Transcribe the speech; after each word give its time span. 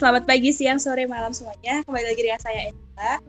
selamat 0.00 0.24
pagi, 0.24 0.48
siang, 0.48 0.80
sore, 0.80 1.04
malam 1.04 1.28
semuanya. 1.28 1.84
Kembali 1.84 2.08
lagi 2.08 2.24
dengan 2.24 2.40
saya 2.40 2.72
Ella. 2.72 3.20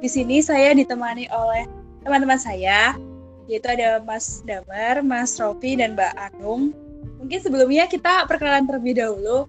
Di 0.00 0.08
sini 0.08 0.40
saya 0.40 0.72
ditemani 0.72 1.28
oleh 1.28 1.68
teman-teman 2.00 2.40
saya, 2.40 2.96
yaitu 3.44 3.68
ada 3.68 4.00
Mas 4.00 4.40
Damar, 4.48 5.04
Mas 5.04 5.36
Rofi, 5.36 5.76
dan 5.76 5.92
Mbak 5.92 6.16
Anung. 6.16 6.72
Mungkin 7.20 7.38
sebelumnya 7.44 7.84
kita 7.84 8.24
perkenalan 8.24 8.64
terlebih 8.64 8.96
dahulu. 8.96 9.44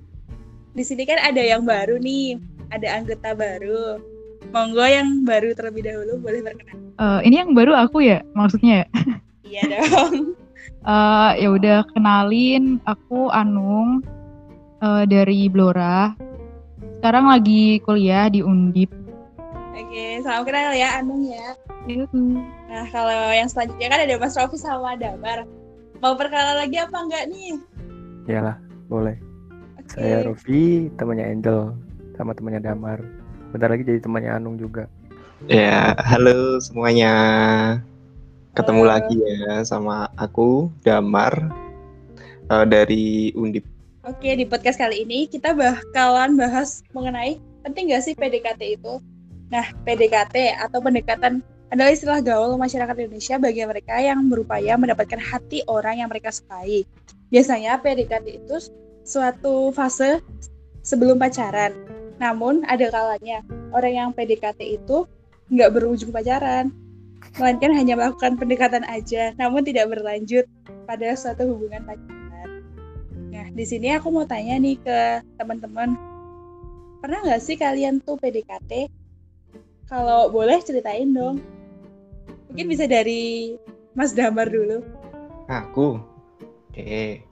Di 0.76 0.84
sini 0.84 1.08
kan 1.08 1.16
ada 1.24 1.40
yang 1.40 1.64
baru 1.64 1.96
nih, 1.96 2.44
ada 2.76 3.00
anggota 3.00 3.32
baru. 3.32 4.04
Monggo 4.52 4.84
yang 4.84 5.24
baru 5.24 5.56
terlebih 5.56 5.88
dahulu 5.88 6.20
boleh 6.20 6.44
berkenan. 6.44 6.92
Uh, 7.00 7.24
ini 7.24 7.40
yang 7.40 7.56
baru 7.56 7.72
aku 7.72 8.04
ya, 8.04 8.20
maksudnya 8.36 8.84
ya? 8.84 8.88
Iya 9.56 9.62
dong. 9.72 10.36
uh, 10.84 11.32
ya 11.40 11.48
udah 11.56 11.88
kenalin, 11.96 12.84
aku 12.84 13.32
Anung 13.32 14.04
uh, 14.84 15.08
dari 15.08 15.48
Blora 15.48 16.12
sekarang 17.06 17.30
lagi 17.30 17.78
kuliah 17.86 18.26
di 18.34 18.42
Undip. 18.42 18.90
Oke, 19.78 20.26
salam 20.26 20.42
kenal 20.42 20.74
ya 20.74 20.98
Anung 20.98 21.22
ya. 21.22 21.54
Nah, 21.86 22.90
kalau 22.90 23.30
yang 23.30 23.46
selanjutnya 23.46 23.94
kan 23.94 24.10
ada 24.10 24.18
Mas 24.18 24.34
Rofi 24.34 24.58
sama 24.58 24.98
Damar. 24.98 25.46
Mau 26.02 26.18
perkenalan 26.18 26.66
lagi 26.66 26.82
apa 26.82 26.98
enggak 26.98 27.30
nih? 27.30 27.62
Iyalah, 28.26 28.58
boleh. 28.90 29.22
Okay. 29.86 30.02
Saya 30.02 30.18
Rofi, 30.26 30.90
temannya 30.98 31.30
Angel, 31.30 31.78
sama 32.18 32.34
temannya 32.34 32.66
Damar. 32.66 32.98
Bentar 33.54 33.70
lagi 33.70 33.86
jadi 33.86 34.02
temannya 34.02 34.42
Anung 34.42 34.58
juga. 34.58 34.90
Ya, 35.46 35.94
halo 36.10 36.58
semuanya. 36.58 37.14
Ketemu 38.58 38.82
halo. 38.82 38.90
lagi 38.98 39.18
ya 39.22 39.62
sama 39.62 40.10
aku 40.18 40.74
Damar 40.82 41.54
uh, 42.50 42.66
dari 42.66 43.30
Undip 43.38 43.75
Oke, 44.06 44.38
di 44.38 44.46
podcast 44.46 44.78
kali 44.78 45.02
ini 45.02 45.26
kita 45.26 45.58
bakalan 45.58 46.38
bahas 46.38 46.86
mengenai 46.94 47.42
penting 47.66 47.90
gak 47.90 48.06
sih 48.06 48.14
PDKT 48.14 48.78
itu? 48.78 49.02
Nah, 49.50 49.66
PDKT 49.82 50.62
atau 50.62 50.78
pendekatan 50.78 51.42
adalah 51.74 51.90
istilah 51.90 52.22
gaul 52.22 52.54
masyarakat 52.54 52.94
Indonesia 53.02 53.42
bagi 53.42 53.66
mereka 53.66 53.98
yang 53.98 54.30
berupaya 54.30 54.78
mendapatkan 54.78 55.18
hati 55.18 55.66
orang 55.66 56.06
yang 56.06 56.10
mereka 56.14 56.30
sukai. 56.30 56.86
Biasanya 57.34 57.82
PDKT 57.82 58.46
itu 58.46 58.70
suatu 59.02 59.74
fase 59.74 60.22
sebelum 60.86 61.18
pacaran. 61.18 61.74
Namun 62.22 62.62
ada 62.70 62.86
kalanya 62.94 63.42
orang 63.74 63.94
yang 63.98 64.10
PDKT 64.14 64.86
itu 64.86 65.10
nggak 65.50 65.82
berujung 65.82 66.14
pacaran, 66.14 66.70
melainkan 67.42 67.74
hanya 67.74 67.98
melakukan 67.98 68.38
pendekatan 68.38 68.86
aja, 68.86 69.34
namun 69.42 69.66
tidak 69.66 69.90
berlanjut 69.90 70.46
pada 70.86 71.18
suatu 71.18 71.50
hubungan 71.50 71.82
pacaran. 71.90 72.15
Di 73.56 73.64
sini 73.64 73.88
aku 73.96 74.12
mau 74.12 74.28
tanya 74.28 74.60
nih 74.60 74.76
ke 74.84 75.24
teman-teman. 75.40 75.96
Pernah 77.00 77.24
nggak 77.24 77.40
sih 77.40 77.56
kalian 77.56 78.04
tuh 78.04 78.20
PDKT? 78.20 78.92
Kalau 79.88 80.28
boleh 80.28 80.60
ceritain 80.60 81.08
dong. 81.16 81.40
Mungkin 82.52 82.68
bisa 82.68 82.84
dari 82.84 83.56
Mas 83.96 84.12
Damar 84.12 84.52
dulu. 84.52 84.84
Aku? 85.48 86.04
Oke. 86.68 87.24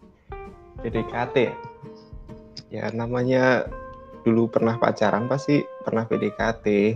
PDKT. 0.79 1.51
Ya 2.71 2.88
namanya 2.95 3.67
dulu 4.23 4.47
pernah 4.47 4.79
pacaran 4.79 5.27
pasti 5.27 5.59
pernah 5.83 6.07
PDKT. 6.07 6.95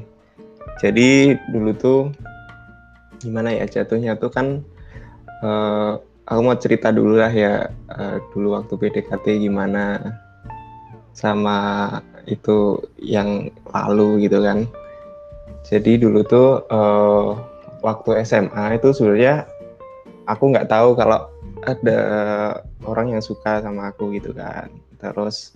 Jadi 0.79 1.35
dulu 1.51 1.75
tuh 1.75 2.01
gimana 3.19 3.51
ya 3.51 3.67
jatuhnya 3.67 4.15
tuh 4.15 4.31
kan 4.31 4.63
uh, 5.43 5.99
aku 6.27 6.39
mau 6.43 6.57
cerita 6.59 6.91
dulu 6.91 7.15
lah 7.15 7.31
ya 7.31 7.71
uh, 7.91 8.19
dulu 8.35 8.59
waktu 8.59 8.75
PDKT 8.75 9.47
gimana 9.47 10.15
sama 11.15 11.57
itu 12.27 12.83
yang 12.99 13.49
lalu 13.71 14.27
gitu 14.27 14.43
kan. 14.43 14.67
Jadi 15.67 15.99
dulu 15.99 16.23
tuh 16.27 16.63
uh, 16.69 17.35
waktu 17.81 18.21
SMA 18.27 18.77
itu 18.77 18.91
sebenarnya 18.91 19.47
aku 20.27 20.51
nggak 20.51 20.69
tahu 20.69 20.93
kalau 20.99 21.31
ada 21.65 21.99
orang 22.85 23.17
yang 23.17 23.23
suka 23.23 23.63
sama 23.63 23.89
aku 23.95 24.13
gitu 24.13 24.35
kan. 24.35 24.67
Terus 24.99 25.55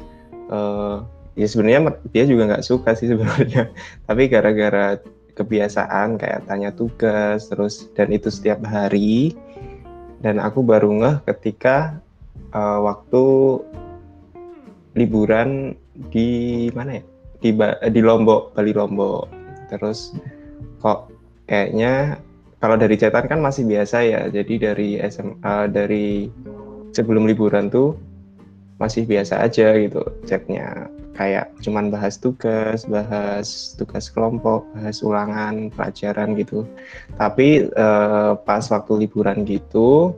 uh, 0.49 1.03
ya 1.35 1.47
sebenarnya 1.47 1.99
dia 2.15 2.23
juga 2.23 2.55
nggak 2.55 2.65
suka 2.65 2.95
sih 2.95 3.11
sebenarnya. 3.11 3.69
Tapi 4.07 4.31
gara-gara 4.31 4.97
kebiasaan 5.35 6.19
kayak 6.19 6.47
tanya 6.47 6.75
tugas 6.75 7.47
terus 7.47 7.87
dan 7.95 8.11
itu 8.11 8.27
setiap 8.27 8.59
hari 8.67 9.31
dan 10.21 10.37
aku 10.37 10.61
baru 10.61 10.89
ngeh 11.01 11.17
ketika 11.33 11.97
uh, 12.53 12.79
waktu 12.85 13.23
liburan 14.93 15.73
di 16.13 16.69
mana 16.77 17.01
ya? 17.01 17.03
Di 17.41 17.49
di 17.89 18.01
Lombok 18.05 18.53
Bali 18.53 18.71
Lombok. 18.71 19.25
Terus 19.73 20.13
kok 20.77 21.09
kayaknya 21.49 22.21
kalau 22.61 22.77
dari 22.77 22.95
catatan 23.01 23.27
kan 23.37 23.39
masih 23.41 23.65
biasa 23.65 23.97
ya. 24.05 24.21
Jadi 24.29 24.53
dari 24.61 24.89
SMA 25.09 25.41
uh, 25.41 25.65
dari 25.65 26.29
sebelum 26.93 27.25
liburan 27.25 27.73
tuh 27.73 27.97
masih 28.77 29.05
biasa 29.05 29.45
aja 29.45 29.77
gitu 29.77 30.01
chatnya 30.25 30.89
kayak 31.21 31.53
cuman 31.61 31.93
bahas 31.93 32.17
tugas, 32.17 32.81
bahas 32.89 33.77
tugas 33.77 34.09
kelompok, 34.09 34.65
bahas 34.73 35.05
ulangan 35.05 35.69
pelajaran 35.69 36.33
gitu. 36.33 36.65
Tapi 37.21 37.69
uh, 37.77 38.33
pas 38.41 38.65
waktu 38.73 39.05
liburan 39.05 39.45
gitu, 39.45 40.17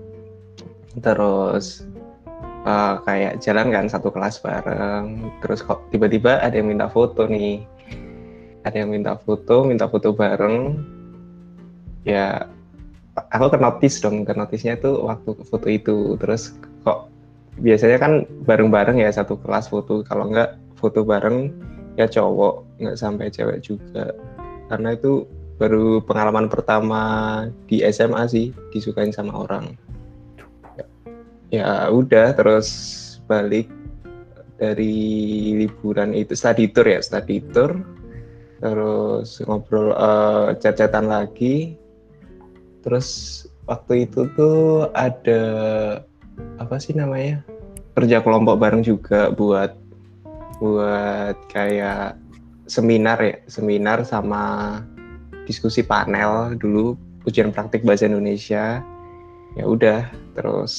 terus 1.03 1.83
uh, 2.63 3.03
kayak 3.03 3.43
jalan 3.43 3.67
kan 3.67 3.85
satu 3.91 4.15
kelas 4.15 4.39
bareng, 4.39 5.27
terus 5.43 5.59
kok 5.59 5.83
tiba-tiba 5.91 6.39
ada 6.39 6.55
yang 6.55 6.71
minta 6.71 6.87
foto 6.87 7.27
nih, 7.27 7.67
ada 8.63 8.79
yang 8.79 8.95
minta 8.95 9.19
foto, 9.19 9.67
minta 9.67 9.91
foto 9.91 10.15
bareng, 10.15 10.79
ya 12.07 12.47
aku 13.35 13.51
ke 13.51 13.59
dong, 13.99 14.23
ke 14.23 14.31
notisnya 14.31 14.79
tuh 14.79 15.03
waktu 15.03 15.35
foto 15.51 15.67
itu, 15.67 16.15
terus 16.15 16.55
kok 16.87 17.11
biasanya 17.59 17.97
kan 17.99 18.13
bareng-bareng 18.49 19.03
ya 19.03 19.11
satu 19.11 19.37
kelas 19.43 19.67
foto. 19.67 20.01
Kalau 20.07 20.31
enggak 20.31 20.62
foto 20.83 21.07
bareng 21.07 21.55
ya 21.95 22.11
cowok 22.11 22.83
nggak 22.83 22.99
sampai 22.99 23.31
cewek 23.31 23.63
juga. 23.63 24.11
Karena 24.67 24.91
itu 24.91 25.23
baru 25.55 26.03
pengalaman 26.03 26.51
pertama 26.51 27.03
di 27.71 27.79
SMA 27.87 28.27
sih 28.27 28.51
disukain 28.75 29.15
sama 29.15 29.47
orang. 29.47 29.79
Ya, 31.53 31.87
udah 31.87 32.35
terus 32.35 32.67
balik 33.29 33.71
dari 34.59 34.91
liburan 35.63 36.11
itu 36.11 36.35
study 36.35 36.67
tour 36.75 36.83
ya 36.83 36.99
study 36.99 37.39
tour. 37.55 37.79
Terus 38.59 39.39
ngobrol 39.47 39.95
uh, 39.95 40.51
lagi. 41.07 41.79
Terus 42.83 43.07
waktu 43.63 44.11
itu 44.11 44.27
tuh 44.35 44.91
ada 44.91 45.43
apa 46.59 46.75
sih 46.81 46.97
namanya 46.97 47.45
kerja 47.93 48.25
kelompok 48.25 48.57
bareng 48.57 48.81
juga 48.81 49.29
buat 49.29 49.77
buat 50.63 51.35
kayak 51.51 52.15
seminar 52.71 53.19
ya 53.19 53.35
seminar 53.51 54.07
sama 54.07 54.79
diskusi 55.43 55.83
panel 55.83 56.55
dulu 56.55 56.95
ujian 57.27 57.51
praktik 57.51 57.83
bahasa 57.83 58.07
Indonesia. 58.07 58.79
Ya 59.59 59.65
udah 59.67 60.07
terus 60.39 60.73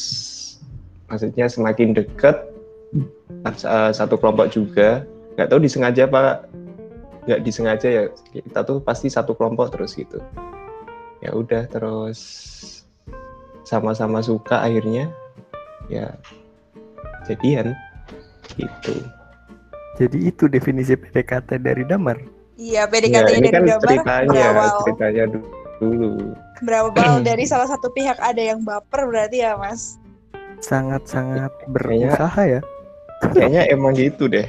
maksudnya 1.13 1.53
semakin 1.53 1.93
deket 1.93 2.49
eh, 3.45 3.93
satu 3.93 4.17
kelompok 4.17 4.57
juga. 4.57 5.05
Nggak 5.37 5.49
tahu 5.53 5.61
disengaja 5.61 6.09
apa 6.09 6.49
nggak 7.29 7.41
disengaja 7.45 7.89
ya 7.89 8.03
kita 8.33 8.65
tuh 8.65 8.81
pasti 8.81 9.13
satu 9.13 9.37
kelompok 9.37 9.77
terus 9.77 9.93
gitu. 9.93 10.17
Ya 11.21 11.37
udah 11.37 11.69
terus 11.69 12.21
sama-sama 13.69 14.25
suka 14.25 14.65
akhirnya 14.65 15.13
ya 15.93 16.17
jadian 17.29 17.77
gitu 18.57 18.97
jadi 19.95 20.19
itu 20.31 20.51
definisi 20.51 20.99
PDKT 20.99 21.63
dari 21.63 21.87
Damar. 21.87 22.19
Iya 22.59 22.87
PDKT 22.91 23.31
ya, 23.31 23.39
dari 23.39 23.49
kan 23.51 23.63
Damar. 23.63 23.83
ceritanya 23.83 24.43
berawal. 24.51 24.77
ceritanya 24.83 25.25
dulu. 25.79 26.11
Berawal 26.63 27.15
dari 27.29 27.45
salah 27.47 27.69
satu 27.71 27.91
pihak 27.95 28.19
ada 28.19 28.43
yang 28.43 28.63
baper 28.67 29.07
berarti 29.07 29.47
ya 29.47 29.55
mas? 29.55 29.99
Sangat-sangat 30.59 31.51
berusaha 31.71 32.43
ya. 32.43 32.61
Kayaknya 33.23 33.63
emang 33.71 33.95
gitu 33.95 34.27
deh. 34.27 34.47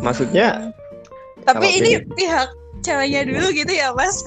Maksudnya 0.00 0.72
hmm. 0.72 1.44
tapi 1.44 1.66
ini 1.80 2.00
pihak 2.16 2.48
ceweknya 2.80 3.28
dulu 3.28 3.46
gitu 3.52 3.72
ya 3.72 3.92
mas? 3.92 4.24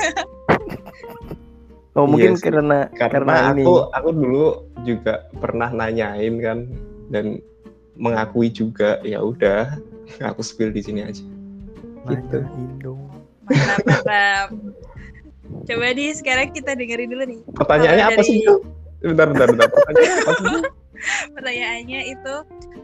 Oh 1.91 2.07
mungkin 2.07 2.39
yes, 2.39 2.41
iya 2.41 2.45
karena 2.47 2.79
karena, 2.95 3.11
karena 3.11 3.33
aku 3.51 3.59
ini. 3.59 3.95
aku 3.99 4.09
dulu 4.15 4.45
juga 4.87 5.13
pernah 5.43 5.69
nanyain 5.75 6.39
kan 6.39 6.59
dan 7.11 7.43
mengakui 7.99 8.47
juga 8.47 9.03
ya 9.03 9.19
udah 9.19 9.75
aku 10.29 10.41
spill 10.43 10.71
di 10.73 10.81
sini 10.83 11.01
aja. 11.05 11.23
Gitu. 12.09 12.39
Indo. 12.57 12.97
Mantap, 13.45 13.79
mantap. 13.85 14.47
Coba 15.67 15.87
di 15.93 16.05
sekarang 16.15 16.55
kita 16.55 16.73
dengerin 16.73 17.09
dulu 17.11 17.23
nih. 17.27 17.39
Pertanyaannya 17.53 18.05
apa 18.07 18.21
dari... 18.23 18.29
sih? 18.29 18.39
Bentar, 19.01 19.25
bentar, 19.33 19.47
bentar. 19.51 19.67
Pertanyaannya 19.69 20.15
apa 20.23 20.31
sih? 20.33 20.61
Pertanyaannya 21.35 22.01
itu 22.13 22.33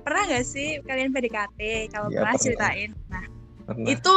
pernah 0.02 0.22
nggak 0.26 0.46
sih 0.46 0.68
kalian 0.84 1.10
PDKT? 1.14 1.60
Kalau 1.94 2.08
ya, 2.10 2.26
pernah, 2.26 2.34
pernah 2.34 2.34
ceritain. 2.42 2.90
Nah, 3.08 3.26
pernah. 3.70 3.88
Itu 3.94 4.16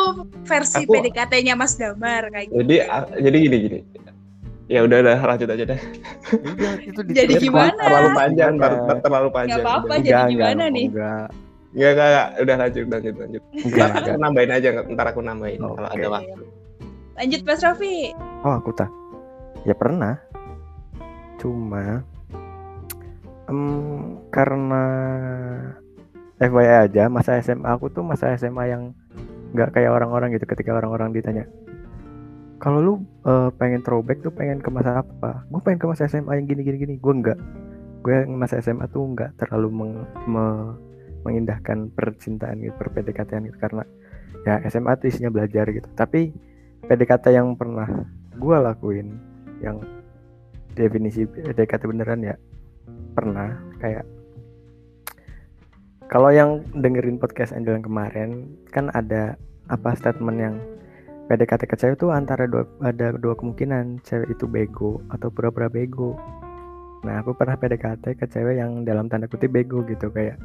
versi 0.49 0.83
Aku- 0.85 0.93
PDKT-nya 0.97 1.55
Mas 1.55 1.75
Damar 1.77 2.33
kayak 2.33 2.47
gitu. 2.49 2.57
Jadi 2.65 2.77
jadi 3.21 3.37
gini 3.37 3.57
gini. 3.61 3.81
Ya 4.71 4.87
udah 4.87 5.03
udah 5.03 5.19
lanjut 5.19 5.51
aja 5.51 5.65
deh. 5.67 5.81
Udah, 6.31 6.73
itu 6.79 7.01
Jadi 7.11 7.43
gimana? 7.43 7.75
Terlalu 7.75 8.11
panjang, 8.15 8.53
terlalu 9.03 9.29
panjang. 9.35 9.59
Nggak 9.59 9.67
apa-apa, 9.67 9.95
jadi 9.99 10.23
gimana 10.31 10.51
enggak, 10.55 10.69
nih? 10.71 10.87
Enggak, 10.95 11.29
Enggak, 11.71 11.91
enggak, 11.93 12.09
enggak. 12.09 12.29
Udah 12.41 12.55
lanjut, 12.57 12.85
lanjut, 12.87 13.15
lanjut. 13.17 13.43
enggak, 13.55 13.71
Ntar 13.71 13.91
aku 13.91 13.99
enggak. 14.01 14.19
nambahin 14.19 14.51
aja, 14.51 14.69
ntar 14.85 15.07
aku 15.07 15.21
nambahin 15.21 15.61
Oke. 15.61 15.75
kalau 15.77 15.89
ada 15.89 16.07
waktu. 16.11 16.43
Lanjut 17.15 17.41
Mas 17.45 17.61
Raffi. 17.61 17.97
Oh, 18.43 18.55
aku 18.55 18.71
tak. 18.73 18.91
Ya 19.63 19.75
pernah. 19.75 20.15
Cuma 21.37 22.05
em, 23.47 23.61
karena 24.29 24.85
FYI 26.39 26.89
aja 26.89 27.03
masa 27.07 27.37
SMA 27.39 27.69
aku 27.69 27.89
tuh 27.89 28.01
masa 28.01 28.33
SMA 28.35 28.65
yang 28.67 28.83
nggak 29.53 29.73
kayak 29.73 29.91
orang-orang 29.91 30.33
gitu 30.33 30.47
ketika 30.47 30.73
orang-orang 30.73 31.11
ditanya 31.11 31.45
kalau 32.57 32.79
lu 32.79 32.93
eh, 33.25 33.49
pengen 33.57 33.81
throwback 33.81 34.21
tuh 34.21 34.29
pengen 34.29 34.61
ke 34.61 34.69
masa 34.69 35.01
apa? 35.01 35.49
Gue 35.49 35.61
pengen 35.61 35.81
ke 35.81 35.87
masa 35.89 36.05
SMA 36.07 36.29
yang 36.35 36.45
gini 36.45 36.61
gini 36.61 36.77
gini. 36.77 36.95
Gue 36.97 37.17
enggak. 37.17 37.41
Gue 38.05 38.21
yang 38.21 38.37
masa 38.37 38.61
SMA 38.61 38.85
tuh 38.87 39.01
enggak 39.03 39.33
terlalu 39.37 39.69
meng- 39.73 40.09
me- 40.27 40.77
mengindahkan 41.27 41.93
percintaan 41.93 42.61
gitu, 42.65 42.75
per 42.77 42.93
PDKT 42.93 43.31
gitu. 43.49 43.59
Karena 43.61 43.85
ya 44.47 44.61
SMA 44.69 44.97
tuh 44.97 45.09
isinya 45.09 45.31
belajar 45.33 45.69
gitu. 45.69 45.89
Tapi 45.93 46.33
PDKT 46.85 47.37
yang 47.37 47.55
pernah 47.55 47.87
gue 48.37 48.57
lakuin 48.57 49.21
yang 49.61 49.85
definisi 50.73 51.29
PDKT 51.29 51.85
beneran 51.85 52.25
ya 52.25 52.35
pernah. 53.13 53.61
Kayak 53.81 54.09
kalau 56.11 56.35
yang 56.35 56.67
dengerin 56.75 57.23
podcast 57.23 57.55
Angel 57.55 57.79
yang 57.79 57.87
kemarin 57.87 58.51
kan 58.75 58.91
ada 58.97 59.39
apa 59.71 59.95
statement 59.95 60.39
yang 60.43 60.57
PDKT 61.31 61.71
ke 61.71 61.77
cewek 61.79 61.97
tuh 62.03 62.11
antara 62.11 62.51
dua 62.51 62.67
ada 62.83 63.15
dua 63.15 63.39
kemungkinan. 63.39 64.03
Cewek 64.03 64.35
itu 64.35 64.51
bego 64.51 64.99
atau 65.15 65.31
pura-pura 65.31 65.71
bego. 65.71 66.19
Nah 67.07 67.23
aku 67.23 67.39
pernah 67.39 67.55
PDKT 67.55 68.19
ke 68.19 68.27
cewek 68.27 68.59
yang 68.59 68.83
dalam 68.83 69.07
tanda 69.07 69.31
kutip 69.31 69.55
bego 69.55 69.87
gitu. 69.87 70.11
Kayak 70.11 70.43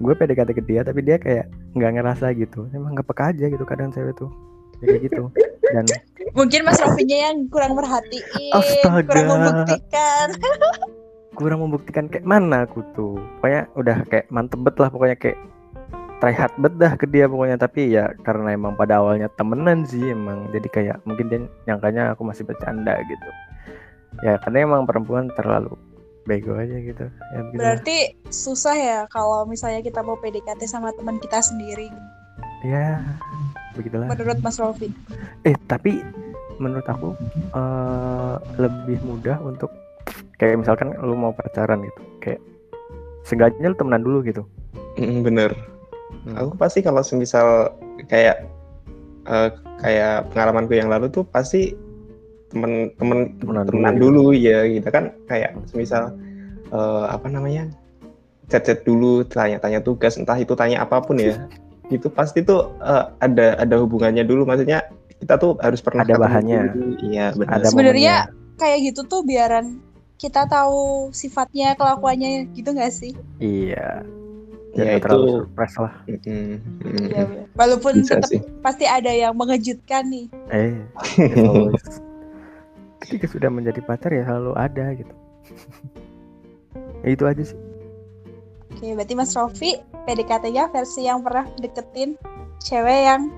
gue 0.00 0.12
PDKT 0.16 0.50
ke 0.56 0.62
dia 0.64 0.80
tapi 0.80 1.04
dia 1.04 1.20
kayak 1.20 1.46
nggak 1.76 2.00
ngerasa 2.00 2.32
gitu. 2.32 2.66
Emang 2.72 2.96
nggak 2.96 3.06
peka 3.06 3.36
aja 3.36 3.46
gitu 3.52 3.64
kadang 3.68 3.92
cewek 3.92 4.16
tuh. 4.16 4.32
Ya 4.80 4.96
kayak 4.96 5.02
gitu. 5.12 5.24
Dan 5.70 5.84
Mungkin 6.30 6.60
Mas 6.62 6.78
Raffinya 6.78 7.18
yang 7.30 7.36
kurang 7.50 7.74
merhatiin, 7.74 8.54
Astaga. 8.54 9.02
kurang 9.06 9.28
membuktikan. 9.28 10.26
kurang 11.38 11.60
membuktikan 11.66 12.04
kayak 12.08 12.26
mana 12.26 12.64
aku 12.64 12.80
tuh? 12.96 13.18
Pokoknya 13.38 13.68
udah 13.74 13.96
kayak 14.08 14.26
mantep 14.30 14.60
bet 14.62 14.76
lah 14.78 14.88
pokoknya 14.92 15.16
kayak 15.18 15.38
try 16.20 16.34
hard 16.36 16.54
bet 16.60 16.74
dah 16.78 16.92
ke 16.94 17.06
dia 17.10 17.26
pokoknya. 17.26 17.56
Tapi 17.58 17.92
ya 17.92 18.14
karena 18.24 18.54
emang 18.54 18.78
pada 18.78 19.02
awalnya 19.02 19.28
temenan 19.36 19.84
sih 19.84 20.10
emang 20.10 20.48
jadi 20.54 20.68
kayak 20.70 20.96
mungkin 21.04 21.26
dia 21.28 21.40
nyangkanya 21.66 22.14
aku 22.14 22.22
masih 22.24 22.46
bercanda 22.46 22.94
gitu. 23.04 23.30
Ya 24.22 24.38
karena 24.40 24.70
emang 24.70 24.86
perempuan 24.86 25.28
terlalu 25.34 25.74
bego 26.30 26.54
aja 26.54 26.78
gitu 26.78 27.10
ya 27.10 27.38
lah. 27.40 27.50
Berarti 27.52 27.96
susah 28.28 28.72
ya 28.72 28.98
kalau 29.08 29.42
misalnya 29.44 29.82
kita 29.82 29.98
mau 30.00 30.14
PDKT 30.14 30.62
sama 30.64 30.94
teman 30.94 31.18
kita 31.18 31.42
sendiri. 31.42 31.90
ya 32.60 33.00
begitulah 33.72 34.06
Menurut 34.06 34.38
Mas 34.38 34.56
Raffi. 34.56 34.92
eh 35.42 35.56
tapi 35.64 36.04
menurut 36.56 36.84
aku 36.84 37.16
eh, 37.50 38.34
lebih 38.56 39.00
mudah 39.02 39.40
untuk 39.40 39.72
kayak 40.36 40.60
misalkan 40.60 40.92
lu 41.00 41.12
mau 41.12 41.32
pacaran 41.32 41.80
gitu 41.80 42.00
kayak 42.20 42.40
seenggaknya 43.22 43.66
lu 43.66 43.76
temenan 43.76 44.00
dulu 44.00 44.20
gitu 44.22 44.44
Mm, 44.92 45.22
bener. 45.22 45.50
Hmm. 46.26 46.34
Aku 46.36 46.52
pasti 46.54 46.82
kalau 46.82 47.00
semisal 47.00 47.72
kayak 48.06 48.44
eh, 49.24 49.48
kayak 49.78 50.28
pengalamanku 50.28 50.74
yang 50.74 50.90
lalu 50.90 51.08
tuh 51.08 51.24
pasti 51.24 51.72
temen 52.50 52.90
temen 52.98 53.18
Temenan 53.38 53.64
temenan 53.66 53.94
dulu 53.96 54.30
dulu, 54.30 54.36
ya 54.36 54.66
gitu 54.66 54.88
kan 54.90 55.14
kayak 55.24 55.54
semisal 55.70 56.10
eh, 56.68 57.04
apa 57.06 57.26
namanya 57.30 57.70
chat-chat 58.50 58.82
dulu 58.82 59.22
tanya-tanya 59.22 59.78
tugas 59.80 60.18
entah 60.18 60.34
itu 60.34 60.58
tanya 60.58 60.82
apa 60.82 60.98
pun 60.98 61.14
ya 61.16 61.38
itu 61.94 62.10
pasti 62.10 62.42
tuh 62.42 62.74
eh, 62.82 63.04
ada 63.18 63.54
ada 63.56 63.76
hubungannya 63.78 64.26
dulu 64.26 64.42
maksudnya 64.44 64.82
kita 65.20 65.36
tuh 65.36 65.54
harus 65.60 65.84
pernah 65.84 66.02
Ada 66.02 66.16
bahannya. 66.16 66.62
iya 67.04 67.30
benar 67.36 67.60
ada 67.60 67.68
Sebenarnya. 67.68 68.14
Kayak 68.56 68.92
gitu 68.92 69.00
tuh 69.04 69.20
biaran 69.24 69.80
kita 70.16 70.44
tahu 70.44 71.08
sifatnya, 71.12 71.72
kelakuannya 71.76 72.48
gitu 72.52 72.72
nggak 72.72 72.92
sih? 72.92 73.12
iya 73.38 74.04
Ya, 74.70 74.84
ya, 74.86 74.92
itu- 74.96 75.02
terlalu 75.02 75.28
surprise 75.44 75.76
lah 75.82 75.92
Mm, 76.06 76.16
mm, 76.22 76.56
Iya, 77.10 77.22
bener. 77.26 77.44
Walaupun 77.58 77.92
tetap 78.00 78.28
sih 78.30 78.40
pasti 78.60 78.84
ada 78.86 79.10
yang 79.10 79.34
mengejutkan 79.34 80.06
nih. 80.08 80.26
eh. 80.48 80.76
ketika 83.00 83.26
sudah 83.26 83.48
menjadi 83.48 83.80
pacar 83.82 84.12
ya 84.12 84.24
selalu 84.24 84.52
ada 84.56 84.86
gitu 84.94 85.14
ya, 87.04 87.08
itu 87.10 87.24
aja 87.26 87.44
sih 87.44 87.58
Oke, 88.70 88.96
berarti 88.96 89.12
Mas 89.12 89.36
Rofi 89.36 89.76
PDKT-nya 90.08 90.72
versi 90.72 91.04
yang 91.04 91.20
pernah 91.20 91.44
deketin 91.60 92.16
cewek 92.64 93.00
yang 93.12 93.28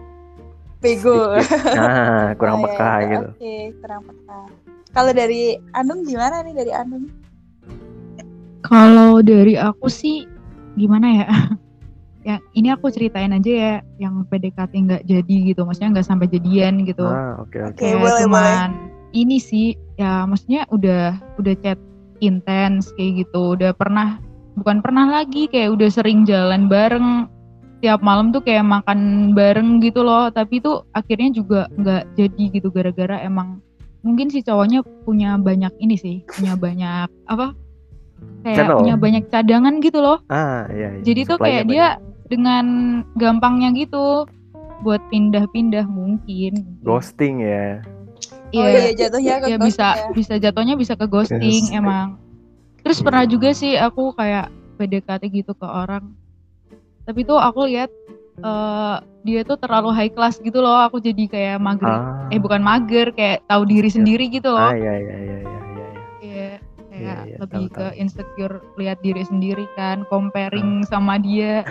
bego. 0.78 1.34
nah 1.78 2.30
kurang 2.38 2.62
Oh, 2.62 2.62
iya, 2.62 2.66
peka 2.70 2.90
iya. 2.94 3.08
gitu 3.10 3.26
Oke, 3.34 3.54
kurang 3.82 4.00
peka. 4.06 4.38
Kalau 4.92 5.10
dari 5.10 5.42
Anung 5.74 6.06
gimana 6.06 6.46
nih 6.46 6.54
dari 6.54 6.70
Anung? 6.70 7.10
Kalau 8.62 9.18
dari 9.18 9.58
aku 9.58 9.90
sih 9.90 10.28
gimana 10.78 11.06
ya? 11.10 11.26
ya 12.28 12.36
ini 12.54 12.70
aku 12.70 12.86
ceritain 12.94 13.34
aja 13.34 13.50
ya 13.50 13.74
yang 13.98 14.22
PDKT 14.30 14.72
nggak 14.78 15.02
jadi 15.02 15.34
gitu, 15.50 15.66
maksudnya 15.66 15.98
nggak 15.98 16.06
sampai 16.06 16.30
jadian 16.30 16.86
gitu. 16.86 17.02
ah 17.02 17.34
oke 17.42 17.58
oke 17.58 17.74
Oke, 17.74 17.82
Kayak 17.82 17.98
boleh, 17.98 18.20
cuman 18.22 18.68
ini 19.12 19.36
sih 19.38 19.76
ya 20.00 20.24
maksudnya 20.24 20.64
udah 20.72 21.16
udah 21.38 21.54
chat 21.60 21.78
intens 22.22 22.90
kayak 22.96 23.26
gitu, 23.26 23.58
udah 23.58 23.74
pernah 23.76 24.18
bukan 24.56 24.84
pernah 24.84 25.08
lagi 25.20 25.48
kayak 25.48 25.74
udah 25.74 25.88
sering 25.88 26.28
jalan 26.28 26.68
bareng 26.68 27.26
tiap 27.82 27.98
malam 27.98 28.30
tuh 28.30 28.38
kayak 28.44 28.62
makan 28.62 29.32
bareng 29.34 29.82
gitu 29.82 30.06
loh, 30.06 30.30
tapi 30.30 30.62
tuh 30.62 30.86
akhirnya 30.94 31.34
juga 31.34 31.66
nggak 31.74 32.14
jadi 32.14 32.44
gitu 32.54 32.70
gara-gara 32.70 33.18
emang 33.26 33.58
mungkin 34.06 34.30
si 34.30 34.42
cowoknya 34.42 34.86
punya 35.02 35.34
banyak 35.34 35.74
ini 35.82 35.98
sih, 35.98 36.16
punya 36.26 36.54
banyak 36.54 37.10
apa? 37.26 37.54
Kayak 38.46 38.56
Channel. 38.58 38.78
punya 38.78 38.94
banyak 38.98 39.24
cadangan 39.34 39.74
gitu 39.82 39.98
loh. 39.98 40.18
ah 40.30 40.66
iya, 40.70 40.94
iya. 40.94 41.02
Jadi 41.02 41.20
tuh 41.26 41.38
Supply-nya 41.38 41.50
kayak 41.50 41.64
dia 41.66 41.86
dengan 42.30 42.66
gampangnya 43.18 43.74
gitu 43.74 44.30
buat 44.86 45.02
pindah-pindah 45.10 45.86
mungkin. 45.90 46.52
banyak. 46.54 46.86
ghosting 46.86 47.42
ya 47.42 47.82
Oh 48.54 48.66
iya, 48.66 48.92
jatuhnya 48.92 49.32
ke 49.38 49.46
ya 49.46 49.56
ghosting 49.56 49.64
bisa 49.64 49.88
ya. 49.88 50.08
bisa 50.12 50.34
jatuhnya 50.36 50.74
bisa 50.74 50.92
ke 50.92 51.06
ghosting 51.06 51.40
Yes. 51.62 51.72
emang. 51.72 52.20
Terus 52.82 52.98
pernah 52.98 53.24
juga 53.24 53.50
sih 53.52 53.74
aku 53.74 54.12
kayak 54.12 54.46
PDKT 54.76 55.22
gitu 55.30 55.52
ke 55.52 55.64
orang. 55.64 56.12
Tapi 57.02 57.20
tuh 57.22 57.36
aku 57.36 57.66
lihat 57.66 57.88
eh, 58.38 58.96
dia 59.22 59.40
tuh 59.42 59.54
terlalu 59.54 59.88
high 59.90 60.10
class 60.10 60.36
gitu 60.36 60.58
loh. 60.58 60.76
Aku 60.82 60.98
jadi 60.98 61.24
kayak 61.24 61.56
mager. 61.58 61.86
ah 61.86 62.28
Eh 62.28 62.36
bukan 62.36 62.58
mager, 62.58 63.10
kayak 63.10 63.44
tahu 63.46 63.62
diri 63.64 63.86
Iya. 63.86 63.94
sendiri 63.94 64.24
gitu 64.28 64.48
ah 64.48 64.68
loh. 64.68 64.72
iya 64.72 64.92
iya 64.94 65.16
iya 65.16 65.38
iya 65.38 65.38
iya 65.38 65.58
iya. 65.62 65.88
Iya, 66.22 66.50
kayak 66.88 67.18
iya, 67.24 67.36
lebih 67.38 67.64
tahu, 67.66 67.72
ke 67.72 67.86
tahu. 67.86 67.98
insecure 67.98 68.56
lihat 68.76 68.98
diri 69.00 69.22
sendiri 69.22 69.64
kan, 69.72 70.04
comparing 70.06 70.82
Ah. 70.82 70.88
sama 70.88 71.16
dia. 71.16 71.62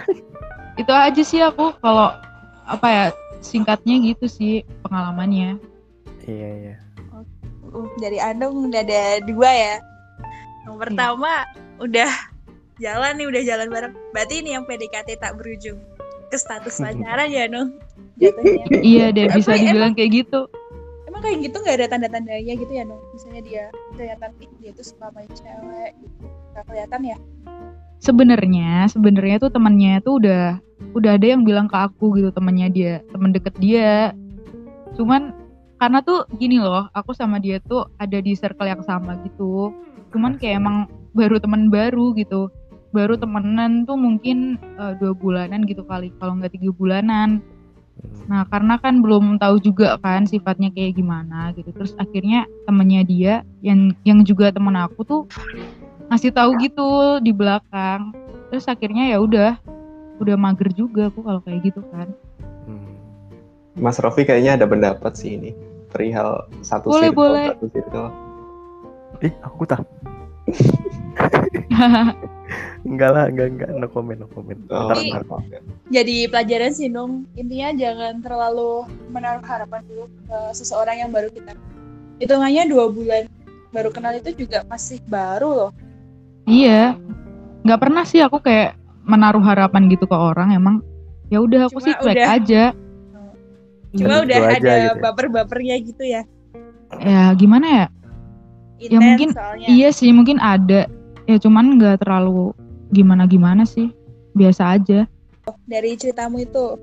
Itu 0.76 0.90
aja 0.90 1.22
sih 1.22 1.40
aku 1.40 1.76
kalau 1.78 2.14
apa 2.64 2.88
ya 2.88 3.06
singkatnya 3.40 4.00
gitu 4.06 4.26
sih 4.26 4.54
pengalamannya. 4.82 5.58
Iya 6.32 6.50
iya 6.56 6.76
Uh, 7.72 7.88
dari 8.02 8.18
Anung 8.18 8.74
udah 8.74 8.82
ada 8.82 9.22
dua 9.22 9.50
ya. 9.54 9.76
Yang 10.66 10.78
pertama 10.82 11.46
udah 11.78 12.10
jalan 12.82 13.14
nih, 13.22 13.28
udah 13.30 13.42
jalan 13.46 13.68
bareng. 13.70 13.94
Berarti 14.12 14.34
ini 14.42 14.58
yang 14.58 14.66
PDKT 14.66 15.22
tak 15.22 15.38
berujung 15.38 15.78
ke 16.34 16.38
status 16.42 16.82
pacaran 16.82 17.30
ya, 17.30 17.46
Nung? 17.46 17.78
Jatuhnya. 18.18 18.66
Iya 18.82 19.14
deh 19.14 19.30
Tapi 19.30 19.38
bisa 19.38 19.52
dibilang 19.56 19.94
kayak 19.94 20.26
gitu. 20.26 20.50
Emang 21.06 21.22
kayak 21.22 21.38
gitu 21.46 21.58
nggak 21.62 21.76
ada 21.80 21.88
tanda-tandanya 21.92 22.54
gitu 22.58 22.72
ya, 22.74 22.84
Nung? 22.88 23.02
Misalnya 23.14 23.42
dia 23.46 23.64
kelihatan 23.94 24.30
nih, 24.42 24.50
dia 24.58 24.72
tuh 24.74 24.86
suka 24.90 25.06
sama 25.14 25.22
cewek 25.30 25.92
gitu. 26.02 26.26
Gak 26.58 26.64
kelihatan 26.66 27.02
ya? 27.06 27.18
Sebenarnya 28.02 28.90
sebenarnya 28.90 29.38
tuh 29.38 29.52
temannya 29.54 30.02
tuh 30.02 30.18
udah 30.18 30.58
udah 30.98 31.12
ada 31.14 31.26
yang 31.38 31.46
bilang 31.46 31.70
ke 31.70 31.78
aku 31.78 32.18
gitu 32.18 32.34
temannya 32.34 32.68
dia, 32.74 32.94
temen 33.14 33.30
deket 33.30 33.54
dia. 33.62 34.18
Cuman 34.98 35.38
karena 35.82 35.98
tuh 36.06 36.30
gini 36.38 36.62
loh, 36.62 36.86
aku 36.94 37.10
sama 37.18 37.42
dia 37.42 37.58
tuh 37.58 37.90
ada 37.98 38.22
di 38.22 38.38
circle 38.38 38.70
yang 38.70 38.86
sama 38.86 39.18
gitu. 39.26 39.74
Cuman 40.14 40.38
kayak 40.38 40.62
emang 40.62 40.86
baru 41.18 41.42
temen 41.42 41.74
baru 41.74 42.14
gitu. 42.14 42.54
Baru 42.94 43.18
temenan 43.18 43.90
tuh 43.90 43.98
mungkin 43.98 44.62
eh, 44.78 44.94
dua 45.02 45.18
bulanan 45.18 45.66
gitu 45.66 45.82
kali, 45.82 46.14
kalau 46.22 46.38
nggak 46.38 46.54
tiga 46.54 46.70
bulanan. 46.70 47.42
Hmm. 47.98 48.30
Nah 48.30 48.42
karena 48.54 48.78
kan 48.78 49.02
belum 49.02 49.42
tahu 49.42 49.58
juga 49.58 49.98
kan 49.98 50.30
sifatnya 50.30 50.70
kayak 50.70 51.02
gimana 51.02 51.50
gitu. 51.58 51.74
Terus 51.74 51.98
akhirnya 51.98 52.46
temennya 52.70 53.02
dia 53.02 53.34
yang 53.66 53.90
yang 54.06 54.22
juga 54.22 54.54
temen 54.54 54.78
aku 54.78 55.02
tuh 55.02 55.22
ngasih 56.14 56.30
tahu 56.30 56.62
gitu 56.62 57.18
di 57.26 57.34
belakang. 57.34 58.14
Terus 58.54 58.70
akhirnya 58.70 59.10
ya 59.10 59.18
udah 59.18 59.58
udah 60.22 60.36
mager 60.38 60.70
juga 60.78 61.10
aku 61.10 61.26
kalau 61.26 61.42
kayak 61.42 61.74
gitu 61.74 61.82
kan. 61.90 62.14
Hmm. 62.70 62.86
Mas 63.82 63.98
Rofi 63.98 64.30
kayaknya 64.30 64.62
ada 64.62 64.70
pendapat 64.70 65.18
sih 65.18 65.42
ini 65.42 65.71
perihal 65.92 66.30
satu 66.62 66.88
Boleh, 66.90 67.04
circle, 67.06 67.20
boleh. 67.28 67.48
satu 67.52 67.66
circle. 67.70 68.08
Ih, 69.22 69.34
aku 69.42 69.64
tak. 69.66 69.80
Enggak 72.82 73.10
lah, 73.14 73.26
enggak 73.28 73.48
enggak 73.50 73.70
no 73.72 73.88
comment, 73.88 74.18
no 74.18 74.28
comment. 74.28 74.58
Oh, 74.68 74.90
Ntar, 74.90 74.98
Tapi- 74.98 75.12
ntar. 75.14 75.24
ntar. 75.24 75.62
Jadi 75.88 76.16
pelajaran 76.26 76.72
sih 76.74 76.88
Nung, 76.88 77.24
intinya 77.34 77.70
jangan 77.74 78.20
terlalu 78.20 78.84
menaruh 79.08 79.40
harapan 79.42 79.82
dulu 79.86 80.06
ke 80.26 80.38
seseorang 80.52 80.98
yang 80.98 81.10
baru 81.10 81.30
kita. 81.30 81.54
Hitungannya 82.18 82.68
dua 82.68 82.88
bulan 82.88 83.30
baru 83.70 83.88
kenal 83.88 84.12
itu 84.14 84.36
juga 84.38 84.66
masih 84.66 85.00
baru 85.06 85.50
loh. 85.50 85.72
iya 86.44 86.98
nggak 87.62 87.80
pernah 87.80 88.02
sih 88.02 88.20
aku 88.20 88.42
kayak 88.42 88.74
menaruh 89.02 89.40
harapan 89.40 89.88
gitu 89.88 90.04
ke 90.04 90.12
orang 90.12 90.52
emang 90.52 90.82
ya 91.30 91.38
udah 91.38 91.70
aku 91.70 91.78
Cuma 91.78 91.86
sih 91.86 91.94
cuek 91.96 92.18
udah- 92.18 92.30
aja 92.34 92.64
Cuma 93.94 94.16
Gitu 94.18 94.26
udah 94.26 94.40
aja 94.40 94.56
ada 94.56 94.58
gitu 94.58 94.72
ya. 94.88 94.92
baper-bapernya 94.98 95.76
gitu 95.82 96.04
ya. 96.06 96.22
ya 96.98 97.32
gimana 97.34 97.68
ya 97.68 97.86
Intens 98.78 99.00
mungkin 99.00 99.30
soalnya. 99.32 99.68
iya 99.68 99.90
sih 99.90 100.10
mungkin 100.10 100.38
ada 100.38 100.88
ya 101.24 101.38
cuman 101.38 101.78
nggak 101.78 102.02
terlalu 102.02 102.52
gimana 102.90 103.24
gimana 103.24 103.64
sih 103.64 103.92
biasa 104.34 104.76
aja 104.76 105.06
Dari 105.66 105.94
ceritamu 105.94 106.38
itu, 106.40 106.78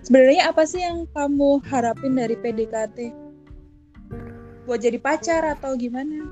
sebenarnya 0.00 0.48
apa 0.48 0.62
sih 0.62 0.78
yang 0.78 1.04
kamu 1.10 1.60
harapin 1.64 2.14
dari 2.14 2.34
PDKT? 2.34 3.10
Buat 4.64 4.80
jadi 4.80 4.96
pacar 4.96 5.42
atau 5.46 5.74
gimana? 5.74 6.26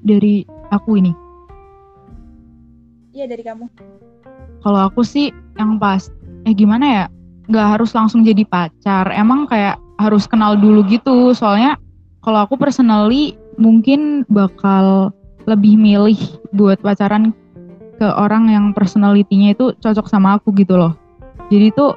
dari 0.00 0.42
aku 0.68 0.96
ini 0.96 1.10
Iya 3.10 3.26
dari 3.26 3.42
kamu. 3.42 3.66
kalau 4.60 4.80
aku 4.84 5.00
sih 5.00 5.30
yang 5.54 5.76
pas 5.76 6.10
eh 6.42 6.52
gimana 6.52 6.86
ya 6.86 7.04
nggak 7.46 7.66
harus 7.78 7.90
langsung 7.94 8.22
jadi 8.26 8.42
pacar. 8.46 9.10
Emang 9.14 9.46
kayak 9.46 9.78
harus 9.98 10.26
kenal 10.28 10.58
dulu 10.58 10.84
gitu. 10.86 11.32
Soalnya 11.32 11.78
kalau 12.22 12.42
aku 12.44 12.58
personally 12.58 13.38
mungkin 13.56 14.26
bakal 14.28 15.14
lebih 15.46 15.78
milih 15.78 16.18
buat 16.52 16.82
pacaran 16.82 17.30
ke 17.96 18.08
orang 18.12 18.52
yang 18.52 18.64
personalitinya 18.76 19.56
itu 19.56 19.72
cocok 19.78 20.06
sama 20.10 20.36
aku 20.36 20.52
gitu 20.58 20.76
loh. 20.76 20.92
Jadi 21.48 21.72
tuh 21.72 21.96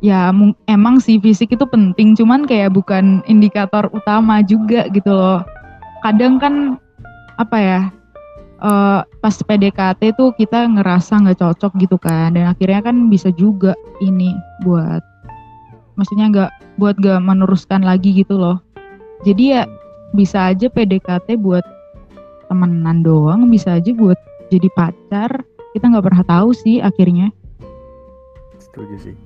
ya 0.00 0.30
emang 0.70 1.02
sih 1.02 1.18
fisik 1.20 1.52
itu 1.52 1.66
penting. 1.66 2.16
Cuman 2.16 2.46
kayak 2.46 2.72
bukan 2.72 3.20
indikator 3.26 3.90
utama 3.92 4.40
juga 4.40 4.88
gitu 4.94 5.12
loh. 5.12 5.42
Kadang 6.00 6.38
kan 6.38 6.78
apa 7.36 7.56
ya 7.58 7.80
eh, 8.62 9.00
pas 9.04 9.36
PDKT 9.36 10.16
tuh 10.16 10.32
kita 10.36 10.68
ngerasa 10.68 11.22
nggak 11.22 11.38
cocok 11.40 11.72
gitu 11.80 11.96
kan 12.00 12.34
dan 12.36 12.52
akhirnya 12.52 12.80
kan 12.84 13.08
bisa 13.08 13.32
juga 13.34 13.76
ini 14.00 14.32
buat 14.64 15.02
maksudnya 15.96 16.28
nggak 16.28 16.50
buat 16.76 17.00
gak 17.00 17.24
meneruskan 17.24 17.80
lagi 17.80 18.12
gitu 18.12 18.36
loh 18.36 18.60
jadi 19.24 19.42
ya 19.44 19.62
bisa 20.12 20.52
aja 20.52 20.68
PDKT 20.68 21.40
buat 21.40 21.64
temenan 22.52 23.00
doang 23.00 23.48
bisa 23.48 23.80
aja 23.80 23.90
buat 23.96 24.20
jadi 24.52 24.68
pacar 24.76 25.40
kita 25.72 25.84
nggak 25.88 26.04
pernah 26.04 26.24
tahu 26.28 26.52
sih 26.52 26.84
akhirnya 26.84 27.32
Setuju 28.76 28.96
sih. 29.00 29.16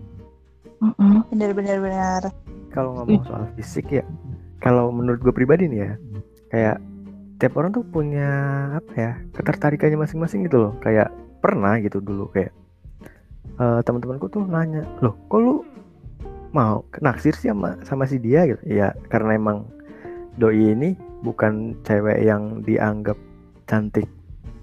Mm-mm. 0.79 1.27
Bener-bener 1.27 1.83
benar. 1.83 2.23
Kalau 2.71 2.95
ngomong 2.95 3.27
soal 3.27 3.51
fisik 3.59 3.91
ya, 3.91 4.07
kalau 4.63 4.95
menurut 4.95 5.19
gue 5.19 5.35
pribadi 5.35 5.67
nih 5.67 5.91
ya, 5.91 5.93
kayak 6.55 6.77
tiap 7.41 7.57
orang 7.57 7.73
tuh 7.73 7.83
punya 7.83 8.29
apa 8.77 8.93
ya 8.93 9.13
ketertarikannya 9.33 10.05
masing-masing 10.05 10.45
gitu 10.45 10.61
loh. 10.61 10.73
Kayak 10.85 11.09
pernah 11.41 11.81
gitu 11.81 12.05
dulu 12.05 12.29
kayak 12.31 12.53
eh, 13.57 13.81
teman-temanku 13.81 14.29
tuh 14.29 14.45
nanya, 14.45 14.85
loh, 15.01 15.17
kok 15.27 15.41
lu 15.41 15.65
mau 16.53 16.85
naksir 17.01 17.33
sih 17.33 17.49
sama 17.49 17.81
sama 17.89 18.05
si 18.05 18.21
dia 18.21 18.45
gitu? 18.45 18.61
Ya 18.69 18.93
karena 19.09 19.41
emang 19.41 19.65
doi 20.37 20.77
ini 20.77 20.95
bukan 21.25 21.81
cewek 21.85 22.21
yang 22.23 22.61
dianggap 22.65 23.17
cantik 23.65 24.09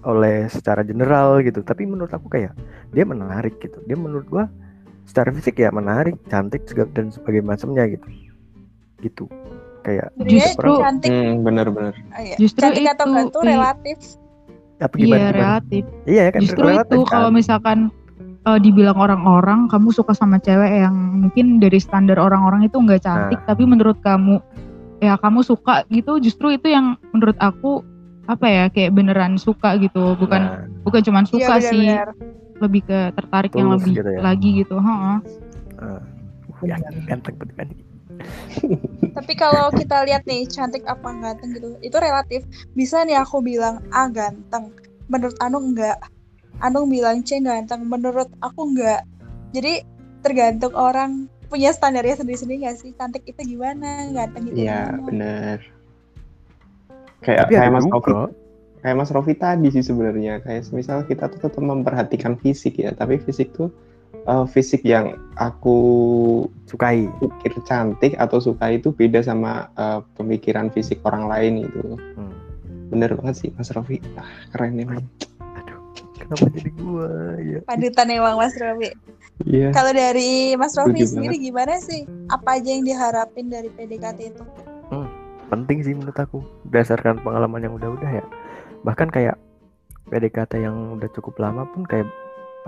oleh 0.06 0.46
secara 0.46 0.86
general 0.86 1.42
gitu, 1.42 1.60
tapi 1.66 1.82
menurut 1.82 2.14
aku 2.14 2.30
kayak 2.30 2.54
dia 2.94 3.02
menarik 3.02 3.58
gitu. 3.58 3.82
Dia 3.90 3.98
menurut 3.98 4.26
gua 4.30 4.46
secara 5.02 5.34
fisik 5.34 5.58
ya 5.58 5.74
menarik, 5.74 6.14
cantik 6.30 6.62
dan 6.94 7.10
sebagainya 7.10 7.98
gitu. 7.98 8.06
Gitu. 9.02 9.24
Kayak 9.80 10.08
Justru- 10.20 10.78
cantik, 10.78 11.08
Hmm, 11.08 11.34
benar-benar. 11.40 11.94
ah, 12.10 12.20
iya. 12.20 12.36
Justru 12.36 12.60
cantik 12.60 12.84
atau 12.84 12.94
itu, 12.98 13.08
enggak 13.08 13.26
tuh 13.30 13.42
relatif. 13.42 13.98
apa 14.78 14.94
gimana? 14.94 15.10
iya 15.10 15.18
gimana? 15.24 15.34
relatif 15.34 15.82
Iya 16.04 16.20
ya 16.20 16.30
kan 16.30 16.40
Justru 16.40 16.62
relatif 16.62 16.86
itu 16.92 16.98
kan? 17.00 17.10
kalau 17.10 17.30
misalkan 17.30 17.78
eh, 18.40 18.58
dibilang 18.60 18.94
orang-orang 18.96 19.60
kamu 19.66 19.88
suka 19.90 20.12
sama 20.12 20.38
cewek 20.38 20.70
yang 20.78 20.94
mungkin 21.18 21.58
dari 21.58 21.76
standar 21.76 22.14
orang-orang 22.16 22.62
itu 22.62 22.76
nggak 22.76 23.02
cantik 23.02 23.36
Nah. 23.36 23.46
tapi 23.48 23.62
menurut 23.64 23.98
kamu 23.98 24.38
ya 24.98 25.14
kamu 25.16 25.42
suka 25.42 25.82
gitu 25.88 26.18
justru 26.18 26.52
itu 26.52 26.68
yang 26.68 26.94
menurut 27.08 27.34
aku 27.36 27.82
apa 28.24 28.46
ya 28.46 28.64
kayak 28.68 28.92
beneran 28.92 29.34
suka 29.34 29.74
gitu 29.76 30.14
bukan 30.14 30.42
Nah, 30.44 30.62
bukan 30.80 31.02
cuman 31.02 31.24
suka 31.24 31.54
Iya, 31.56 31.64
sih 31.64 31.86
lebih 32.58 32.82
ke 32.84 32.98
tertarik 33.12 33.50
yang 33.52 33.68
Tulus 33.68 33.82
lebih 33.82 33.92
gitu 33.96 34.10
ya. 34.10 34.20
lagi 34.20 34.48
gitu 34.56 34.76
heeh. 34.76 35.16
eh, 35.76 36.00
ya, 36.64 36.76
ganteng 37.04 37.34
kan? 37.34 37.66
Tapi 39.18 39.32
kalau 39.34 39.74
kita 39.74 40.06
lihat 40.06 40.22
nih 40.30 40.46
cantik 40.46 40.86
apa 40.86 41.10
ganteng 41.18 41.50
gitu, 41.56 41.74
itu 41.82 41.96
relatif. 41.98 42.46
Bisa 42.78 43.02
nih 43.02 43.18
aku 43.18 43.42
bilang 43.42 43.82
A 43.90 44.06
ganteng, 44.06 44.70
menurut 45.10 45.34
Anu 45.42 45.58
enggak. 45.58 45.98
Anu 46.62 46.86
bilang 46.86 47.26
C 47.26 47.42
ganteng, 47.42 47.86
menurut 47.86 48.30
aku 48.42 48.70
enggak. 48.74 49.02
Jadi 49.50 49.82
tergantung 50.22 50.74
orang 50.74 51.26
punya 51.48 51.72
standarnya 51.72 52.20
sendiri-sendiri 52.20 52.68
nggak 52.68 52.78
sih? 52.78 52.90
Cantik 52.94 53.24
itu 53.24 53.56
gimana, 53.56 54.12
ganteng 54.12 54.52
itu 54.52 54.68
Iya, 54.68 54.94
benar. 55.02 55.58
Kayak 57.24 57.50
Tapi 57.50 57.52
kayak 57.58 57.66
ada 57.66 57.74
Mas. 57.74 57.86
Rofi, 57.90 58.12
kayak 58.84 58.96
Mas 58.96 59.10
Rofi 59.10 59.34
tadi 59.34 59.68
sih 59.74 59.82
sebenarnya. 59.82 60.44
Kayak 60.44 60.70
misal 60.70 61.02
kita 61.08 61.26
tuh 61.32 61.40
tetap 61.42 61.62
memperhatikan 61.64 62.38
fisik 62.38 62.78
ya, 62.78 62.94
tapi 62.94 63.18
fisik 63.18 63.50
tuh 63.56 63.72
eh, 64.12 64.46
fisik 64.50 64.82
yang 64.84 65.16
aku 65.38 65.78
Sukai. 66.68 67.08
pikir 67.18 67.52
cantik 67.64 68.12
atau 68.20 68.38
suka 68.42 68.74
itu 68.74 68.92
beda 68.92 69.24
sama 69.24 69.68
eh, 69.76 70.00
pemikiran 70.16 70.68
fisik 70.72 71.00
orang 71.04 71.28
lain 71.28 71.54
itu. 71.68 71.96
Hmm. 72.16 72.34
Bener 72.88 73.12
banget 73.18 73.46
sih 73.46 73.50
Mas 73.56 73.72
Rofi. 73.72 74.00
Ah, 74.16 74.28
keren 74.52 74.80
emang. 74.80 75.04
Aduh, 75.40 75.80
kenapa 76.16 76.46
jadi 76.56 76.70
gua 76.80 77.10
ya? 77.40 77.60
Panutan 77.68 78.08
emang 78.08 78.36
Mas 78.40 78.56
Rofi. 78.56 78.90
Iya. 79.46 79.70
Kalau 79.70 79.92
dari 79.94 80.56
Mas 80.58 80.74
Rofi 80.74 81.04
sendiri 81.04 81.36
gimana 81.38 81.78
sih? 81.78 82.08
Apa 82.32 82.58
aja 82.58 82.68
yang 82.74 82.84
diharapin 82.84 83.52
dari 83.52 83.70
PDKT 83.70 84.34
itu? 84.34 84.44
penting 85.48 85.80
sih 85.80 85.96
menurut 85.96 86.16
aku 86.16 86.44
berdasarkan 86.68 87.24
pengalaman 87.24 87.64
yang 87.64 87.74
udah-udah 87.80 88.10
ya 88.20 88.24
bahkan 88.84 89.08
kayak 89.08 89.36
PDKT 90.12 90.64
yang 90.64 91.00
udah 91.00 91.08
cukup 91.12 91.36
lama 91.40 91.64
pun 91.72 91.84
kayak 91.88 92.08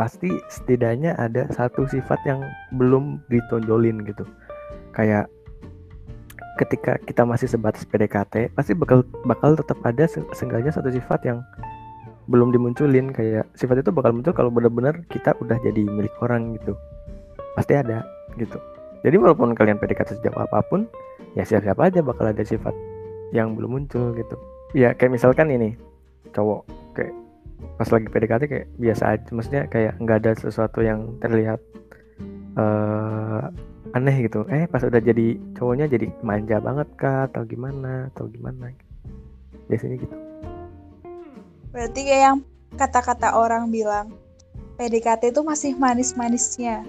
pasti 0.00 0.33
setidaknya 0.49 1.12
ada 1.21 1.45
satu 1.52 1.85
sifat 1.85 2.16
yang 2.25 2.40
belum 2.73 3.21
ditonjolin 3.28 4.00
gitu. 4.09 4.25
Kayak 4.97 5.28
ketika 6.57 6.97
kita 7.04 7.28
masih 7.28 7.52
sebatas 7.52 7.85
PDKT 7.85 8.57
pasti 8.57 8.73
bakal 8.73 9.04
bakal 9.28 9.61
tetap 9.61 9.76
ada 9.85 10.09
se- 10.09 10.25
seenggaknya 10.33 10.73
satu 10.73 10.88
sifat 10.88 11.21
yang 11.28 11.45
belum 12.33 12.49
dimunculin. 12.49 13.12
Kayak 13.12 13.45
sifat 13.52 13.85
itu 13.85 13.92
bakal 13.92 14.16
muncul 14.16 14.33
kalau 14.33 14.49
benar-benar 14.49 15.04
kita 15.12 15.37
udah 15.37 15.61
jadi 15.61 15.85
milik 15.85 16.16
orang 16.25 16.57
gitu. 16.57 16.73
Pasti 17.52 17.76
ada 17.76 18.00
gitu. 18.40 18.57
Jadi 19.04 19.21
walaupun 19.21 19.52
kalian 19.52 19.76
PDKT 19.76 20.16
sejauh 20.16 20.40
apa 20.40 20.64
pun 20.64 20.88
ya 21.37 21.45
siap-siap 21.45 21.76
aja 21.76 22.00
bakal 22.00 22.25
ada 22.25 22.40
sifat 22.40 22.73
yang 23.37 23.52
belum 23.52 23.85
muncul 23.85 24.16
gitu. 24.16 24.37
Ya 24.73 24.97
kayak 24.97 25.21
misalkan 25.21 25.52
ini 25.52 25.76
cowok 26.33 26.64
kayak 26.97 27.12
pas 27.76 27.88
lagi 27.88 28.07
PDKT 28.09 28.43
kayak 28.47 28.67
biasa 28.76 29.02
aja. 29.17 29.29
Maksudnya 29.33 29.62
kayak 29.69 29.93
nggak 30.00 30.19
ada 30.25 30.33
sesuatu 30.37 30.81
yang 30.85 31.17
terlihat 31.21 31.61
eh 32.59 33.43
aneh 33.90 34.17
gitu. 34.26 34.47
Eh 34.47 34.69
pas 34.71 34.83
udah 34.85 35.00
jadi 35.02 35.38
cowoknya 35.59 35.90
jadi 35.90 36.07
manja 36.23 36.62
banget 36.62 36.88
kah? 37.00 37.26
Atau 37.31 37.43
gimana? 37.47 38.11
Atau 38.14 38.31
gimana? 38.31 38.71
Biasanya 39.67 39.97
gitu. 39.99 40.17
Berarti 41.71 42.00
kayak 42.02 42.23
yang 42.23 42.38
kata-kata 42.75 43.35
orang 43.35 43.71
bilang 43.71 44.14
PDKT 44.79 45.35
itu 45.35 45.40
masih 45.43 45.73
manis-manisnya. 45.76 46.87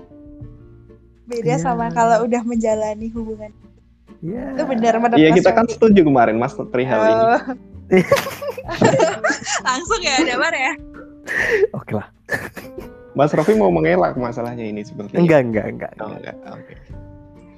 Beda 1.27 1.55
Iya. 1.55 1.63
sama 1.63 1.87
kalau 1.93 2.27
udah 2.27 2.41
menjalani 2.43 3.07
hubungan. 3.13 3.51
ya 4.21 4.53
Itu 4.53 4.63
benar 4.69 5.01
menurut 5.01 5.17
Iya 5.17 5.33
Mas 5.33 5.37
kita 5.41 5.51
kan 5.55 5.65
setuju 5.65 6.05
kemarin 6.05 6.37
Mas 6.37 6.53
perihal 6.53 7.01
ini. 7.01 7.25
Langsung 9.61 10.01
ya 10.01 10.15
Damar 10.21 10.51
ya. 10.51 10.73
oke 11.71 11.91
lah 11.93 12.07
Mas 13.11 13.29
Rofi 13.29 13.53
mau 13.53 13.67
mengelak 13.67 14.15
masalahnya 14.15 14.63
ini 14.63 14.81
sebenarnya. 14.81 15.17
enggak 15.17 15.41
enggak 15.43 15.65
enggak, 15.67 15.91
Oh, 15.97 16.09
enggak. 16.09 16.33
enggak. 16.33 16.55
Oke. 16.55 16.73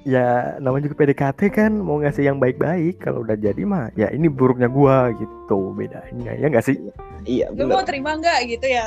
ya 0.04 0.26
namanya 0.58 0.84
juga 0.84 0.96
PDKT 1.00 1.40
kan 1.48 1.72
mau 1.72 1.96
ngasih 1.96 2.26
yang 2.26 2.36
baik-baik 2.36 3.00
kalau 3.00 3.22
udah 3.22 3.34
jadi 3.34 3.62
mah 3.62 3.88
ya 3.94 4.10
ini 4.10 4.26
buruknya 4.26 4.66
gua 4.66 5.08
gitu 5.12 5.72
bedanya 5.72 6.34
ya 6.34 6.46
enggak 6.46 6.60
sih 6.62 6.76
Iya 7.24 7.48
Gue 7.50 7.64
mau 7.64 7.80
terima 7.80 8.12
nggak 8.14 8.38
gitu 8.50 8.68
ya? 8.68 8.84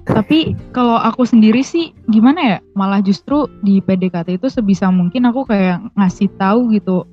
Tapi 0.00 0.54
kalau 0.70 0.94
aku 0.96 1.22
sendiri 1.24 1.60
sih 1.60 1.90
gimana 2.06 2.40
ya? 2.40 2.58
Malah 2.72 2.98
justru 3.00 3.44
di 3.60 3.78
PDKT 3.78 4.38
itu 4.38 4.46
sebisa 4.46 4.86
mungkin 4.88 5.26
aku 5.26 5.44
kayak 5.44 5.82
ngasih 5.92 6.30
tahu 6.34 6.70
gitu. 6.70 7.04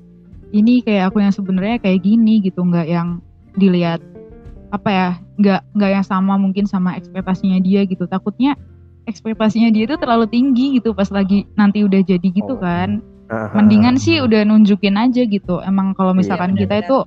Ini 0.48 0.80
kayak 0.80 1.10
aku 1.10 1.20
yang 1.20 1.30
sebenarnya 1.30 1.76
kayak 1.78 2.00
gini 2.00 2.40
gitu, 2.40 2.62
nggak 2.62 2.86
yang 2.86 3.18
dilihat 3.54 3.98
apa 4.68 4.88
ya? 4.88 5.08
Nggak 5.36 5.60
nggak 5.72 5.90
yang 5.92 6.04
sama 6.04 6.34
mungkin 6.34 6.64
sama 6.64 6.94
ekspektasinya 6.94 7.58
dia 7.58 7.84
gitu. 7.84 8.04
Takutnya 8.04 8.54
ekspektasinya 9.04 9.68
dia 9.68 9.84
itu 9.84 9.96
terlalu 9.96 10.26
tinggi 10.26 10.76
gitu 10.76 10.92
pas 10.92 11.08
lagi 11.08 11.48
nanti 11.54 11.80
udah 11.80 12.00
jadi 12.00 12.28
gitu 12.28 12.54
Oh. 12.54 12.60
kan. 12.60 13.00
Mendingan 13.28 13.96
sih 13.96 14.18
udah 14.18 14.40
nunjukin 14.42 14.96
aja 14.96 15.20
gitu. 15.22 15.60
Emang 15.60 15.92
kalau 15.92 16.12
Iya, 16.12 16.18
misalkan 16.18 16.52
kita 16.52 16.80
benar-benar. 16.80 16.88
itu 16.88 16.98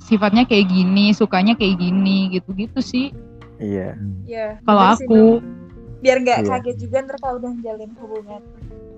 sifatnya 0.00 0.42
kayak 0.42 0.66
gini, 0.66 1.10
sukanya 1.10 1.54
kayak 1.54 1.78
gini 1.78 2.30
gitu-gitu 2.30 2.78
sih. 2.78 3.14
Iya. 3.56 3.94
Ya, 4.22 4.58
Kalau 4.60 4.82
bener 4.84 4.98
sih, 4.98 5.06
aku 5.06 5.20
biar 5.96 6.16
nggak 6.20 6.38
Iya. 6.40 6.50
kaget 6.52 6.76
juga 6.78 6.96
ntar 7.00 7.16
kalau 7.16 7.38
udah 7.38 7.50
menjalin 7.52 7.90
hubungan. 7.96 8.42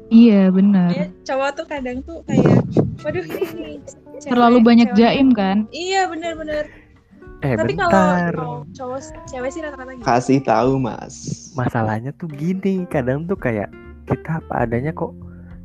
iya 0.08 0.48
bener. 0.48 0.88
Ya, 0.90 1.06
cowok 1.22 1.50
tuh 1.54 1.66
kadang 1.68 2.00
tuh 2.00 2.24
kayak, 2.24 2.64
waduh 2.98 3.24
ini 3.24 3.76
Terlalu 4.18 4.58
banyak 4.58 4.88
cewek- 4.90 4.98
jaim 4.98 5.28
kan? 5.30 5.68
Iya 5.70 6.08
bener-bener. 6.08 6.64
Eh 7.38 7.54
Tapi 7.54 7.78
bentar. 7.78 8.34
kalau 8.34 8.66
cowok 8.74 8.98
cewek 9.30 9.50
sih 9.54 9.62
rata-rata 9.62 9.94
gitu. 9.94 10.02
Kasih 10.02 10.38
tahu 10.42 10.82
mas. 10.82 11.14
Masalahnya 11.54 12.10
tuh 12.18 12.26
gini, 12.34 12.82
kadang 12.90 13.30
tuh 13.30 13.38
kayak 13.38 13.70
kita 14.10 14.42
apa 14.42 14.66
adanya 14.66 14.90
kok 14.90 15.14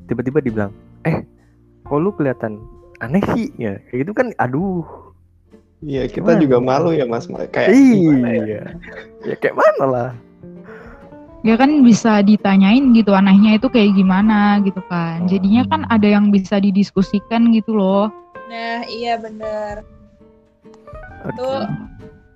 tiba-tiba 0.05 0.37
dibilang, 0.37 0.71
"Eh, 1.01 1.25
kok 1.89 1.97
lu 1.97 2.13
kelihatan 2.13 2.61
aneh 3.01 3.25
sih?" 3.33 3.49
Ya, 3.57 3.81
kayak 3.89 4.05
gitu 4.05 4.11
kan 4.13 4.27
aduh. 4.37 4.85
Iya 5.83 6.07
kita 6.07 6.37
Gimana? 6.37 6.43
juga 6.45 6.57
malu 6.61 6.89
ya 6.93 7.09
mas. 7.09 7.25
Kayak 7.27 7.73
gimana 7.75 8.29
ya? 8.31 8.39
iya. 8.45 8.61
Ya 9.25 9.35
kayak 9.35 9.57
mana 9.57 9.83
lah. 9.89 10.09
Ya 11.43 11.59
kan 11.59 11.83
bisa 11.83 12.23
ditanyain 12.23 12.95
gitu 12.95 13.11
anehnya 13.11 13.59
itu 13.59 13.67
kayak 13.67 13.91
gimana 13.97 14.63
gitu 14.63 14.79
kan. 14.87 15.27
Jadinya 15.27 15.67
kan 15.67 15.81
ada 15.91 16.07
yang 16.07 16.31
bisa 16.31 16.55
didiskusikan 16.61 17.51
gitu 17.51 17.75
loh. 17.75 18.07
Nah 18.47 18.87
iya 18.87 19.19
bener. 19.19 19.83
Tuh 21.31 21.63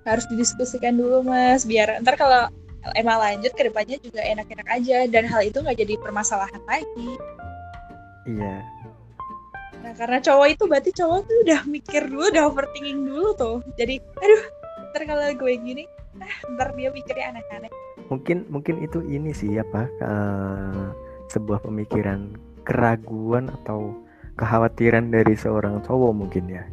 harus 0.08 0.24
didiskusikan 0.32 0.96
dulu 0.96 1.20
mas, 1.20 1.68
biar 1.68 2.00
ntar 2.00 2.16
kalau 2.16 2.48
emang 2.96 3.20
lanjut 3.20 3.52
ke 3.52 3.68
depannya 3.68 4.00
juga 4.00 4.24
enak-enak 4.24 4.68
aja 4.72 5.04
dan 5.10 5.28
hal 5.28 5.44
itu 5.44 5.60
nggak 5.60 5.76
jadi 5.76 5.94
permasalahan 6.00 6.62
lagi. 6.64 7.12
Iya. 8.24 8.64
Nah 9.84 9.92
karena 9.94 10.18
cowok 10.20 10.46
itu 10.48 10.62
berarti 10.64 10.90
cowok 10.96 11.20
tuh 11.28 11.36
udah 11.44 11.60
mikir 11.68 12.02
dulu, 12.08 12.24
udah 12.32 12.44
overthinking 12.48 13.00
dulu 13.04 13.28
tuh. 13.36 13.58
Jadi 13.76 14.00
aduh 14.00 14.42
ntar 14.92 15.02
kalau 15.04 15.24
gue 15.28 15.52
gini, 15.60 15.84
ah 16.24 16.36
ntar 16.56 16.72
dia 16.72 16.88
mikirnya 16.88 17.36
aneh-aneh. 17.36 17.72
Mungkin 18.08 18.48
mungkin 18.48 18.80
itu 18.80 19.04
ini 19.04 19.36
sih 19.36 19.60
apa 19.60 19.84
eh, 20.00 20.86
sebuah 21.28 21.60
pemikiran 21.60 22.32
keraguan 22.64 23.52
atau 23.62 23.92
kekhawatiran 24.40 25.12
dari 25.12 25.36
seorang 25.36 25.84
cowok 25.84 26.12
mungkin 26.16 26.44
ya. 26.48 26.64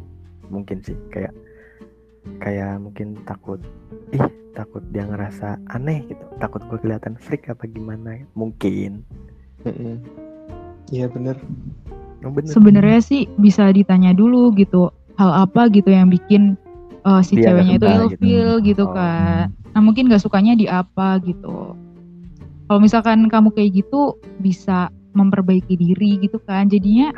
Mungkin 0.48 0.80
sih 0.80 0.96
kayak 1.12 1.34
kayak 2.38 2.78
mungkin 2.78 3.16
takut 3.24 3.60
ih 4.10 4.22
takut 4.52 4.80
dia 4.90 5.04
ngerasa 5.04 5.60
aneh 5.68 6.04
gitu 6.06 6.24
takut 6.38 6.64
gue 6.66 6.78
kelihatan 6.80 7.14
freak 7.16 7.46
apa 7.46 7.66
gimana 7.66 8.24
mungkin 8.32 9.04
Mm-mm. 9.64 9.98
Iya 10.88 11.10
bener. 11.10 11.34
oh, 12.22 12.30
bener 12.30 12.54
Sebenarnya 12.54 13.00
sih 13.02 13.26
bisa 13.34 13.66
ditanya 13.74 14.14
dulu 14.14 14.54
gitu. 14.54 14.94
Hal 15.18 15.48
apa 15.48 15.66
gitu 15.74 15.90
yang 15.90 16.06
bikin 16.06 16.54
uh, 17.02 17.18
si 17.18 17.34
Dia 17.34 17.50
ceweknya 17.50 17.74
itu 17.74 17.82
suka 17.82 17.90
gitu. 17.90 18.06
ilfil 18.14 18.50
gitu, 18.62 18.84
Oh. 18.86 18.94
kan. 18.94 19.50
Nah 19.74 19.80
mungkin 19.82 20.06
gak 20.06 20.22
sukanya 20.22 20.54
di 20.54 20.70
apa 20.70 21.18
gitu. 21.26 21.74
Kalau 22.70 22.78
misalkan 22.78 23.26
kamu 23.26 23.50
kayak 23.50 23.82
gitu 23.82 24.14
bisa 24.38 24.94
memperbaiki 25.16 25.74
diri 25.80 26.20
gitu 26.20 26.36
kan. 26.44 26.68
Jadinya 26.68 27.10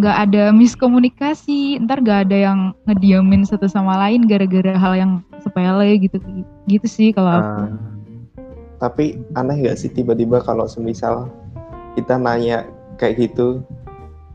nggak 0.00 0.16
ada 0.28 0.48
miskomunikasi 0.56 1.76
ntar 1.84 2.00
nggak 2.00 2.28
ada 2.28 2.36
yang 2.50 2.58
ngediamin 2.88 3.44
satu 3.44 3.68
sama 3.68 4.00
lain 4.08 4.24
gara-gara 4.24 4.72
hal 4.72 4.96
yang 4.96 5.12
sepele 5.44 6.00
gitu 6.00 6.16
gitu 6.66 6.86
sih 6.88 7.08
kalau 7.12 7.30
aku 7.38 7.50
Ah, 7.52 7.68
Tapi 8.88 9.20
aneh 9.38 9.62
nggak 9.62 9.78
sih 9.78 9.90
tiba-tiba 9.92 10.42
kalau 10.42 10.66
semisal 10.66 11.30
kita 11.94 12.18
nanya 12.18 12.66
kayak 12.98 13.30
gitu, 13.30 13.62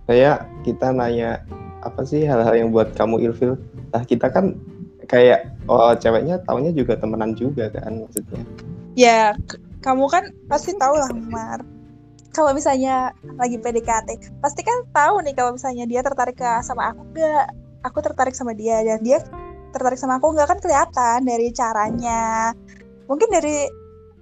kayak 0.07 0.47
kita 0.63 0.93
nanya 0.93 1.43
apa 1.83 2.07
sih 2.07 2.23
hal-hal 2.23 2.55
yang 2.55 2.69
buat 2.71 2.95
kamu 2.95 3.27
ilfil? 3.27 3.59
Nah 3.91 4.03
kita 4.07 4.31
kan 4.31 4.55
kayak 5.07 5.51
oh 5.71 5.95
ceweknya 5.95 6.39
taunya 6.43 6.71
juga 6.71 6.95
temenan 6.99 7.35
juga 7.35 7.71
kan 7.71 8.07
maksudnya. 8.07 8.43
Ya 8.95 9.35
kamu 9.83 10.05
kan 10.11 10.23
pasti 10.51 10.75
tahu 10.75 10.95
lah 10.95 11.11
Mar. 11.31 11.59
Kalau 12.37 12.53
misalnya 12.53 13.17
lagi 13.41 13.57
PDKT, 13.57 14.37
pasti 14.37 14.61
kan 14.61 14.85
tahu 14.93 15.25
nih 15.25 15.33
kalau 15.33 15.57
misalnya 15.57 15.89
dia 15.89 16.05
tertarik 16.05 16.37
sama 16.61 16.93
aku 16.93 17.01
enggak, 17.09 17.49
aku 17.81 17.97
tertarik 18.05 18.37
sama 18.37 18.53
dia 18.53 18.85
dan 18.85 19.01
dia 19.01 19.25
tertarik 19.73 19.97
sama 19.97 20.21
aku 20.21 20.37
enggak 20.37 20.53
kan 20.53 20.61
kelihatan 20.61 21.25
dari 21.25 21.49
caranya. 21.49 22.53
Mungkin 23.09 23.33
dari 23.33 23.65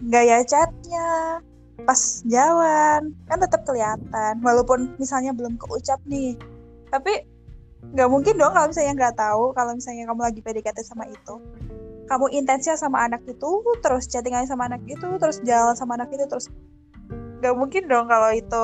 gaya 0.08 0.47
chatnya, 0.47 1.43
pas 1.84 2.23
jalan 2.23 3.12
kan 3.28 3.38
tetap 3.43 3.67
kelihatan 3.67 4.39
walaupun 4.39 4.95
misalnya 4.95 5.36
belum 5.36 5.60
keucap 5.60 5.99
nih. 6.08 6.39
Tapi 6.95 7.19
nggak 7.91 8.08
mungkin 8.08 8.39
dong 8.39 8.56
kalau 8.56 8.71
misalnya 8.71 8.93
nggak 8.95 9.15
tahu 9.19 9.51
kalau 9.51 9.75
misalnya 9.75 10.08
kamu 10.08 10.21
lagi 10.23 10.39
PDKT 10.39 10.80
sama 10.88 11.06
itu 11.06 11.36
kamu 12.10 12.25
intensnya 12.34 12.73
sama 12.78 13.06
anak 13.06 13.21
itu 13.30 13.62
terus 13.82 14.10
chattingan 14.10 14.49
sama 14.49 14.69
anak 14.69 14.82
itu 14.89 15.06
terus 15.21 15.38
jalan 15.45 15.78
sama 15.78 15.97
anak 15.97 16.10
itu 16.13 16.25
terus 16.25 16.49
nggak 17.38 17.54
mungkin 17.54 17.84
dong 17.86 18.06
kalau 18.06 18.30
itu 18.30 18.63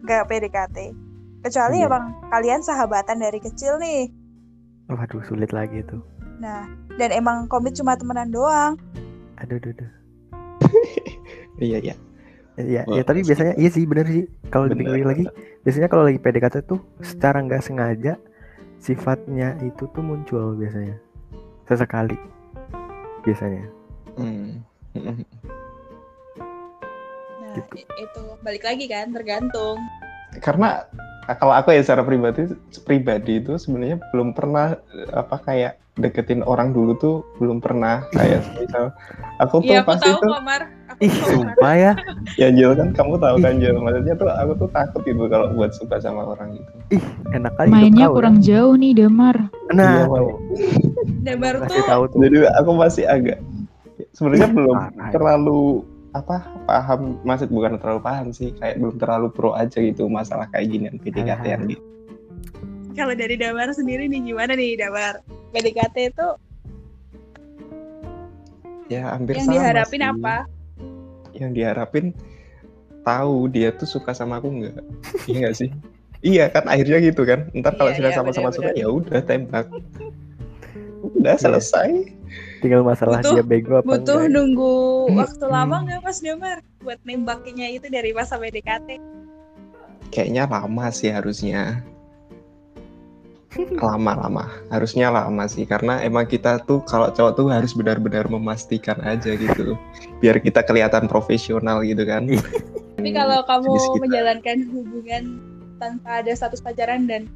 nggak 0.00 0.26
PDKT 0.26 0.76
kecuali 1.40 1.76
Iya. 1.78 1.86
emang 1.86 2.04
kalian 2.28 2.60
sahabatan 2.60 3.18
dari 3.18 3.38
kecil 3.38 3.76
nih 3.76 4.12
waduh 4.86 5.22
sulit 5.22 5.50
lagi 5.50 5.80
tuh 5.84 6.00
nah 6.36 6.64
dan 6.94 7.10
emang 7.10 7.44
komit 7.46 7.72
cuma 7.72 7.94
temenan 7.94 8.28
doang 8.28 8.76
aduh 9.36 9.56
aduh, 9.56 9.72
aduh. 9.72 9.90
Iya 11.60 11.78
iya. 11.82 11.94
Ya, 12.56 12.84
Wah, 12.84 12.96
ya 12.96 13.02
tapi 13.02 13.20
sih. 13.20 13.32
biasanya 13.32 13.54
iya 13.56 13.68
sih 13.68 13.84
bener 13.84 14.04
sih 14.04 14.24
kalau 14.48 14.64
dipikir 14.66 15.00
lagi 15.02 15.24
biasanya 15.60 15.88
kalau 15.88 16.04
lagi 16.04 16.16
PDKT 16.16 16.64
tuh 16.66 16.80
secara 17.00 17.40
nggak 17.40 17.60
sengaja 17.60 18.20
sifatnya 18.76 19.56
itu 19.60 19.84
tuh 19.86 20.00
muncul 20.00 20.56
biasanya 20.56 20.96
sesekali 21.64 22.16
biasanya 23.22 23.64
Hmm. 24.12 24.60
Gitu. 27.56 27.84
itu 27.98 28.22
balik 28.42 28.64
lagi 28.64 28.84
kan 28.86 29.10
tergantung. 29.10 29.76
Karena 30.38 30.86
kalau 31.38 31.54
aku 31.54 31.74
ya 31.74 31.82
secara 31.82 32.02
pribadi 32.02 32.50
pribadi 32.86 33.38
itu 33.42 33.58
sebenarnya 33.58 33.98
belum 34.14 34.34
pernah 34.34 34.78
apa 35.14 35.36
kayak 35.42 35.78
deketin 35.98 36.40
orang 36.46 36.70
dulu 36.70 36.96
tuh 36.96 37.16
belum 37.42 37.58
pernah. 37.58 38.06
Kayak 38.14 38.46
misal 38.62 38.94
aku 39.42 39.62
tuh 39.62 39.74
aku 39.74 39.88
pasti 39.94 40.08
tahu 40.10 40.20
tuh 40.22 40.32
aku 40.38 41.02
ih 41.02 41.10
tahu 41.10 41.30
sumpah 41.34 41.74
ya. 41.74 41.92
Ya 42.40 42.48
Jel 42.54 42.72
kan 42.78 42.88
kamu 42.94 43.18
tahu 43.18 43.36
kan 43.42 43.54
Jel 43.58 43.76
maksudnya 43.78 44.14
tuh 44.14 44.30
aku 44.30 44.52
tuh 44.54 44.68
takut 44.70 45.02
gitu 45.02 45.26
kalau 45.26 45.50
buat 45.54 45.74
suka 45.74 45.98
sama 45.98 46.34
orang 46.34 46.54
gitu. 46.56 46.70
ih 46.98 47.04
enak 47.34 47.52
kali 47.58 47.68
mainnya 47.70 48.06
kau, 48.10 48.22
kurang 48.22 48.36
jauh 48.42 48.74
nih 48.78 48.92
Damar 48.94 49.36
ya. 49.36 49.74
nah 49.74 50.06
Iya, 51.20 51.36
kasih 51.62 51.82
tuh 51.82 51.84
tahu 51.86 52.02
tuh. 52.10 52.18
Jadi 52.26 52.36
aku 52.58 52.70
masih 52.74 53.04
agak 53.06 53.38
sebenarnya 54.16 54.48
belum 54.50 54.76
parah. 54.76 55.10
terlalu 55.12 55.84
apa 56.10 56.36
paham 56.64 57.22
maksud 57.22 57.48
bukan 57.48 57.76
terlalu 57.76 58.00
paham 58.00 58.26
sih 58.30 58.50
kayak 58.52 58.76
belum 58.76 58.96
terlalu 58.96 59.28
pro 59.28 59.52
aja 59.52 59.78
gitu 59.78 60.06
masalah 60.06 60.50
kayak 60.50 60.66
ginian 60.68 60.96
PDKT-an 60.96 61.66
gitu. 61.66 61.82
kalau 62.92 63.14
dari 63.14 63.34
Damar 63.34 63.70
sendiri 63.70 64.04
nih 64.04 64.20
gimana 64.24 64.52
nih 64.52 64.74
Damar 64.76 65.22
PDKT 65.50 65.96
itu 66.10 66.28
Ya 68.88 69.06
hampir 69.08 69.38
yang 69.38 69.46
sama 69.46 69.54
diharapin 69.56 70.02
sih. 70.02 70.08
apa 70.08 70.36
Yang 71.30 71.50
diharapin 71.54 72.04
tahu 73.00 73.46
dia 73.46 73.70
tuh 73.70 73.86
suka 73.86 74.10
sama 74.10 74.42
aku 74.42 74.50
nggak? 74.50 74.74
iya 75.24 75.36
nggak 75.40 75.54
sih? 75.56 75.70
Iya 76.20 76.50
kan 76.50 76.66
akhirnya 76.66 76.98
gitu 77.00 77.22
kan. 77.22 77.46
Ntar 77.54 77.78
kalau 77.78 77.88
Iya, 77.88 77.96
sudah 77.96 78.10
iya, 78.10 78.18
sama-sama 78.18 78.50
suka 78.50 78.74
ya 78.74 78.90
udah 78.90 79.22
tembak. 79.22 79.70
Udah 81.14 81.38
selesai. 81.38 82.18
tinggal 82.60 82.82
masalah 82.82 83.22
Butuh- 83.22 83.32
dia 83.32 83.42
bego 83.42 83.72
apa 83.74 83.86
butuh 83.88 84.20
enggak 84.20 84.34
nunggu 84.36 84.74
Hmm, 85.10 85.18
waktu 85.18 85.44
lama 85.50 85.76
nggak 85.82 86.00
Mas 86.06 86.18
Damar 86.22 86.58
buat 86.80 87.00
nembaknya 87.02 87.66
itu 87.74 87.90
dari 87.90 88.14
masa 88.14 88.38
PDKT 88.38 89.02
Kayaknya 90.10 90.50
lama 90.50 90.90
sih 90.90 91.10
harusnya. 91.14 91.86
Lama-lama. 93.78 94.50
Harusnya 94.70 95.10
lama 95.10 95.46
sih 95.46 95.62
karena 95.66 96.02
emang 96.02 96.26
kita 96.26 96.62
tuh 96.66 96.82
kalau 96.82 97.14
cowok 97.14 97.32
tuh 97.38 97.46
harus 97.50 97.74
benar-benar 97.74 98.26
memastikan 98.26 98.98
aja 99.06 99.38
gitu. 99.38 99.78
Biar 100.18 100.42
kita 100.42 100.66
kelihatan 100.66 101.06
profesional 101.06 101.82
gitu 101.86 102.02
kan. 102.02 102.26
Tapi 102.98 103.10
kalau 103.14 103.42
kamu 103.46 104.02
menjalankan 104.02 104.58
hubungan 104.74 105.22
tanpa 105.78 106.26
ada 106.26 106.34
status 106.34 106.58
pacaran 106.58 107.06
dan 107.06 107.30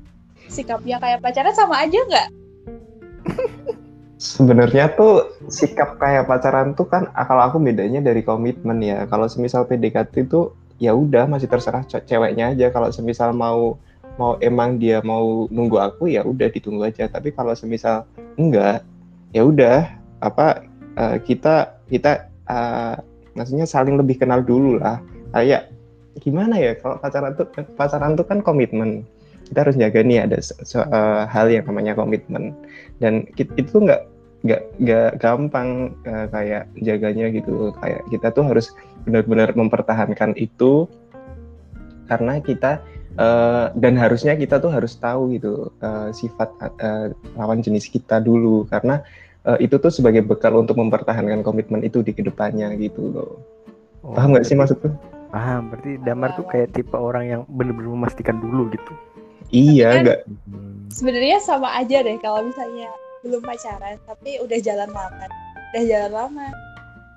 sikapnya 0.50 0.98
kayak 0.98 1.22
pacaran 1.22 1.54
sama 1.54 1.86
aja 1.86 1.98
nggak? 2.10 2.28
Sebenarnya 4.24 4.88
tuh 4.96 5.36
sikap 5.52 6.00
kayak 6.00 6.24
pacaran 6.24 6.72
tuh 6.72 6.88
kan 6.88 7.12
ah, 7.12 7.28
kalau 7.28 7.44
aku 7.44 7.60
bedanya 7.60 8.00
dari 8.00 8.24
komitmen 8.24 8.80
ya. 8.80 9.04
Kalau 9.04 9.28
semisal 9.28 9.68
PDKT 9.68 10.24
itu 10.24 10.48
ya 10.80 10.96
udah 10.96 11.28
masih 11.28 11.44
terserah 11.44 11.84
ce- 11.84 12.00
ceweknya 12.08 12.56
aja. 12.56 12.72
Kalau 12.72 12.88
semisal 12.88 13.36
mau 13.36 13.76
mau 14.16 14.40
emang 14.40 14.80
dia 14.80 15.04
mau 15.04 15.44
nunggu 15.52 15.76
aku 15.76 16.08
ya 16.08 16.24
udah 16.24 16.48
ditunggu 16.48 16.88
aja. 16.88 17.04
Tapi 17.04 17.36
kalau 17.36 17.52
semisal 17.52 18.08
enggak 18.40 18.80
ya 19.36 19.44
udah 19.44 19.92
apa 20.24 20.64
eh, 20.96 21.16
kita 21.20 21.84
kita 21.92 22.32
eh, 22.48 22.96
maksudnya 23.36 23.68
saling 23.68 24.00
lebih 24.00 24.24
kenal 24.24 24.40
dulu 24.40 24.80
lah. 24.80 25.04
Kayak 25.36 25.68
gimana 26.24 26.56
ya 26.56 26.72
kalau 26.80 26.96
pacaran 26.96 27.36
tuh 27.36 27.44
pacaran 27.76 28.16
tuh 28.16 28.24
kan 28.24 28.40
komitmen. 28.40 29.04
Kita 29.44 29.68
harus 29.68 29.76
jaga 29.76 30.00
nih 30.00 30.24
ada 30.24 30.40
se- 30.40 30.56
se- 30.64 30.80
eh, 30.80 31.22
hal 31.28 31.52
yang 31.52 31.68
namanya 31.68 31.92
komitmen 31.92 32.56
dan 33.04 33.28
kit- 33.36 33.52
itu 33.60 33.84
nggak 33.84 34.13
nggak 34.44 34.62
nggak 34.76 35.10
gampang 35.18 35.96
eh, 36.04 36.26
kayak 36.28 36.64
jaganya 36.84 37.32
gitu. 37.32 37.72
Kayak 37.80 38.02
kita 38.12 38.28
tuh 38.30 38.44
harus 38.44 38.70
benar-benar 39.08 39.56
mempertahankan 39.56 40.36
itu 40.36 40.84
karena 42.04 42.38
kita 42.44 42.84
eh, 43.16 43.66
dan 43.72 43.94
harusnya 43.96 44.36
kita 44.36 44.60
tuh 44.60 44.68
harus 44.68 44.94
tahu 45.00 45.34
gitu 45.34 45.72
eh, 45.80 46.12
sifat 46.12 46.48
eh, 46.80 47.16
lawan 47.40 47.64
jenis 47.64 47.88
kita 47.88 48.20
dulu. 48.20 48.68
Karena 48.68 49.00
eh, 49.48 49.64
itu 49.64 49.80
tuh 49.80 49.88
sebagai 49.88 50.20
bekal 50.20 50.52
untuk 50.60 50.76
mempertahankan 50.76 51.40
komitmen 51.40 51.80
itu 51.80 52.04
di 52.04 52.12
ke 52.12 52.20
depannya 52.20 52.76
gitu 52.76 53.10
loh. 53.10 53.40
Oh, 54.04 54.12
paham 54.12 54.36
nggak 54.36 54.44
sih 54.44 54.52
maksudku? 54.52 54.92
Paham, 55.32 55.72
berarti 55.72 55.98
Damar 56.04 56.36
tuh 56.38 56.46
kayak 56.46 56.76
tipe 56.76 56.94
orang 56.94 57.24
yang 57.26 57.40
bener-bener 57.50 57.90
memastikan 57.90 58.38
dulu 58.38 58.70
gitu. 58.70 58.92
iya 59.52 59.98
kan- 59.98 60.02
nggak. 60.04 60.20
Hmm. 60.50 60.88
sebenarnya 60.90 61.38
sama 61.42 61.68
aja 61.78 62.00
deh 62.02 62.16
kalau 62.18 62.42
misalnya 62.48 62.90
belum 63.24 63.40
pacaran 63.40 63.96
tapi 64.04 64.36
udah 64.44 64.58
jalan 64.60 64.90
lama. 64.92 65.26
Udah 65.72 65.82
jalan 65.88 66.12
lama. 66.12 66.46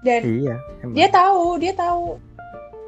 Dan 0.01 0.21
Iya, 0.23 0.55
emang. 0.81 0.95
dia 0.95 1.07
tahu 1.11 1.43
dia 1.59 1.73
tahu. 1.75 2.15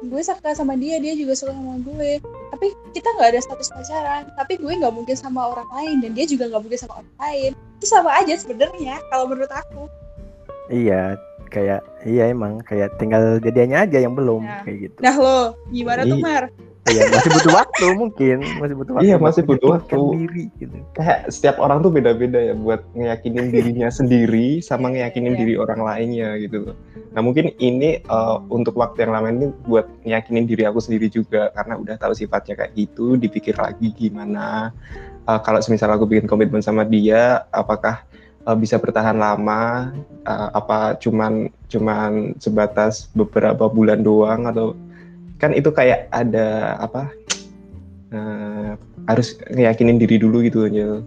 Gue 0.00 0.24
suka 0.24 0.56
sama 0.56 0.80
dia 0.80 0.96
dia 0.96 1.12
juga 1.12 1.36
suka 1.36 1.52
sama 1.52 1.76
gue. 1.84 2.16
Tapi 2.50 2.66
kita 2.96 3.08
nggak 3.20 3.36
ada 3.36 3.40
status 3.44 3.68
pacaran. 3.68 4.24
Tapi 4.32 4.56
gue 4.56 4.72
nggak 4.80 4.94
mungkin 4.96 5.12
sama 5.12 5.52
orang 5.52 5.68
lain 5.76 5.96
dan 6.00 6.16
dia 6.16 6.24
juga 6.24 6.48
nggak 6.48 6.62
mungkin 6.64 6.80
sama 6.80 7.04
orang 7.04 7.16
lain. 7.20 7.50
Itu 7.76 7.86
sama 7.86 8.10
aja 8.16 8.34
sebenarnya 8.40 8.96
kalau 9.12 9.28
menurut 9.28 9.52
aku. 9.52 9.84
Iya, 10.72 11.20
kayak 11.50 11.82
iya 12.02 12.24
emang 12.26 12.62
kayak 12.62 12.96
tinggal 12.96 13.36
jadiannya 13.36 13.78
aja 13.82 13.98
yang 13.98 14.14
belum 14.14 14.42
Nah. 14.42 14.62
kayak 14.62 14.78
gitu. 14.86 14.98
nah 14.98 15.14
lo 15.14 15.38
gimana 15.68 16.02
tuh 16.02 16.16
Iya. 16.16 16.24
Mar 16.24 16.44
Iya, 16.80 17.06
masih 17.06 17.30
butuh 17.30 17.52
waktu 17.54 17.86
mungkin, 17.92 18.36
masih 18.56 18.74
butuh 18.74 18.92
waktu. 18.96 19.04
Iya, 19.04 19.16
masih 19.20 19.42
butuh 19.44 19.68
waktu. 19.70 19.98
diri 20.16 20.44
gitu. 20.56 20.74
kayak 20.90 21.28
setiap 21.28 21.60
orang 21.60 21.84
tuh 21.84 21.92
beda-beda 21.92 22.40
ya 22.40 22.56
buat 22.56 22.82
ngeyakinin 22.94 23.52
dirinya 23.52 23.92
sendiri 23.92 24.58
sama 24.60 24.88
ngeyakinin 24.88 25.36
Iya. 25.36 25.38
diri 25.38 25.54
orang 25.54 25.76
lainnya 25.78 26.40
gitu 26.40 26.56
loh. 26.64 26.76
Nah 27.12 27.20
mungkin 27.20 27.52
ini 27.54 28.00
eh, 28.00 28.36
untuk 28.48 28.74
waktu 28.74 29.04
yang 29.04 29.12
lama 29.12 29.28
ini 29.28 29.52
buat 29.62 29.86
ngeyakinin 30.02 30.48
diri 30.48 30.64
aku 30.64 30.80
sendiri 30.80 31.06
juga 31.06 31.52
karena 31.52 31.76
udah 31.76 31.94
tahu 31.94 32.16
sifatnya 32.16 32.56
kayak 32.56 32.72
gitu, 32.74 33.14
dipikir 33.14 33.54
lagi 33.54 33.92
gimana. 33.92 34.72
Eh, 35.22 35.40
kalau 35.44 35.60
semisal 35.60 35.92
aku 35.92 36.08
bikin 36.08 36.24
komitmen 36.24 36.64
sama 36.64 36.82
dia, 36.82 37.44
apakah 37.50 38.02
eh, 38.46 38.56
bisa 38.56 38.76
bertahan 38.80 39.16
lama? 39.16 39.92
Eh, 40.24 40.48
apa 40.54 40.96
cuman 41.00 41.48
cuman 41.68 42.36
sebatas 42.38 43.08
beberapa 43.12 43.68
bulan 43.68 44.04
doang 44.04 44.48
atau 44.48 44.76
kan 45.40 45.56
itu 45.56 45.72
kayak 45.72 46.12
ada 46.12 46.76
apa? 46.76 47.08
eh, 48.10 48.70
harus 49.06 49.38
ngeyakinin 49.50 49.98
diri 49.98 50.18
dulu 50.20 50.42
gitu 50.44 50.66
aja 50.66 51.02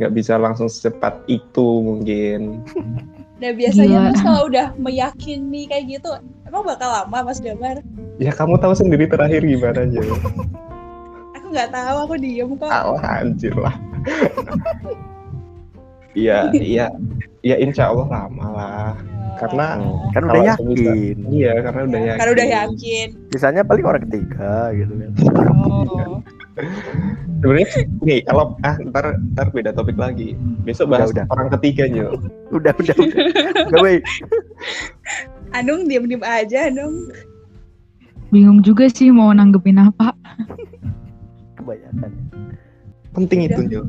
nggak 0.00 0.12
bisa 0.16 0.40
langsung 0.40 0.66
secepat 0.68 1.20
itu 1.28 1.66
mungkin 1.84 2.64
nah 3.40 3.52
biasanya 3.56 3.98
Gila. 4.00 4.08
mas 4.12 4.20
kalau 4.20 4.42
udah 4.48 4.66
meyakini 4.76 5.68
kayak 5.68 6.00
gitu 6.00 6.10
emang 6.48 6.64
bakal 6.64 6.88
lama 6.88 7.18
mas 7.24 7.40
Damar 7.40 7.84
ya 8.16 8.32
kamu 8.32 8.56
tahu 8.60 8.72
sendiri 8.76 9.08
terakhir 9.08 9.44
gimana 9.44 9.84
aja 9.84 10.00
aku 11.36 11.46
nggak 11.52 11.70
tahu 11.72 11.96
aku 12.04 12.14
diem 12.20 12.50
kok 12.56 12.68
alah 12.72 13.04
anjir 13.20 13.52
lah 13.56 13.76
iya 16.14 16.50
iya 16.52 16.86
ya 17.40 17.56
insya 17.56 17.88
Allah 17.88 18.06
lama 18.08 18.46
lah 18.50 18.92
karena 19.38 19.66
Kan 20.12 20.22
udah 20.28 20.42
yakin. 20.52 21.16
iya 21.32 21.52
karena 21.64 21.80
udah 21.86 22.00
yakin 22.02 22.18
karena 22.20 22.32
udah 22.36 22.48
yakin 22.60 23.08
Sisanya 23.32 23.62
paling 23.64 23.84
orang 23.88 24.02
ketiga 24.04 24.74
gitu 24.76 24.92
kan. 24.92 25.10
oh. 25.56 26.20
sebenarnya 27.40 27.68
nih 28.04 28.20
kalau 28.28 28.52
ah 28.60 28.76
ntar 28.92 29.16
ntar 29.32 29.48
beda 29.48 29.72
topik 29.72 29.96
lagi 29.96 30.36
besok 30.60 30.92
bahas 30.92 31.08
Udah, 31.08 31.24
udah. 31.24 31.32
orang 31.32 31.48
ketiga 31.56 31.88
aja 31.88 32.04
Udah, 32.56 32.72
udah, 32.76 32.94
udah. 33.00 33.80
Wey. 33.80 33.96
Anung 35.56 35.88
diem 35.88 36.04
diem 36.04 36.20
aja 36.20 36.68
Anung 36.68 37.08
Bingung 38.30 38.62
juga 38.62 38.86
sih 38.86 39.10
mau 39.10 39.34
nanggepin 39.34 39.74
apa. 39.74 40.14
Kebanyakan. 41.58 42.10
Penting 43.10 43.46
Udah. 43.46 43.50
itu 43.50 43.62
Jo. 43.68 43.80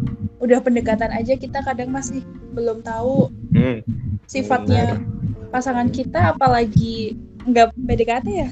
udah 0.41 0.59
pendekatan 0.59 1.11
aja 1.13 1.37
kita 1.37 1.61
kadang 1.61 1.93
masih 1.93 2.25
belum 2.51 2.81
tahu 2.81 3.29
hmm. 3.53 3.85
sifatnya 4.25 4.97
pasangan 5.49 5.87
kita 5.89 6.33
apalagi 6.33 7.13
nggak 7.45 7.73
PDKT 7.77 8.27
ya 8.29 8.49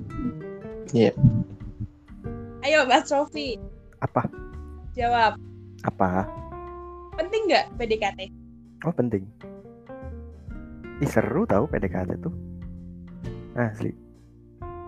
Iya. 0.90 1.12
ayo 2.64 2.86
Mas 2.86 3.10
Rofi 3.10 3.58
Apa? 4.00 4.26
jawab 4.94 5.38
Apa? 5.82 6.26
penting 7.16 7.50
nggak 7.50 7.66
PDKT 7.76 8.20
Oh 8.80 8.96
penting. 8.96 9.28
Ih 11.00 11.10
seru 11.12 11.44
tahu 11.44 11.68
PDKT 11.68 12.16
tuh. 12.24 12.32
Asli. 13.54 13.92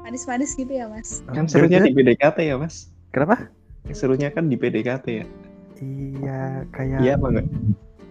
manis-manis 0.01 0.55
gitu 0.55 0.71
ya 0.71 0.87
Mas 0.87 1.19
kan 1.27 1.43
serunya 1.45 1.83
di 1.83 1.91
PDKT 1.91 2.47
ya 2.47 2.55
mas 2.55 2.87
Kenapa? 3.11 3.51
serunya 3.91 4.31
kan 4.31 4.47
di 4.47 4.55
PDKT 4.55 5.05
ya 5.11 5.25
Iya 5.81 6.41
kayak 6.69 6.99
iya 7.01 7.13
enggak 7.17 7.47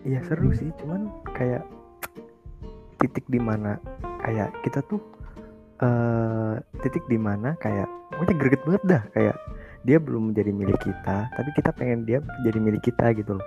Iya 0.00 0.20
seru 0.24 0.48
sih, 0.50 0.72
cuman 0.80 1.12
kayak 1.37 1.61
titik 2.96 3.24
di 3.28 3.37
mana 3.37 3.76
kayak 4.20 4.48
kita 4.61 4.80
tuh 4.83 5.00
eh 5.78 6.54
titik 6.80 7.04
di 7.04 7.16
mana 7.16 7.52
kayak 7.56 7.85
pokoknya 8.11 8.35
greget 8.37 8.62
banget 8.64 8.83
dah 8.85 9.02
kayak 9.12 9.37
dia 9.80 9.96
belum 9.96 10.33
menjadi 10.33 10.52
milik 10.52 10.76
kita, 10.76 11.28
tapi 11.30 11.48
kita 11.52 11.70
pengen 11.72 12.04
dia 12.04 12.20
jadi 12.42 12.56
milik 12.56 12.80
kita 12.83 13.12
gitu 13.12 13.37
loh. 13.37 13.46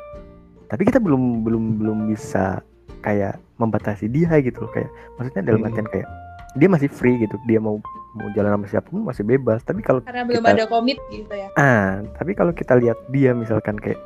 Tapi 0.66 0.86
kita 0.86 0.98
belum 0.98 1.42
belum 1.42 1.64
belum 1.78 1.98
bisa 2.10 2.62
kayak 3.02 3.38
membatasi 3.58 4.10
dia 4.10 4.34
gitu 4.40 4.66
loh 4.66 4.72
kayak 4.72 4.90
maksudnya 5.14 5.44
dalam 5.44 5.62
Hmm. 5.62 5.70
artian 5.70 5.90
kayak 5.90 6.08
dia 6.54 6.70
masih 6.70 6.86
free 6.88 7.18
gitu, 7.18 7.34
dia 7.46 7.58
mau 7.58 7.82
mau 8.14 8.30
jalan 8.32 8.54
sama 8.54 8.66
siapa 8.70 8.88
pun 8.88 9.02
masih 9.02 9.26
bebas. 9.26 9.66
Tapi 9.66 9.82
kalau 9.82 10.06
karena 10.06 10.22
belum 10.22 10.42
Kita- 10.42 10.54
ada 10.54 10.66
komit 10.66 10.98
gitu 11.10 11.34
ya 11.34 11.50
Ah, 11.54 12.02
tapi 12.14 12.34
kalau 12.34 12.54
kita 12.54 12.78
lihat 12.78 12.98
dia 13.10 13.34
misalkan 13.34 13.74
kayak 13.76 13.98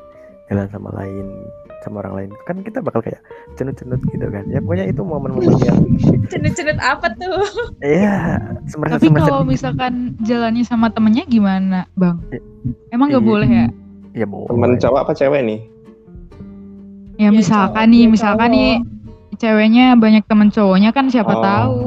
jalan 0.47 0.67
sama 0.67 0.89
lain 0.93 1.27
sama 1.79 2.01
orang 2.01 2.13
lain 2.17 2.29
kan 2.43 2.60
kita 2.60 2.79
bakal 2.79 2.99
kayak 2.99 3.21
cenut-cenut 3.53 4.01
gitu 4.05 4.27
kan. 4.27 4.43
Ya 4.45 4.60
pokoknya 4.60 4.86
itu 4.88 5.01
momen-momen 5.01 5.55
yang 5.62 5.79
cenut-cenut 6.31 6.75
apa 6.77 7.07
tuh 7.13 7.43
ya 7.79 8.39
semerasa 8.65 8.97
Tapi 8.97 9.07
kalau 9.13 9.43
misalkan 9.43 9.93
jalannya 10.19 10.63
sama 10.63 10.89
temennya 10.89 11.23
gimana, 11.23 11.86
Bang? 11.93 12.19
Emang 12.89 13.07
nggak 13.10 13.21
Iya. 13.21 13.29
boleh 13.29 13.49
ya? 13.49 13.67
ya 14.13 14.25
boleh. 14.25 14.49
teman 14.49 14.71
cowok 14.75 14.99
apa 14.99 15.13
cewek 15.13 15.41
nih 15.43 15.62
Ya 17.17 17.19
Iya, 17.19 17.29
misalkan 17.31 17.73
cowok, 17.83 17.91
nih, 17.91 17.99
iya, 17.99 18.10
misalkan 18.10 18.47
cowok. 18.47 18.57
nih 18.57 18.71
ceweknya 19.36 19.86
banyak 19.95 20.23
temen 20.23 20.49
cowoknya 20.49 20.89
kan 20.91 21.05
siapa 21.07 21.29
Oh. 21.31 21.41
tahu. 21.41 21.81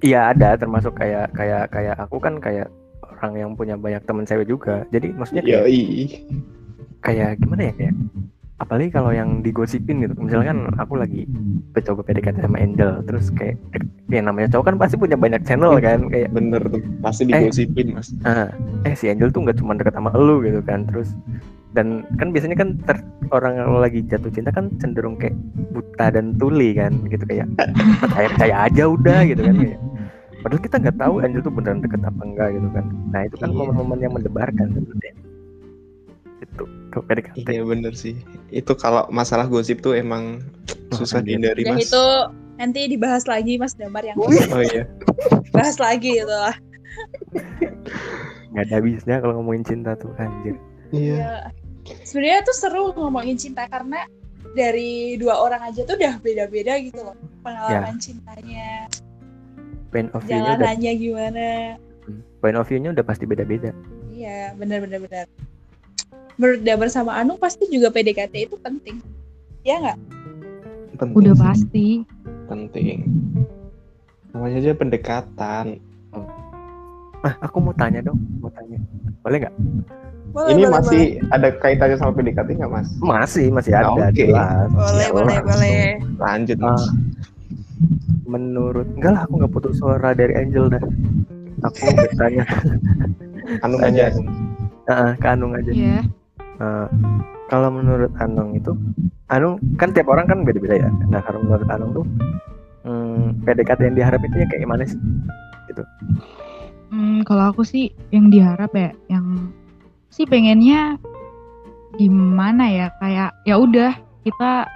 Iya 0.00 0.20
ada 0.30 0.56
termasuk 0.56 0.92
kayak 0.94 1.32
kayak 1.32 1.68
kayak 1.68 1.96
aku 1.98 2.16
kan 2.16 2.36
kayak 2.36 2.68
orang 3.02 3.32
yang 3.34 3.50
punya 3.52 3.74
banyak 3.74 4.00
teman 4.02 4.24
cewek 4.24 4.46
juga. 4.46 4.88
Jadi 4.88 5.12
maksudnya 5.12 5.42
kayak, 5.42 5.64
Yoi. 5.64 5.84
Kayak 7.00 7.36
gimana 7.36 7.62
ya 7.66 7.74
kayak 7.74 7.94
apalagi 8.56 8.92
kalau 8.92 9.08
yang 9.08 9.40
digosipin 9.40 10.04
gitu. 10.04 10.12
Misalkan 10.14 10.68
aku 10.76 10.94
lagi 10.94 11.24
coba 11.80 12.04
PDKT 12.04 12.44
sama 12.44 12.60
Angel 12.60 13.00
terus 13.02 13.32
kayak 13.32 13.56
ya 14.06 14.20
namanya 14.20 14.52
cowok 14.52 14.64
kan 14.64 14.76
pasti 14.76 14.94
punya 14.94 15.16
banyak 15.16 15.40
channel 15.42 15.80
kan 15.80 16.04
kayak 16.06 16.28
bener 16.28 16.60
tuh 16.62 16.82
pasti 17.00 17.24
Eh. 17.24 17.48
digosipin 17.48 17.96
mas 17.96 18.12
ah 18.22 18.52
eh 18.84 18.92
si 18.92 19.08
Angel 19.08 19.32
tuh 19.32 19.42
nggak 19.42 19.56
cuma 19.56 19.72
deket 19.72 19.94
sama 19.94 20.12
lu 20.12 20.42
gitu 20.42 20.60
kan 20.60 20.84
terus 20.84 21.16
dan 21.72 22.02
kan 22.18 22.28
biasanya 22.28 22.52
kan 22.54 22.76
ter- 22.82 23.06
orang 23.30 23.54
yang 23.56 23.70
lagi 23.78 24.02
jatuh 24.02 24.28
cinta 24.28 24.50
kan 24.50 24.68
cenderung 24.76 25.14
kayak 25.14 25.32
buta 25.70 26.10
dan 26.10 26.34
tuli 26.34 26.74
kan 26.74 26.92
gitu 27.06 27.22
kayak 27.24 27.46
percaya 28.02 28.26
percaya 28.28 28.54
aja 28.66 28.84
udah 28.84 29.20
gitu 29.24 29.40
kan 29.40 29.54
kayak 29.56 29.78
padahal 30.40 30.60
kita 30.60 30.76
nggak 30.76 30.96
tahu 30.98 31.14
Angel 31.22 31.40
tuh 31.40 31.52
beneran 31.54 31.80
deket 31.80 32.00
apa 32.02 32.20
enggak 32.20 32.48
gitu 32.52 32.68
kan 32.70 32.84
nah 33.08 33.20
itu 33.22 33.36
kan 33.38 33.48
Iya. 33.48 33.56
momen-momen 33.56 33.98
yang 34.00 34.12
mendebarkan 34.12 34.66
sebenarnya 34.68 35.12
itu 36.90 36.98
kalau 36.98 37.06
PDKT 37.06 37.46
iya 37.46 37.62
bener 37.62 37.94
sih. 37.94 38.14
Itu 38.50 38.74
kalau 38.74 39.06
masalah 39.14 39.46
gosip 39.46 39.78
tuh 39.78 39.94
emang 39.94 40.42
susah 40.90 41.22
anjir. 41.22 41.38
dihindari 41.38 41.62
mas. 41.62 41.86
itu 41.86 42.04
nanti 42.58 42.90
dibahas 42.90 43.24
lagi 43.30 43.54
Mas 43.56 43.78
Damar 43.78 44.02
yang 44.02 44.18
oh 44.18 44.26
iya. 44.58 44.90
Bahas 45.54 45.78
lagi 45.78 46.18
gitu 46.18 46.34
lah. 46.34 46.58
Nggak 48.50 48.64
ada 48.66 48.74
habisnya 48.82 49.16
kalau 49.22 49.38
ngomongin 49.38 49.62
cinta 49.62 49.94
tuh 49.94 50.10
anjir. 50.18 50.58
Iya. 50.90 51.14
Ya. 51.14 51.34
sebenarnya 52.02 52.42
tuh 52.42 52.56
seru 52.58 52.84
ngomongin 52.98 53.38
cinta 53.38 53.70
karena 53.70 54.04
dari 54.58 55.14
dua 55.14 55.38
orang 55.38 55.62
aja 55.70 55.86
tuh 55.86 55.94
udah 55.94 56.18
beda-beda 56.18 56.74
gitu 56.82 57.06
loh 57.06 57.14
pengalaman 57.46 58.02
cintanya. 58.02 58.90
Point 59.94 60.10
of 60.14 60.26
view-nya 60.26 60.58
udah 60.58 60.74
gimana. 60.74 61.48
Point 62.42 62.58
of 62.58 62.66
view-nya 62.66 62.90
udah 62.94 63.06
pasti 63.06 63.26
beda-beda. 63.26 63.70
Iya 64.10 64.54
benar-benar 64.58 65.00
benar 65.06 65.26
menurut 66.40 66.64
Dabar 66.64 66.88
sama 66.88 67.12
Anu 67.14 67.36
pasti 67.36 67.68
juga 67.68 67.92
PDKT 67.92 68.48
itu 68.48 68.56
penting. 68.56 68.96
Ya 69.60 69.76
nggak? 69.76 69.98
Penting 70.96 71.12
Udah 71.14 71.34
sih, 71.34 71.44
pasti. 71.44 71.88
penting. 72.48 72.96
Namanya 74.32 74.56
aja 74.58 74.72
pendekatan. 74.72 75.66
Ah 77.20 77.36
aku 77.38 77.60
mau 77.60 77.76
tanya 77.76 78.00
dong 78.00 78.16
mau 78.40 78.48
tanya. 78.48 78.80
Boleh 79.20 79.44
nggak? 79.44 79.54
Boleh 80.30 80.48
ini 80.48 80.62
boleh, 80.62 80.72
masih 80.72 81.02
ada 81.28 81.48
kaitannya 81.52 82.00
sama 82.00 82.16
PDKT 82.16 82.56
nggak 82.56 82.72
mas? 82.72 82.88
Masih 82.96 83.52
masih 83.52 83.76
Ah, 83.76 83.84
ada 83.84 84.08
oke. 84.08 84.16
jelas. 84.16 84.68
Boleh 84.72 85.04
Ya, 85.04 85.08
boleh 85.12 85.36
langsung. 85.36 85.52
boleh. 85.52 85.84
Lanjut 86.16 86.56
mas. 86.56 86.80
Ah, 86.80 86.88
menurut 88.24 88.88
enggak 88.96 89.12
lah 89.12 89.22
aku 89.28 89.32
nggak 89.36 89.52
putus 89.52 89.76
suara 89.76 90.16
dari 90.16 90.32
Angel 90.32 90.72
dah. 90.72 90.84
Aku 91.60 91.92
bertanya. 91.92 92.44
Anu 93.60 93.76
tanya. 93.76 94.08
aja 94.08 94.22
ah, 94.96 95.12
ke 95.20 95.26
Anung 95.28 95.52
aja. 95.52 95.68
Iya. 95.68 96.00
Eh, 96.60 96.88
kalau 97.48 97.72
menurut 97.72 98.12
Anung 98.20 98.52
itu 98.52 98.76
Anung 99.32 99.56
kan 99.80 99.96
tiap 99.96 100.12
orang 100.12 100.28
kan 100.28 100.44
beda-beda 100.44 100.76
ya. 100.76 100.90
Nah 101.08 101.24
kalau 101.24 101.40
menurut 101.40 101.64
Anung 101.72 101.90
tuh 101.96 102.04
hmm, 102.84 103.40
PDKT 103.48 103.80
yang 103.88 103.96
diharap 103.96 104.20
itu 104.20 104.36
ya 104.44 104.46
kayak 104.52 104.62
gimana 104.68 104.84
sih? 104.84 105.00
Hmm, 106.90 107.24
kalau 107.24 107.54
aku 107.54 107.62
sih 107.64 107.94
yang 108.12 108.28
diharap 108.28 108.74
ya, 108.76 108.90
yang 109.08 109.54
sih 110.12 110.28
pengennya 110.28 111.00
gimana 111.96 112.66
ya 112.68 112.86
kayak 112.98 113.30
ya 113.46 113.54
udah 113.56 113.94
kita 114.26 114.66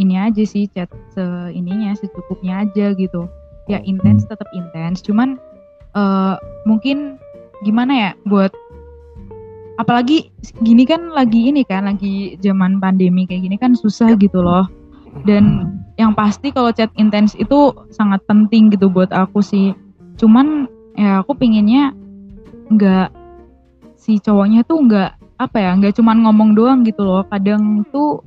ini 0.00 0.16
aja 0.16 0.42
sih 0.42 0.66
chat 0.72 0.88
se 1.14 1.22
ininya 1.54 1.94
secukupnya 1.94 2.66
aja 2.66 2.90
gitu. 2.98 3.30
Ya 3.70 3.78
intens 3.86 4.26
tetap 4.26 4.50
intens, 4.50 4.98
cuman 4.98 5.38
eh 5.94 6.34
mungkin 6.66 7.22
gimana 7.62 7.92
ya 7.92 8.10
buat 8.26 8.50
apalagi 9.80 10.28
gini 10.60 10.84
kan 10.84 11.08
lagi 11.16 11.48
ini 11.48 11.64
kan 11.64 11.88
lagi 11.88 12.36
zaman 12.44 12.76
pandemi 12.76 13.24
kayak 13.24 13.48
gini 13.48 13.56
kan 13.56 13.72
susah 13.72 14.12
gitu 14.20 14.44
loh. 14.44 14.68
Dan 15.24 15.74
yang 15.96 16.12
pasti 16.12 16.52
kalau 16.52 16.70
chat 16.70 16.92
intens 17.00 17.32
itu 17.34 17.72
sangat 17.88 18.20
penting 18.28 18.68
gitu 18.68 18.92
buat 18.92 19.08
aku 19.08 19.40
sih. 19.40 19.72
Cuman 20.20 20.68
ya 21.00 21.24
aku 21.24 21.32
pinginnya 21.32 21.96
nggak 22.68 23.08
si 23.96 24.20
cowoknya 24.20 24.62
tuh 24.68 24.84
nggak 24.84 25.10
apa 25.40 25.56
ya 25.56 25.72
nggak 25.80 25.96
cuman 25.96 26.28
ngomong 26.28 26.52
doang 26.52 26.84
gitu 26.84 27.00
loh. 27.00 27.24
Kadang 27.26 27.88
tuh 27.88 28.20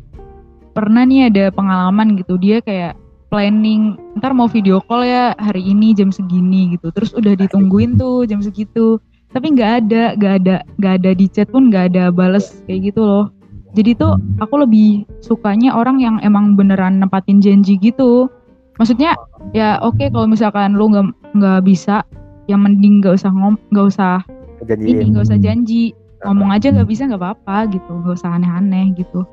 pernah 0.73 1.05
nih 1.05 1.29
ada 1.29 1.53
pengalaman 1.53 2.17
gitu 2.17 2.41
dia 2.41 2.57
kayak 2.65 2.97
planning 3.29 3.97
ntar 4.17 4.33
mau 4.33 4.45
video 4.45 4.77
call 4.85 5.05
ya 5.05 5.33
hari 5.37 5.61
ini 5.61 5.93
jam 5.93 6.09
segini 6.09 6.73
gitu. 6.75 6.89
Terus 6.89 7.13
udah 7.13 7.37
ditungguin 7.37 7.95
tuh 7.95 8.25
jam 8.25 8.41
segitu 8.41 8.97
tapi 9.33 9.57
nggak 9.57 9.71
ada 9.83 10.03
nggak 10.15 10.33
ada 10.45 10.55
nggak 10.77 10.93
ada 11.01 11.11
di 11.17 11.25
chat 11.25 11.49
pun 11.49 11.73
nggak 11.73 11.93
ada 11.93 12.13
bales 12.13 12.61
kayak 12.69 12.93
gitu 12.93 13.01
loh. 13.01 13.25
Jadi 13.73 13.97
tuh 13.97 14.21
aku 14.37 14.61
lebih 14.61 15.09
sukanya 15.25 15.73
orang 15.73 15.97
yang 15.97 16.21
emang 16.21 16.53
beneran 16.53 17.01
nempatin 17.01 17.41
janji 17.41 17.81
gitu. 17.81 18.29
Maksudnya 18.77 19.17
ya 19.57 19.81
oke 19.81 20.13
kalau 20.13 20.29
misalkan 20.29 20.77
lu 20.77 20.93
nggak 20.93 21.09
nggak 21.33 21.59
bisa 21.65 22.05
yang 22.45 22.61
mending 22.61 23.01
nggak 23.01 23.17
usah 23.17 23.33
ngom 23.33 23.57
nggak 23.73 23.85
usah 23.89 24.21
ini 24.69 25.09
nggak 25.09 25.25
usah 25.25 25.41
janji. 25.41 25.97
Ngomong 26.23 26.53
aja 26.53 26.69
nggak 26.69 26.87
bisa 26.87 27.09
nggak 27.09 27.19
apa-apa 27.19 27.73
gitu 27.73 27.89
nggak 27.89 28.13
usah 28.13 28.37
aneh-aneh 28.37 28.93
gitu. 28.93 29.25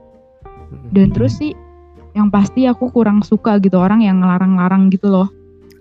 Dan 0.97 1.13
terus 1.13 1.37
sih 1.37 1.53
yang 2.17 2.33
pasti 2.33 2.65
aku 2.65 2.89
kurang 2.91 3.21
suka 3.21 3.61
gitu 3.61 3.77
orang 3.77 4.01
yang 4.01 4.25
ngelarang-larang 4.25 4.89
gitu 4.89 5.13
loh. 5.13 5.29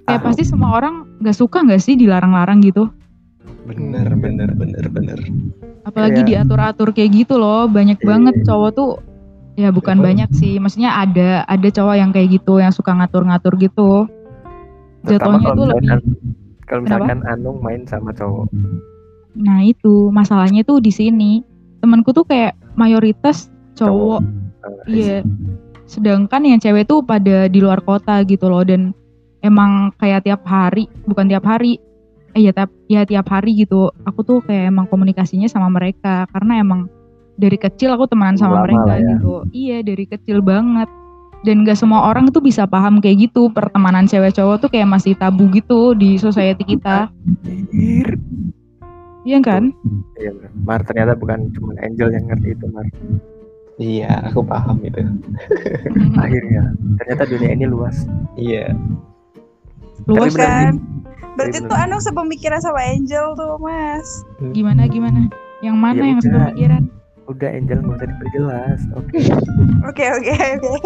Kayak 0.03 0.19
Ah. 0.19 0.25
pasti 0.27 0.43
semua 0.43 0.75
orang 0.75 1.07
nggak 1.23 1.37
suka 1.39 1.63
nggak 1.63 1.79
sih 1.79 1.95
dilarang-larang 1.95 2.59
gitu 2.59 2.91
bener 3.65 4.09
bener 4.15 4.49
bener 4.51 4.85
bener 4.89 5.19
apalagi 5.83 6.21
Iya. 6.21 6.27
diatur-atur 6.43 6.91
kayak 6.91 7.11
gitu 7.15 7.35
loh 7.37 7.65
banyak 7.65 7.97
Iya. 7.97 8.07
banget 8.07 8.35
cowok 8.43 8.71
tuh 8.73 8.91
ya 9.55 9.69
bukan 9.69 9.99
Betul. 9.99 10.07
banyak 10.07 10.29
sih 10.33 10.53
maksudnya 10.57 10.91
ada 10.95 11.43
ada 11.45 11.67
cowok 11.67 11.95
yang 11.95 12.11
kayak 12.11 12.29
gitu 12.33 12.59
yang 12.59 12.71
suka 12.71 12.91
ngatur-ngatur 12.93 13.55
gitu 13.57 14.07
Terutama 14.99 15.39
jatuhnya 15.39 15.45
kalau 15.45 15.55
tuh 15.55 15.65
lebih 15.65 15.81
misalkan- 15.81 16.17
kalau 16.61 16.81
Kenapa? 16.85 17.01
misalkan 17.01 17.19
Anung 17.25 17.57
main 17.59 17.81
sama 17.85 18.11
cowok 18.11 18.47
nah 19.35 19.59
itu 19.61 20.09
masalahnya 20.09 20.61
tuh 20.61 20.79
di 20.79 20.91
sini 20.91 21.31
temanku 21.79 22.11
tuh 22.11 22.23
kayak 22.23 22.59
mayoritas 22.75 23.47
cowok 23.73 24.19
eh, 24.19 24.91
Iya. 24.91 25.19
Sedangkan 25.85 26.45
yang 26.45 26.61
cewek 26.61 26.85
tuh 26.85 27.01
pada 27.01 27.47
di 27.47 27.57
luar 27.57 27.81
kota 27.81 28.21
gitu 28.21 28.45
loh 28.45 28.61
dan 28.61 28.93
emang 29.41 29.89
kayak 29.97 30.21
tiap 30.21 30.45
hari, 30.45 30.85
bukan 31.01 31.25
tiap 31.25 31.41
hari. 31.41 31.81
Eh 32.33 32.45
ya 32.45 32.51
tiap 32.53 32.69
ya 32.85 33.01
tiap 33.03 33.25
hari 33.27 33.57
gitu. 33.57 33.89
Aku 34.05 34.21
tuh 34.21 34.41
kayak 34.43 34.69
emang 34.69 34.85
komunikasinya 34.85 35.47
sama 35.47 35.69
mereka 35.69 36.29
karena 36.29 36.61
emang 36.61 36.85
dari 37.35 37.55
kecil 37.55 37.89
aku 37.91 38.05
temenan 38.05 38.35
sama 38.35 38.59
Lama 38.59 38.65
mereka 38.67 38.93
ya. 38.95 39.15
gitu. 39.15 39.33
Iya, 39.49 39.77
dari 39.81 40.05
kecil 40.05 40.39
banget. 40.39 40.89
Dan 41.39 41.63
gak 41.63 41.79
semua 41.79 42.03
orang 42.03 42.27
tuh 42.29 42.43
bisa 42.43 42.67
paham 42.67 42.99
kayak 42.99 43.31
gitu. 43.31 43.47
Pertemanan 43.49 44.03
cewek 44.05 44.35
cowok 44.35 44.59
tuh 44.59 44.69
kayak 44.69 44.91
masih 44.91 45.15
tabu 45.15 45.47
gitu 45.49 45.95
di 45.95 46.19
society 46.19 46.67
kita. 46.67 47.07
Iya 49.23 49.39
kan? 49.39 49.71
Iya 50.15 50.31
benar. 50.35 50.51
Mar 50.63 50.81
ternyata 50.83 51.13
bukan 51.15 51.51
cuma 51.51 51.75
Angel 51.79 52.11
yang 52.11 52.27
ngerti 52.27 52.55
itu 52.55 52.65
Mar. 52.67 52.87
iya 53.79 54.19
aku 54.27 54.43
paham 54.43 54.75
itu 54.83 54.99
Akhirnya 56.19 56.75
ternyata 56.99 57.23
dunia 57.23 57.55
ini 57.55 57.63
luas. 57.63 58.03
iya 58.35 58.75
Luas 60.07 60.33
kan 60.35 60.79
berarti 61.35 61.63
tuh 61.63 61.77
Anu 61.77 61.97
sepemikiran 61.99 62.59
sama 62.59 62.83
Angel 62.83 63.31
tuh 63.33 63.55
mas 63.59 64.07
Gimana 64.51 64.87
gimana? 64.91 65.31
Yang 65.63 65.75
mana 65.75 65.95
Ya 65.95 66.03
yang 66.07 66.19
udah. 66.19 66.27
sepemikiran? 66.27 66.83
Udah 67.29 67.49
Angel 67.53 67.77
nggak 67.79 67.97
usah 68.01 68.09
diperjelas. 68.09 68.79
Oke. 68.97 69.17
oke 69.85 70.05
oke 70.17 70.33
oke 70.33 70.71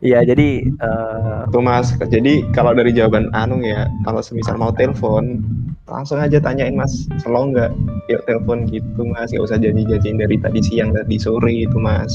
Iya 0.00 0.24
jadi 0.26 0.66
eh, 0.66 1.40
tuh 1.52 1.62
mas 1.62 1.94
jadi 1.96 2.42
kalau 2.50 2.74
dari 2.74 2.90
jawaban 2.90 3.30
Anung 3.36 3.62
ya 3.62 3.86
kalau 4.02 4.20
semisal 4.24 4.58
mau 4.58 4.74
telepon 4.74 5.44
langsung 5.86 6.18
aja 6.18 6.40
tanyain 6.42 6.74
mas 6.74 7.06
slow 7.22 7.48
nggak 7.52 7.70
yuk 8.08 8.24
telepon 8.26 8.66
gitu 8.66 9.06
mas 9.06 9.30
gak 9.30 9.44
usah 9.44 9.60
janji-janjiin 9.60 10.18
dari 10.18 10.36
tadi 10.40 10.60
siang 10.64 10.90
tadi 10.92 11.16
sore 11.20 11.64
itu 11.64 11.76
mas 11.78 12.10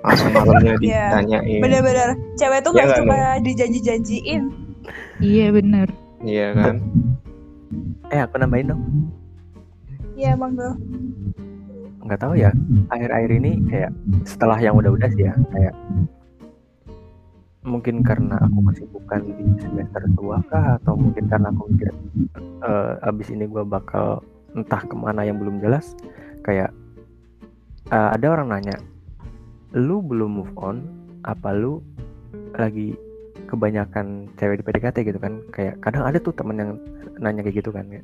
langsung 0.00 0.30
malamnya 0.30 0.74
Iya. 0.78 1.04
ditanyain 1.10 1.60
bener-bener 1.60 2.08
cewek 2.34 2.60
tuh 2.62 2.72
Iya 2.72 2.78
gak 2.78 2.86
nggak, 2.86 2.98
cuma 2.98 3.16
dijanji-janjiin 3.40 4.42
Iya 5.18 5.46
bener. 5.50 5.88
iya 6.20 6.46
kan 6.52 6.76
eh 8.08 8.20
aku 8.20 8.34
nambahin 8.36 8.70
dong. 8.70 8.82
iya 10.14 10.32
emang 10.32 10.54
tuh 10.54 10.74
Nggak 11.98 12.24
tahu 12.24 12.40
ya. 12.40 12.48
Akhir-akhir 12.88 13.30
ini 13.36 13.52
kayak 13.68 13.92
setelah 14.24 14.56
yang 14.56 14.72
udah-udah 14.74 15.12
sih 15.12 15.28
ya 15.28 15.34
kayak 15.52 15.76
mungkin 17.62 18.00
karena 18.00 18.40
aku 18.40 18.64
kesibukan 18.64 19.28
di 19.28 19.44
semester 19.60 20.00
tua 20.16 20.40
kah 20.48 20.80
atau 20.80 20.96
mungkin 20.96 21.28
karena 21.28 21.52
aku 21.52 21.68
mikir 21.68 21.92
eh, 22.64 22.92
abis 23.04 23.28
ini 23.28 23.44
gua 23.44 23.60
bakal 23.60 24.24
entah 24.56 24.80
ke 24.80 24.96
mana 24.96 25.20
yang 25.20 25.36
belum 25.36 25.60
jelas 25.60 25.92
kayak 26.40 26.72
eh, 27.86 28.08
ada 28.16 28.26
orang 28.32 28.56
nanya 28.56 28.78
lu 29.76 30.00
belum 30.00 30.30
move 30.40 30.54
on 30.56 30.84
apa 31.26 31.52
lu 31.52 31.84
lagi 32.56 32.96
kebanyakan 33.48 34.28
cewek 34.36 34.60
di 34.60 34.64
PDKT 34.64 34.96
gitu 35.08 35.18
kan? 35.20 35.40
Kayak 35.52 35.80
kadang 35.80 36.04
ada 36.04 36.20
tuh 36.20 36.32
temen 36.32 36.56
yang 36.56 36.70
nanya 37.18 37.42
kayak 37.42 37.60
gitu 37.64 37.70
kan 37.74 37.86
ya 37.90 38.02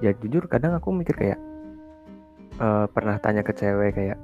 ya 0.00 0.10
jujur 0.16 0.44
kadang 0.48 0.74
aku 0.74 0.90
mikir 0.90 1.14
kayak 1.14 1.38
eh, 2.58 2.86
pernah 2.90 3.16
tanya 3.20 3.44
ke 3.44 3.52
cewek 3.52 3.94
kayak 3.94 4.18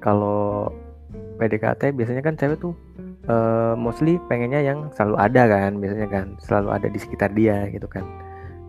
kalau 0.00 0.70
PDKT 1.36 1.92
biasanya 1.92 2.22
kan 2.22 2.38
cewek 2.38 2.58
tuh 2.62 2.74
eh, 3.26 3.74
mostly 3.74 4.22
pengennya 4.30 4.62
yang 4.62 4.88
selalu 4.94 5.16
ada 5.18 5.42
kan 5.50 5.72
biasanya 5.82 6.08
kan 6.08 6.26
selalu 6.40 6.68
ada 6.72 6.86
di 6.88 6.98
sekitar 6.98 7.30
dia 7.34 7.66
gitu 7.74 7.86
kan. 7.90 8.06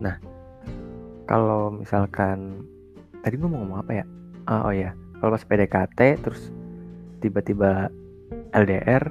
Nah 0.02 0.18
kalau 1.30 1.70
misalkan 1.72 2.66
tadi 3.22 3.38
gue 3.38 3.48
mau 3.48 3.62
ngomong 3.62 3.80
apa 3.86 3.92
ya? 4.02 4.04
Ah, 4.48 4.64
oh 4.64 4.74
ya 4.74 4.90
kalau 5.18 5.30
pas 5.34 5.44
PDKT 5.44 6.00
terus 6.22 6.50
tiba-tiba 7.18 7.90
LDR 8.54 9.10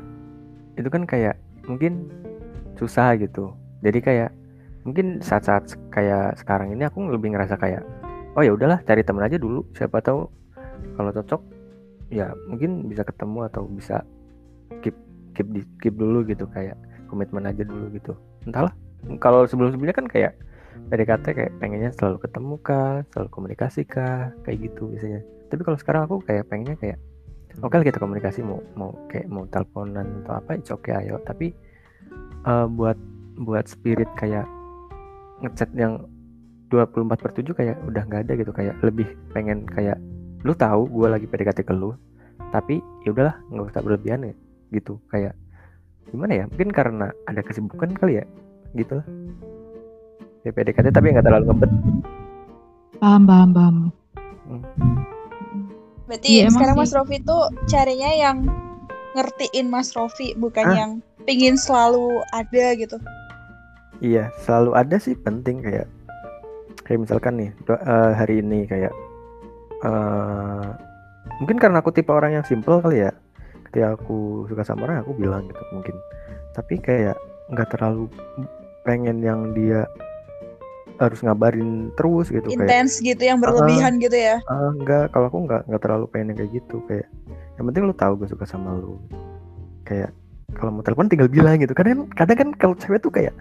itu 0.80 0.88
kan 0.88 1.04
kayak 1.04 1.36
mungkin 1.67 2.08
susah 2.80 3.17
gitu. 3.20 3.52
Jadi 3.84 4.00
kayak 4.00 4.32
mungkin 4.88 5.20
saat-saat 5.20 5.76
kayak 5.91 6.39
sekarang 6.39 6.72
ini 6.72 6.88
aku 6.88 7.04
lebih 7.12 7.36
ngerasa 7.36 7.60
kayak 7.60 7.84
oh 8.39 8.43
ya 8.46 8.56
udahlah 8.56 8.80
cari 8.88 9.04
temen 9.04 9.26
aja 9.26 9.36
dulu 9.36 9.67
siapa 9.76 10.00
tahu 10.00 10.30
kalau 10.96 11.12
cocok 11.12 11.41
ya 12.08 12.32
mungkin 12.48 12.88
bisa 12.88 13.04
ketemu 13.04 13.52
atau 13.52 13.67
bisa 13.67 14.06
keep 14.80 14.96
keep 15.36 15.48
di 15.52 15.62
keep 15.84 16.00
dulu 16.00 16.24
gitu 16.24 16.48
kayak 16.56 16.80
komitmen 17.12 17.43
aja 17.50 17.67
dulu 17.67 17.91
gitu. 17.91 18.15
Entahlah 18.48 18.72
kalau 19.20 19.43
sebelum 19.43 19.76
sebelumnya 19.76 19.98
kan 19.98 20.08
kayak 20.08 20.34
PDKT 20.88 21.26
kayak 21.36 21.54
pengennya 21.60 21.92
selalu 21.98 22.18
ketemu 22.24 22.54
kah 22.62 23.04
selalu 23.12 23.30
komunikasi 23.34 23.82
kah 23.84 24.32
kayak 24.46 24.72
gitu 24.72 24.94
biasanya. 24.94 25.22
Tapi 25.48 25.62
kalau 25.63 25.78
sekarang 25.80 26.02
aku 26.08 26.16
kayak 26.24 26.48
pengennya 26.48 26.78
kayak 26.80 27.00
oke 27.60 27.74
lah 27.74 27.86
kita 27.86 28.00
komunikasi 28.00 28.40
mau 28.46 28.62
mau 28.78 28.92
kayak 29.10 29.28
mau 29.28 29.44
teleponan 29.50 30.24
atau 30.24 30.34
apa 30.38 30.52
itu 30.56 30.72
oke 30.74 30.90
ayo. 30.94 31.20
Tapi 31.26 31.48
eh, 32.46 32.68
buat 32.72 32.98
buat 33.42 33.66
spirit 33.68 34.10
kayak 34.16 34.46
ngechat 35.46 35.70
yang 35.78 36.06
24 36.68 37.24
per 37.24 37.32
7 37.32 37.54
kayak 37.56 37.78
udah 37.88 38.04
nggak 38.08 38.22
ada 38.28 38.34
gitu. 38.38 38.52
Kayak 38.54 38.76
lebih 38.84 39.08
pengen 39.32 39.68
kayak 39.68 39.98
lu 40.46 40.54
tahu 40.54 40.86
gue 40.88 41.08
lagi 41.10 41.26
PDKT 41.26 41.66
ke 41.66 41.74
lu 41.74 41.98
tapi 42.54 42.80
ya 43.04 43.12
udahlah 43.12 43.36
nggak 43.52 43.66
usah 43.74 43.82
berlebihan 43.84 44.24
ya 44.24 44.34
gitu. 44.72 45.02
Kayak 45.12 45.34
gimana 46.12 46.44
ya? 46.44 46.46
Mungkin 46.48 46.70
karena 46.72 47.12
ada 47.28 47.42
kesibukan 47.44 47.92
kali 47.98 48.24
ya 48.24 48.26
gitu 48.76 49.00
lah 49.00 49.08
ya 50.48 50.52
PDKT 50.56 50.96
tapi 50.96 51.12
nggak 51.12 51.28
terlalu 51.28 51.52
ngebet 51.52 51.72
Paham, 52.98 53.30
paham, 53.30 53.50
paham. 53.54 53.76
Berarti 56.10 56.28
Iya, 56.34 56.50
emang 56.50 56.54
sekarang 56.58 56.76
sih. 56.76 56.82
Mas 56.82 56.94
Rofi 56.98 57.18
tuh 57.22 57.44
carinya 57.70 58.10
yang 58.10 58.38
ngertiin 59.14 59.68
Mas 59.70 59.94
Rofi, 59.94 60.34
bukan 60.34 60.66
Hah? 60.66 60.74
yang 60.74 60.92
pingin 61.30 61.60
selalu 61.60 62.26
ada 62.34 62.66
gitu. 62.74 62.98
Iya, 64.02 64.34
selalu 64.42 64.72
ada 64.74 64.98
sih 64.98 65.14
penting 65.14 65.62
kayak 65.62 65.86
kayak 66.90 67.06
misalkan 67.06 67.38
nih 67.38 67.50
eh, 67.70 68.12
hari 68.18 68.42
ini 68.42 68.66
kayak 68.66 68.94
eh 69.86 70.68
mungkin 71.38 71.62
karena 71.62 71.86
aku 71.86 71.94
tipe 71.94 72.10
orang 72.10 72.40
yang 72.40 72.46
simple 72.50 72.82
kali 72.82 73.06
ya. 73.06 73.12
Ketika 73.70 73.94
aku 73.94 74.50
suka 74.50 74.66
sama 74.66 74.90
orang 74.90 75.06
aku 75.06 75.14
bilang 75.14 75.46
gitu 75.46 75.62
mungkin. 75.70 75.94
Tapi 76.58 76.82
kayak 76.82 77.18
nggak 77.54 77.78
terlalu 77.78 78.10
pengen 78.88 79.22
yang 79.22 79.52
dia 79.54 79.86
harus 80.98 81.20
ngabarin 81.22 81.94
terus 81.94 82.28
gitu 82.34 82.48
kayak 82.50 82.68
Intens 82.68 83.00
gitu 83.02 83.22
yang 83.22 83.38
berlebihan 83.38 84.02
gitu 84.02 84.18
ya. 84.18 84.42
ah, 84.50 84.74
enggak 84.74 85.14
kalau 85.14 85.30
aku 85.30 85.46
nggak 85.46 85.62
nggak 85.70 85.82
terlalu 85.82 86.06
pengen 86.10 86.34
yang 86.34 86.38
kayak 86.42 86.52
gitu 86.62 86.78
kayak 86.90 87.08
yang 87.58 87.66
penting 87.70 87.84
lu 87.90 87.96
tahu 87.98 88.14
gue 88.22 88.30
suka 88.30 88.46
sama 88.46 88.78
lu. 88.78 89.02
Kayak 89.82 90.14
kalau 90.56 90.74
mau 90.74 90.84
telepon 90.86 91.10
tinggal 91.10 91.30
bilang 91.30 91.60
gitu 91.60 91.74
kadang 91.74 92.10
kadang 92.14 92.38
kan 92.38 92.50
kalau 92.56 92.74
cewek 92.78 93.02
tuh 93.04 93.12
kayak 93.14 93.34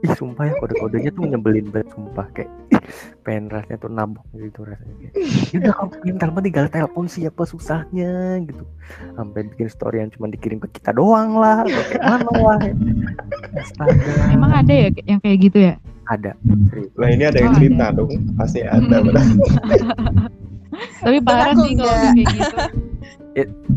ih 0.00 0.12
sumpah 0.16 0.48
ya 0.48 0.54
kode-kodenya 0.56 1.12
tuh 1.12 1.28
nyebelin 1.28 1.68
banget 1.68 1.92
sumpah. 1.92 2.26
Kayak 2.32 2.50
ih, 2.72 2.82
pengen 3.20 3.52
rasanya 3.52 3.78
tuh 3.78 3.90
nabok 3.92 4.24
gitu 4.32 4.64
rasanya. 4.64 4.94
Kayak 4.96 5.14
"Ya 5.52 5.56
udah 5.60 5.72
kalau 5.76 5.90
pengen 5.92 6.16
telepon 6.18 6.42
tinggal 6.42 6.66
telepon 6.72 7.04
siapa 7.06 7.42
susahnya? 7.44 8.40
Gitu. 8.42 8.64
Sampai 9.14 9.40
bikin 9.54 9.68
story 9.68 10.00
yang 10.02 10.10
cuma 10.10 10.26
dikirim 10.32 10.58
ke 10.58 10.68
kita 10.80 10.96
doang 10.96 11.36
lah 11.36 11.62
atau 11.68 11.82
kayak 11.92 12.02
mana 12.02 12.30
lah. 12.32 12.60
Astaga. 13.60 14.12
Emang 14.32 14.52
ada 14.56 14.72
ya 14.72 14.88
yang 15.04 15.20
kayak 15.20 15.38
gitu 15.52 15.58
ya? 15.68 15.74
Ada 16.10 16.34
Lah 16.94 17.08
ini 17.08 17.22
ada 17.22 17.38
yang 17.38 17.50
Oh, 17.50 17.56
cerita 17.56 17.86
dong, 17.92 18.10
pasti 18.34 18.60
ada. 18.60 18.82
Hmm. 19.00 19.06
padahal. 19.06 19.36
Tapi 21.00 21.18
parah 21.22 21.54
sih 21.56 21.72
kalau 21.72 21.94
kayak 21.94 22.14
gitu. 22.26 22.56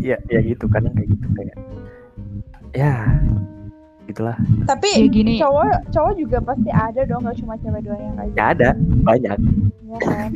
ya 0.01 0.17
ya 0.27 0.39
gitu 0.41 0.65
kadang 0.67 0.91
kayak 0.93 1.09
gitu 1.09 1.27
kayak 1.31 1.55
ya 2.73 2.93
gitulah 4.03 4.35
Tapi 4.65 4.89
Ya 4.97 5.07
gini. 5.07 5.33
cowok 5.37 5.65
cowok 5.89 6.13
juga 6.17 6.37
pasti 6.41 6.69
ada 6.69 7.01
dong, 7.05 7.23
gak 7.23 7.37
cuma 7.37 7.53
cewek 7.57 7.81
doang 7.81 8.01
yang 8.01 8.15
kayak 8.17 8.31
ya 8.33 8.43
ada 8.51 8.69
banyak 9.01 9.35
gitu 9.39 9.95
kan. 10.01 10.29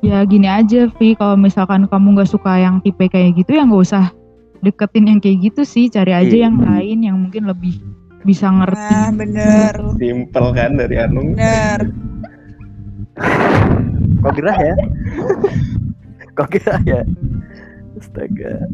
Ya 0.00 0.20
gini 0.22 0.44
aja, 0.44 0.92
Vi. 0.92 1.16
Kalau 1.16 1.32
misalkan 1.34 1.88
kamu 1.88 2.06
nggak 2.12 2.28
suka 2.28 2.60
yang 2.60 2.76
tipe 2.78 3.08
kayak 3.08 3.40
gitu, 3.40 3.56
ya 3.56 3.64
nggak 3.64 3.82
usah 3.82 4.12
deketin 4.60 5.08
yang 5.08 5.18
kayak 5.18 5.40
gitu 5.42 5.64
sih. 5.64 5.88
Cari 5.88 6.12
aja 6.12 6.28
Iya. 6.30 6.44
yang 6.44 6.56
lain 6.60 6.98
yang 7.00 7.16
mungkin 7.18 7.48
lebih 7.48 7.80
bisa 8.24 8.48
ngerti. 8.48 8.92
Nah, 8.96 9.10
bener. 9.12 9.74
Simple 10.00 10.48
kan 10.56 10.70
dari 10.80 10.96
Anung. 10.98 11.36
Bener. 11.36 11.80
kok 14.24 14.32
gerah 14.40 14.58
ya 14.58 14.74
kok 16.34 16.48
gerah 16.50 16.80
ya 16.82 17.00
astaga 18.00 18.66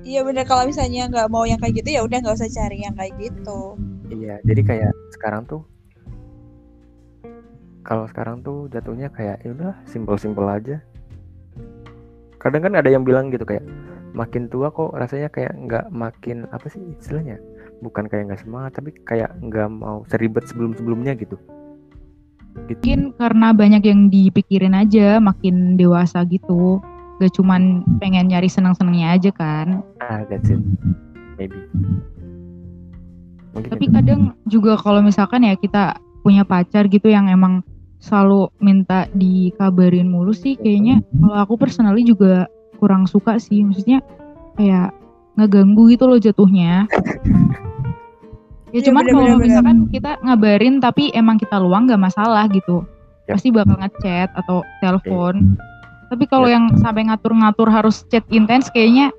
Iya 0.00 0.24
bener 0.24 0.48
kalau 0.48 0.64
misalnya 0.64 1.12
nggak 1.12 1.28
mau 1.28 1.44
yang 1.44 1.60
kayak 1.60 1.84
gitu 1.84 1.92
ya 1.92 2.00
udah 2.00 2.24
nggak 2.24 2.38
usah 2.40 2.48
cari 2.48 2.88
yang 2.88 2.96
kayak 2.96 3.12
gitu. 3.20 3.76
iya 4.08 4.40
jadi 4.48 4.62
kayak 4.64 4.92
sekarang 5.12 5.44
tuh 5.44 5.60
kalau 7.84 8.08
sekarang 8.08 8.40
tuh 8.40 8.64
jatuhnya 8.72 9.12
kayak 9.12 9.44
ya 9.44 9.52
udah 9.52 9.76
simpel-simpel 9.84 10.48
aja 10.48 10.80
kadang 12.40 12.64
kan 12.64 12.80
ada 12.80 12.88
yang 12.88 13.04
bilang 13.04 13.28
gitu 13.28 13.44
kayak 13.44 13.66
makin 14.16 14.48
tua 14.48 14.72
kok 14.72 14.96
rasanya 14.96 15.28
kayak 15.28 15.52
nggak 15.52 15.92
makin 15.92 16.48
apa 16.48 16.64
sih 16.72 16.80
istilahnya 16.96 17.36
bukan 17.80 18.06
kayak 18.06 18.32
nggak 18.32 18.42
semangat 18.44 18.72
tapi 18.76 18.92
kayak 19.04 19.32
nggak 19.40 19.68
mau 19.68 20.04
seribet 20.08 20.44
sebelum-sebelumnya 20.48 21.16
gitu 21.16 21.36
gitu 22.68 22.76
Mungkin 22.82 23.14
karena 23.14 23.54
banyak 23.54 23.82
yang 23.86 24.10
dipikirin 24.10 24.74
aja, 24.74 25.22
makin 25.22 25.78
dewasa 25.78 26.26
gitu. 26.26 26.82
Gak 27.22 27.30
cuman 27.38 27.86
pengen 28.02 28.26
nyari 28.26 28.50
senang-senangnya 28.50 29.14
aja 29.14 29.30
kan. 29.30 29.86
ah 30.00 30.24
that's 30.26 30.50
it 30.50 30.58
maybe 31.36 31.56
mungkin 33.52 33.70
Tapi 33.72 33.86
itu. 33.88 33.94
kadang 33.96 34.20
juga 34.44 34.76
kalau 34.76 35.00
misalkan 35.00 35.44
ya 35.44 35.56
kita 35.56 35.96
punya 36.20 36.44
pacar 36.44 36.84
gitu 36.86 37.08
yang 37.08 37.32
emang 37.32 37.64
selalu 38.00 38.48
minta 38.60 39.08
dikabarin 39.12 40.08
mulu 40.08 40.32
sih 40.32 40.56
kayaknya 40.56 41.00
kalau 41.20 41.36
aku 41.36 41.54
personally 41.60 42.04
juga 42.04 42.48
kurang 42.76 43.04
suka 43.04 43.36
sih 43.36 43.60
maksudnya 43.64 44.00
kayak 44.56 44.92
ngeganggu 45.36 45.92
gitu 45.92 46.04
loh 46.08 46.16
jatuhnya 46.20 46.88
ya 48.70 48.78
Iya, 48.78 48.86
cuman 48.90 49.04
kalau 49.06 49.36
misalkan 49.38 49.78
kita 49.90 50.10
ngabarin 50.22 50.78
tapi 50.78 51.10
emang 51.12 51.36
kita 51.36 51.58
luang 51.58 51.86
nggak 51.90 52.00
masalah 52.00 52.46
gitu 52.50 52.86
Ya. 53.28 53.38
pasti 53.38 53.54
bakal 53.54 53.78
ngechat 53.78 54.34
atau 54.34 54.66
telepon 54.82 55.54
tapi 56.10 56.26
kalau 56.26 56.50
Ya. 56.50 56.58
yang 56.58 56.74
sampai 56.82 57.06
ngatur-ngatur 57.06 57.70
harus 57.70 58.02
chat 58.10 58.26
intens 58.30 58.66
kayaknya 58.74 59.14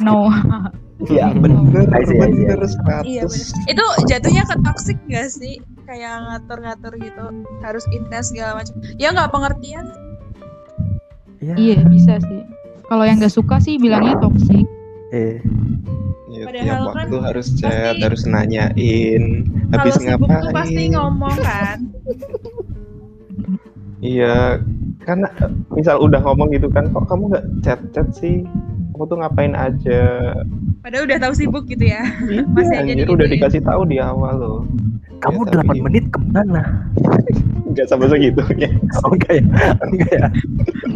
no 0.00 0.28
Iya 1.00 1.32
bener, 1.32 1.88
I 1.96 2.04
see, 2.04 2.12
I 2.20 2.28
see, 2.28 2.44
I 2.44 2.60
bener 2.60 2.60
Iya 3.08 3.24
100. 3.24 3.72
Itu 3.72 3.84
jatuhnya 4.04 4.44
ke 4.44 4.52
toxic 4.60 5.00
gak 5.08 5.32
sih? 5.32 5.56
Kayak 5.88 6.28
ngatur-ngatur 6.28 6.92
gitu 7.00 7.24
harus 7.64 7.88
intens 7.88 8.28
segala 8.28 8.60
macam. 8.60 8.76
Ya 9.00 9.08
nggak 9.08 9.32
pengertian. 9.32 9.88
Iya. 11.40 11.54
iya 11.56 11.78
bisa 11.88 12.20
sih 12.20 12.44
kalau 12.84 13.08
yang 13.08 13.16
nggak 13.16 13.32
suka 13.32 13.56
sih 13.64 13.80
bilangnya 13.80 14.20
toxic 14.20 14.68
Eh, 15.10 15.40
Ya, 16.30 16.46
Padahal 16.46 16.62
tiap 16.62 16.78
kan 16.78 16.86
waktu 16.86 17.16
harus 17.26 17.46
chat, 17.58 17.74
pasti- 17.74 18.02
harus 18.06 18.22
nanyain 18.24 19.24
Kalau 19.42 19.82
habis 19.82 19.94
sibuk 19.98 20.28
tuh 20.30 20.50
pasti 20.54 20.82
ngomong 20.88 21.36
kan. 21.42 21.78
Iya, 24.00 24.62
karena 25.04 25.28
eh, 25.42 25.50
misal 25.74 26.00
udah 26.00 26.24
ngomong 26.24 26.48
gitu 26.54 26.72
kan, 26.72 26.88
kok 26.88 27.04
kamu 27.04 27.34
nggak 27.34 27.44
chat-chat 27.60 28.08
sih? 28.16 28.48
Kamu 28.94 29.04
tuh 29.04 29.16
ngapain 29.20 29.52
aja? 29.52 30.32
Padahal 30.80 31.04
udah 31.04 31.18
tahu 31.20 31.34
sibuk 31.36 31.64
gitu 31.68 31.84
ya. 31.84 32.00
Iya, 32.24 32.42
Masih 32.56 32.72
aja 32.72 32.80
anjir 32.80 32.96
digituin. 33.04 33.16
udah 33.18 33.26
dikasih 33.28 33.60
tahu 33.60 33.82
di 33.84 33.96
awal 34.00 34.34
loh. 34.38 34.60
kamu 35.20 35.44
Ya, 35.44 35.52
tapi 35.52 35.76
8 35.76 35.84
menit 35.84 36.04
ke 36.08 36.18
mana? 36.32 36.62
Nggak 37.70 37.86
sampai 37.86 38.08
segitunya. 38.08 38.70
Oh 39.04 39.12
enggak 39.12 39.32
ya? 39.36 39.42
Enggak 39.84 40.12
ya? 40.16 40.26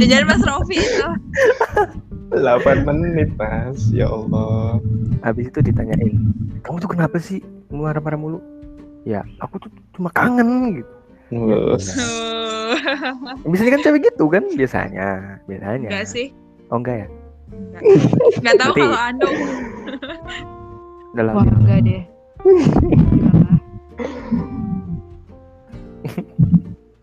Jajan 0.01 0.25
Mas 0.25 0.43
Rofi 0.43 0.79
itu. 0.81 1.07
8 2.41 2.87
menit 2.89 3.31
mas, 3.39 3.91
ya 3.95 4.11
Allah. 4.11 4.83
Habis 5.23 5.49
itu 5.53 5.59
ditanyain, 5.63 6.15
kamu 6.67 6.77
tuh 6.83 6.91
kenapa 6.91 7.17
sih 7.23 7.39
marah-marah 7.71 8.19
mulu? 8.19 8.39
Ya, 9.05 9.23
aku 9.39 9.61
tuh 9.61 9.71
cuma 9.95 10.09
kangen 10.11 10.81
gitu. 10.81 10.93
Tuh. 11.35 11.79
Biasanya 13.45 13.73
kan 13.79 13.83
cewek 13.85 14.01
gitu 14.13 14.25
kan 14.29 14.45
biasanya, 14.57 15.39
biasanya. 15.45 15.89
Enggak 15.93 16.07
sih. 16.09 16.33
Oh 16.73 16.81
enggak 16.81 17.05
ya? 17.05 17.09
Enggak. 17.53 17.83
Enggak 18.41 18.57
tahu 18.61 18.73
kalau 18.81 18.99
Andung. 18.99 19.37
Dalam 21.15 21.33
wah 21.37 21.45
enggak 21.47 21.81
deh. 21.85 22.03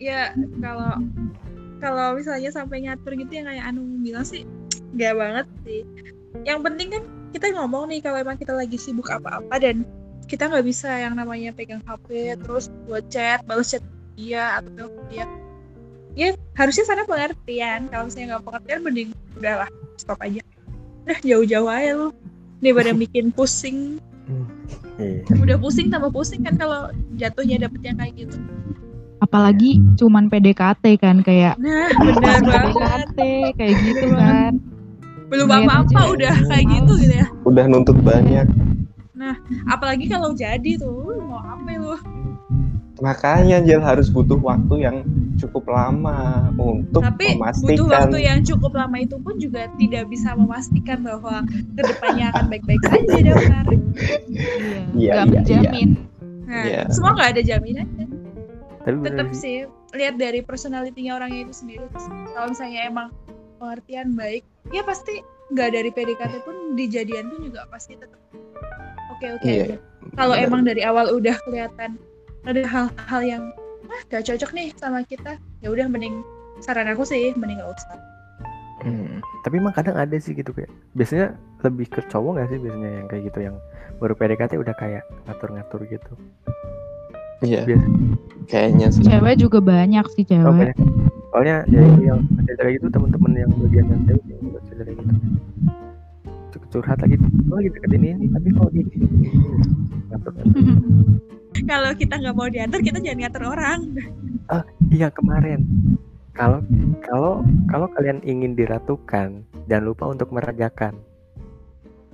Ya 0.01 0.33
kalau 0.57 0.97
kalau 1.77 2.17
misalnya 2.17 2.49
sampai 2.49 2.85
ngatur 2.85 3.13
gitu 3.17 3.41
yang 3.41 3.45
kayak 3.49 3.69
Anu 3.69 3.85
bilang 4.01 4.25
sih 4.25 4.45
enggak 4.93 5.13
banget 5.17 5.45
sih. 5.63 5.81
Yang 6.47 6.59
penting 6.63 6.87
kan 6.91 7.03
kita 7.31 7.45
ngomong 7.55 7.87
nih 7.91 7.99
kalau 8.03 8.17
emang 8.19 8.37
kita 8.39 8.51
lagi 8.55 8.75
sibuk 8.75 9.07
apa-apa 9.07 9.55
dan 9.59 9.87
kita 10.27 10.47
nggak 10.47 10.63
bisa 10.63 10.87
yang 10.87 11.15
namanya 11.19 11.51
pegang 11.51 11.83
HP 11.83 12.35
terus 12.39 12.71
buat 12.87 13.03
chat, 13.11 13.43
balas 13.43 13.75
chat 13.75 13.83
dia 14.15 14.59
atau 14.59 14.71
telepon 14.75 15.03
dia. 15.11 15.25
Ya 16.15 16.35
harusnya 16.59 16.83
sana 16.87 17.07
pengertian. 17.07 17.87
Kalau 17.87 18.07
misalnya 18.07 18.35
nggak 18.35 18.45
pengertian 18.47 18.79
mending 18.83 19.09
udahlah 19.39 19.69
stop 19.95 20.19
aja. 20.23 20.43
Udah 21.07 21.19
jauh-jauh 21.23 21.71
aja 21.71 21.91
lu. 21.95 22.09
Daripada 22.61 22.91
bikin 22.93 23.33
pusing. 23.33 23.97
Iya. 25.01 25.25
Udah 25.39 25.57
pusing 25.57 25.89
tambah 25.89 26.13
pusing 26.13 26.45
kan 26.45 26.55
kalau 26.55 26.93
jatuhnya 27.17 27.67
dapet 27.67 27.81
yang 27.83 27.97
kayak 27.99 28.13
gitu. 28.27 28.37
apalagi 29.21 29.77
cuman 30.01 30.33
PDKT 30.33 30.97
kan 30.97 31.21
kayak 31.21 31.53
Nah 31.61 31.93
benar 31.93 32.41
banget. 32.41 33.05
PDKT 33.13 33.19
kayak 33.53 33.75
gitu 33.85 34.07
kan 34.17 34.51
Belum 35.31 35.47
apa-apa 35.47 35.87
aja. 35.97 36.11
udah 36.11 36.35
kayak 36.45 36.65
gitu 36.69 36.93
gitu 36.99 37.13
ya. 37.15 37.27
udah 37.41 37.63
nuntut 37.65 37.97
banyak. 38.01 38.45
apalagi 39.65 40.05
kalau 40.05 40.33
jadi 40.33 40.75
tuh 40.75 41.23
mau 41.23 41.39
apa 41.39 41.71
lu 41.73 41.95
Makanya 43.01 43.65
Jel 43.65 43.81
harus 43.81 44.09
butuh 44.09 44.37
waktu 44.37 44.85
yang 44.85 45.01
cukup 45.33 45.65
lama 45.65 46.49
untuk 46.53 47.01
tapi 47.01 47.33
memastikan. 47.33 47.69
butuh 47.73 47.87
waktu 47.87 48.17
yang 48.19 48.39
cukup 48.43 48.71
lama 48.75 48.97
itu 48.97 49.17
pun 49.17 49.37
juga 49.37 49.65
tidak 49.73 50.05
bisa 50.05 50.33
memastikan 50.33 51.01
bahwa 51.01 51.41
ke 51.49 51.81
depannya 51.81 52.29
akan 52.29 52.45
baik-baik 52.47 52.81
saja 52.83 53.17
Damar 53.23 53.65
Iya, 53.65 53.81
Iya, 54.93 55.11
nggak 55.25 55.43
iya, 55.49 55.57
menjamin. 55.57 55.89
nah 56.45 56.63
Iya. 56.63 56.81
semua 56.93 57.11
nggak 57.15 57.29
ada 57.31 57.41
jaminan 57.41 57.87
Tapi 58.81 58.95
tetap 59.01 59.27
sih. 59.31 59.65
sih 59.65 59.97
lihat 59.97 60.15
dari 60.17 60.39
personalitinya 60.41 61.17
orangnya 61.17 61.45
itu 61.45 61.53
sendiri 61.55 61.85
kalau 62.33 62.47
misalnya 62.49 62.85
emang 62.85 63.07
pengertian 63.61 64.17
baik 64.17 64.41
ya 64.69 64.81
pasti 64.81 65.21
nggak 65.49 65.69
dari 65.69 65.89
PDKT 65.89 66.41
pun 66.41 66.73
di 66.73 66.89
jadian 66.89 67.29
pun 67.29 67.45
juga 67.45 67.69
pasti 67.69 67.93
tetap 67.93 68.17
oke 69.11 69.27
oke 69.37 69.45
Iya. 69.45 69.77
kalau 70.17 70.33
Benar. 70.33 70.47
emang 70.49 70.61
dari 70.65 70.81
awal 70.81 71.13
udah 71.13 71.37
kelihatan 71.43 72.01
ada 72.41 72.61
hal-hal 72.65 73.21
yang 73.21 73.43
ah 73.85 74.01
gak 74.09 74.25
cocok 74.25 74.49
nih 74.51 74.73
sama 74.73 75.03
kita 75.03 75.35
ya 75.59 75.69
udah 75.69 75.85
mending 75.85 76.25
saran 76.57 76.87
aku 76.87 77.03
sih 77.03 77.29
mending 77.33 77.61
gak 77.61 77.69
usah 77.71 77.99
Hmm. 78.81 79.21
Tapi 79.45 79.61
emang 79.61 79.77
kadang 79.77 79.93
ada 79.93 80.17
sih 80.17 80.33
gitu 80.33 80.49
kayak. 80.49 80.65
Biasanya 80.97 81.37
lebih 81.61 81.85
ke 81.85 82.01
cowok 82.01 82.41
gak 82.41 82.49
sih 82.49 82.57
biasanya 82.57 82.89
yang 82.91 83.05
kayak 83.05 83.23
gitu 83.29 83.39
yang 83.43 83.55
baru 84.01 84.17
PDKT 84.17 84.57
udah 84.57 84.73
kayak 84.73 85.05
ngatur-ngatur 85.29 85.85
gitu. 85.85 86.11
Iya, 87.45 87.61
Biasa. 87.63 87.85
kayaknya 88.49 88.87
sih. 88.89 89.05
Cewek 89.05 89.37
juga 89.37 89.61
banyak 89.61 90.01
sih 90.09 90.25
Oh, 90.25 90.49
cewek. 90.49 90.73
banyak. 90.73 90.77
Soalnya 91.31 91.63
ya 91.71 91.79
itu 91.79 92.01
yang 92.03 92.19
cerita 92.43 92.61
kayak 92.67 92.75
gitu 92.83 92.87
teman-teman 92.91 93.31
yang 93.39 93.51
bagian 93.55 93.85
yang 93.87 94.01
cewek 94.03 94.23
yang 94.27 94.39
buat 94.51 94.63
cerita 94.67 94.83
kayak 94.83 94.97
gitu. 94.99 95.13
Cur- 96.51 96.67
Curhat 96.71 96.99
lagi, 96.99 97.15
oh 97.23 97.55
lagi 97.55 97.69
deketin 97.71 98.03
ini, 98.03 98.25
tapi 98.35 98.47
kok 98.51 98.69
gini. 98.75 98.95
Ngatur. 100.11 100.33
kalau 101.71 101.91
kita 101.95 102.13
nggak 102.19 102.35
mau 102.35 102.47
diatur 102.51 102.79
kita 102.83 102.97
jangan 102.99 103.19
ngatur 103.27 103.43
orang 103.47 103.79
Iya 104.91 105.07
kemarin. 105.15 105.63
Kalau 106.35 106.59
kalau 106.99 107.43
kalau 107.71 107.87
kalian 107.95 108.19
ingin 108.27 108.59
diratukan, 108.59 109.47
jangan 109.71 109.85
lupa 109.87 110.11
untuk 110.11 110.35
merajakan. 110.35 110.99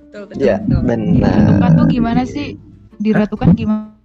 betul 0.08 0.30
betul, 0.30 0.46
Iya, 0.46 0.56
betul. 0.62 0.80
benar. 0.86 1.34
Diratukan 1.34 1.70
tuh 1.74 1.86
gimana 1.90 2.22
sih? 2.22 2.48
Diratukan 3.02 3.50
gimana? 3.58 3.97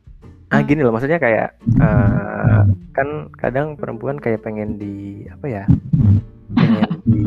Ah 0.53 0.61
gini 0.61 0.85
loh, 0.85 0.93
maksudnya 0.93 1.17
kayak 1.17 1.57
eh, 1.81 2.61
kan 2.93 3.07
kadang 3.41 3.73
perempuan 3.73 4.21
kayak 4.21 4.45
pengen 4.45 4.77
di 4.77 5.25
apa 5.25 5.49
ya? 5.49 5.63
Pengen 6.53 6.93
di 7.09 7.25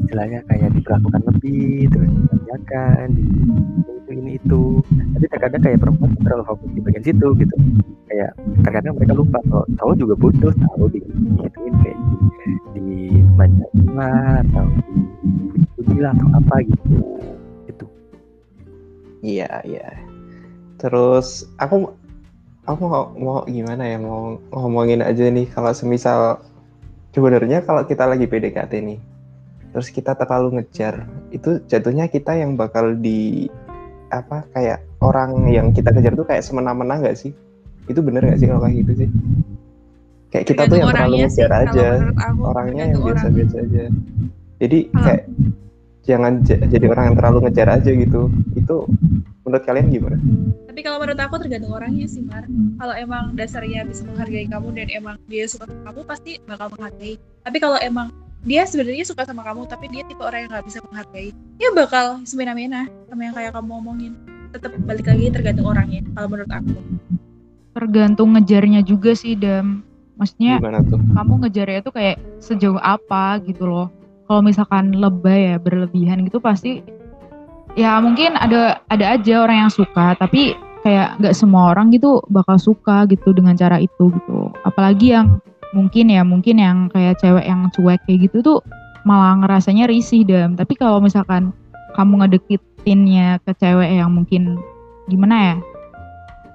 istilahnya 0.00 0.40
kayak 0.48 0.72
diperlakukan 0.72 1.28
lebih, 1.28 1.92
terus 1.92 2.08
dimanjakan, 2.08 3.06
di 3.12 3.24
itu 3.84 4.10
ini 4.16 4.32
itu. 4.40 4.80
Tapi 5.12 5.26
terkadang 5.28 5.60
kayak 5.60 5.78
perempuan 5.84 6.16
terlalu 6.24 6.44
fokus 6.48 6.70
di 6.72 6.80
bagian 6.80 7.04
situ 7.04 7.28
gitu. 7.36 7.54
Kayak 8.08 8.32
terkadang 8.64 8.96
mereka 8.96 9.12
lupa 9.12 9.38
kalau 9.52 9.64
cowok 9.76 9.96
juga 10.00 10.14
butuh 10.16 10.52
tahu 10.56 10.84
di 10.88 11.00
gituin 11.36 11.74
kayak 11.84 11.98
di, 12.00 12.52
di 12.80 12.90
manjain 13.36 13.88
lah 13.92 14.40
atau 14.40 14.66
di 15.84 15.96
lah 16.00 16.16
atau 16.16 16.28
apa 16.32 16.54
gitu. 16.64 16.96
Gitu. 17.68 17.84
Iya, 19.20 19.60
iya. 19.68 20.00
Terus 20.80 21.44
aku 21.60 21.92
aku 22.62 22.82
mau, 22.86 23.04
mau 23.18 23.38
gimana 23.44 23.82
ya 23.86 23.98
mau 23.98 24.38
ngomongin 24.54 25.02
aja 25.02 25.26
nih 25.26 25.50
kalau 25.50 25.74
semisal 25.74 26.38
sebenarnya 27.10 27.66
kalau 27.66 27.82
kita 27.82 28.06
lagi 28.06 28.26
PDKT 28.26 28.72
nih 28.82 28.98
terus 29.72 29.88
kita 29.88 30.14
terlalu 30.14 30.60
ngejar 30.60 31.08
itu 31.32 31.58
jatuhnya 31.66 32.06
kita 32.06 32.36
yang 32.36 32.54
bakal 32.54 32.92
di 32.94 33.48
apa 34.12 34.44
kayak 34.52 34.84
orang 35.00 35.48
yang 35.48 35.72
kita 35.72 35.88
kejar 35.90 36.12
tuh 36.12 36.28
kayak 36.28 36.44
semena-mena 36.44 37.00
nggak 37.00 37.16
sih? 37.16 37.32
Itu 37.88 38.04
bener 38.04 38.22
nggak 38.28 38.38
sih 38.38 38.46
kalau 38.46 38.60
kayak 38.60 38.76
gitu 38.84 38.92
sih? 39.00 39.08
Kayak 40.28 40.44
kita 40.52 40.62
tuh 40.68 40.76
yang 40.76 40.92
terlalu 40.92 41.16
sih, 41.16 41.20
ngejar 41.24 41.48
kalau 41.50 41.64
aja. 41.64 41.86
aku, 42.20 42.40
orangnya 42.44 42.84
yang 42.92 43.00
orang. 43.00 43.06
biasa-biasa 43.16 43.56
aja. 43.64 43.84
Jadi 44.60 44.78
Kalau- 44.84 45.02
kayak 45.02 45.22
jangan 46.04 46.32
jadi 46.44 46.86
orang 46.92 47.04
yang 47.08 47.16
terlalu 47.16 47.38
ngejar 47.48 47.68
aja 47.72 47.90
gitu. 47.90 48.22
Itu 48.52 48.76
menurut 49.52 49.68
kalian 49.68 49.92
gimana 49.92 50.16
Tapi 50.72 50.80
kalau 50.80 50.96
menurut 51.04 51.20
aku 51.20 51.36
tergantung 51.44 51.76
orangnya 51.76 52.08
sih 52.08 52.24
Mar. 52.24 52.48
Kalau 52.80 52.94
emang 52.96 53.36
dasarnya 53.36 53.84
bisa 53.84 54.08
menghargai 54.08 54.48
kamu 54.48 54.68
dan 54.72 54.88
emang 54.88 55.20
dia 55.28 55.44
suka 55.44 55.68
sama 55.68 55.92
kamu 55.92 56.00
pasti 56.08 56.32
bakal 56.48 56.72
menghargai. 56.72 57.20
Tapi 57.44 57.58
kalau 57.60 57.76
emang 57.84 58.08
dia 58.42 58.64
sebenarnya 58.64 59.04
suka 59.04 59.22
sama 59.28 59.44
kamu 59.44 59.68
tapi 59.68 59.86
dia 59.92 60.02
tipe 60.08 60.24
orang 60.24 60.48
yang 60.48 60.50
nggak 60.56 60.66
bisa 60.66 60.78
menghargai, 60.88 61.30
ya 61.62 61.68
bakal 61.76 62.24
semena-mena 62.26 62.90
sama 63.06 63.22
yang 63.28 63.34
kayak 63.36 63.52
kamu 63.54 63.70
omongin. 63.78 64.12
Tetap 64.50 64.72
balik 64.82 65.06
lagi 65.06 65.28
tergantung 65.28 65.68
orangnya 65.68 66.00
kalau 66.16 66.28
menurut 66.32 66.50
aku. 66.50 66.74
Tergantung 67.72 68.28
ngejarnya 68.32 68.80
juga 68.82 69.12
sih, 69.12 69.38
Dam. 69.38 69.84
Maksudnya 70.16 70.60
kamu 70.90 71.32
ngejarnya 71.46 71.80
tuh 71.84 71.94
kayak 71.94 72.16
sejauh 72.40 72.80
apa 72.82 73.40
gitu 73.44 73.68
loh. 73.68 73.88
Kalau 74.26 74.40
misalkan 74.40 74.96
lebay 74.96 75.52
ya, 75.52 75.56
berlebihan 75.60 76.24
gitu 76.24 76.40
pasti 76.40 76.80
ya 77.78 77.98
mungkin 78.00 78.36
ada 78.36 78.80
ada 78.92 79.16
aja 79.16 79.44
orang 79.44 79.68
yang 79.68 79.72
suka, 79.72 80.16
tapi 80.18 80.56
kayak 80.82 81.16
nggak 81.22 81.34
semua 81.36 81.72
orang 81.72 81.94
gitu 81.94 82.20
bakal 82.28 82.58
suka 82.58 83.06
gitu 83.08 83.32
dengan 83.32 83.54
cara 83.54 83.78
itu 83.78 84.10
gitu. 84.12 84.50
Apalagi 84.66 85.14
yang 85.14 85.38
mungkin 85.72 86.12
ya 86.12 86.22
mungkin 86.26 86.60
yang 86.60 86.78
kayak 86.92 87.22
cewek 87.22 87.46
yang 87.48 87.70
cuek 87.72 88.00
kayak 88.04 88.28
gitu 88.28 88.44
tuh 88.44 88.58
malah 89.08 89.38
ngerasanya 89.40 89.88
risih 89.88 90.26
dam. 90.26 90.58
Tapi 90.58 90.76
kalau 90.76 91.00
misalkan 91.00 91.54
kamu 91.96 92.24
ngedeketinnya 92.24 93.40
ke 93.46 93.52
cewek 93.56 93.90
yang 94.00 94.10
mungkin 94.12 94.58
gimana 95.10 95.36
ya, 95.36 95.56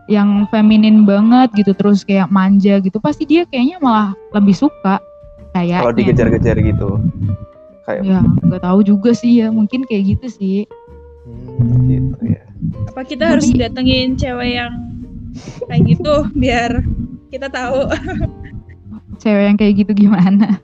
yang 0.08 0.48
feminin 0.54 1.04
banget 1.04 1.52
gitu 1.56 1.76
terus 1.76 2.04
kayak 2.08 2.32
manja 2.32 2.80
gitu, 2.80 2.98
pasti 3.02 3.28
dia 3.28 3.44
kayaknya 3.48 3.78
malah 3.84 4.16
lebih 4.32 4.56
suka 4.56 5.02
kayaknya. 5.52 5.84
kalau 5.84 5.96
dikejar-kejar 5.96 6.58
gitu 6.62 6.90
kayak 7.88 8.02
Ya 8.04 8.20
nggak 8.22 8.62
tahu 8.64 8.80
juga 8.84 9.12
sih 9.16 9.44
ya, 9.44 9.48
mungkin 9.52 9.88
kayak 9.88 10.16
gitu 10.18 10.28
sih. 10.28 10.58
Hmm, 11.60 11.80
gitu 11.90 12.24
ya 12.26 12.44
Apa 12.90 13.02
kita 13.06 13.24
harus 13.38 13.48
datengin 13.54 14.18
cewek 14.18 14.58
yang 14.58 14.74
kayak 15.70 15.84
gitu 15.86 16.14
biar 16.34 16.82
kita 17.30 17.48
tahu 17.52 17.86
Cewek 19.22 19.44
yang 19.50 19.58
kayak 19.58 19.74
gitu 19.82 19.92
gimana? 19.98 20.62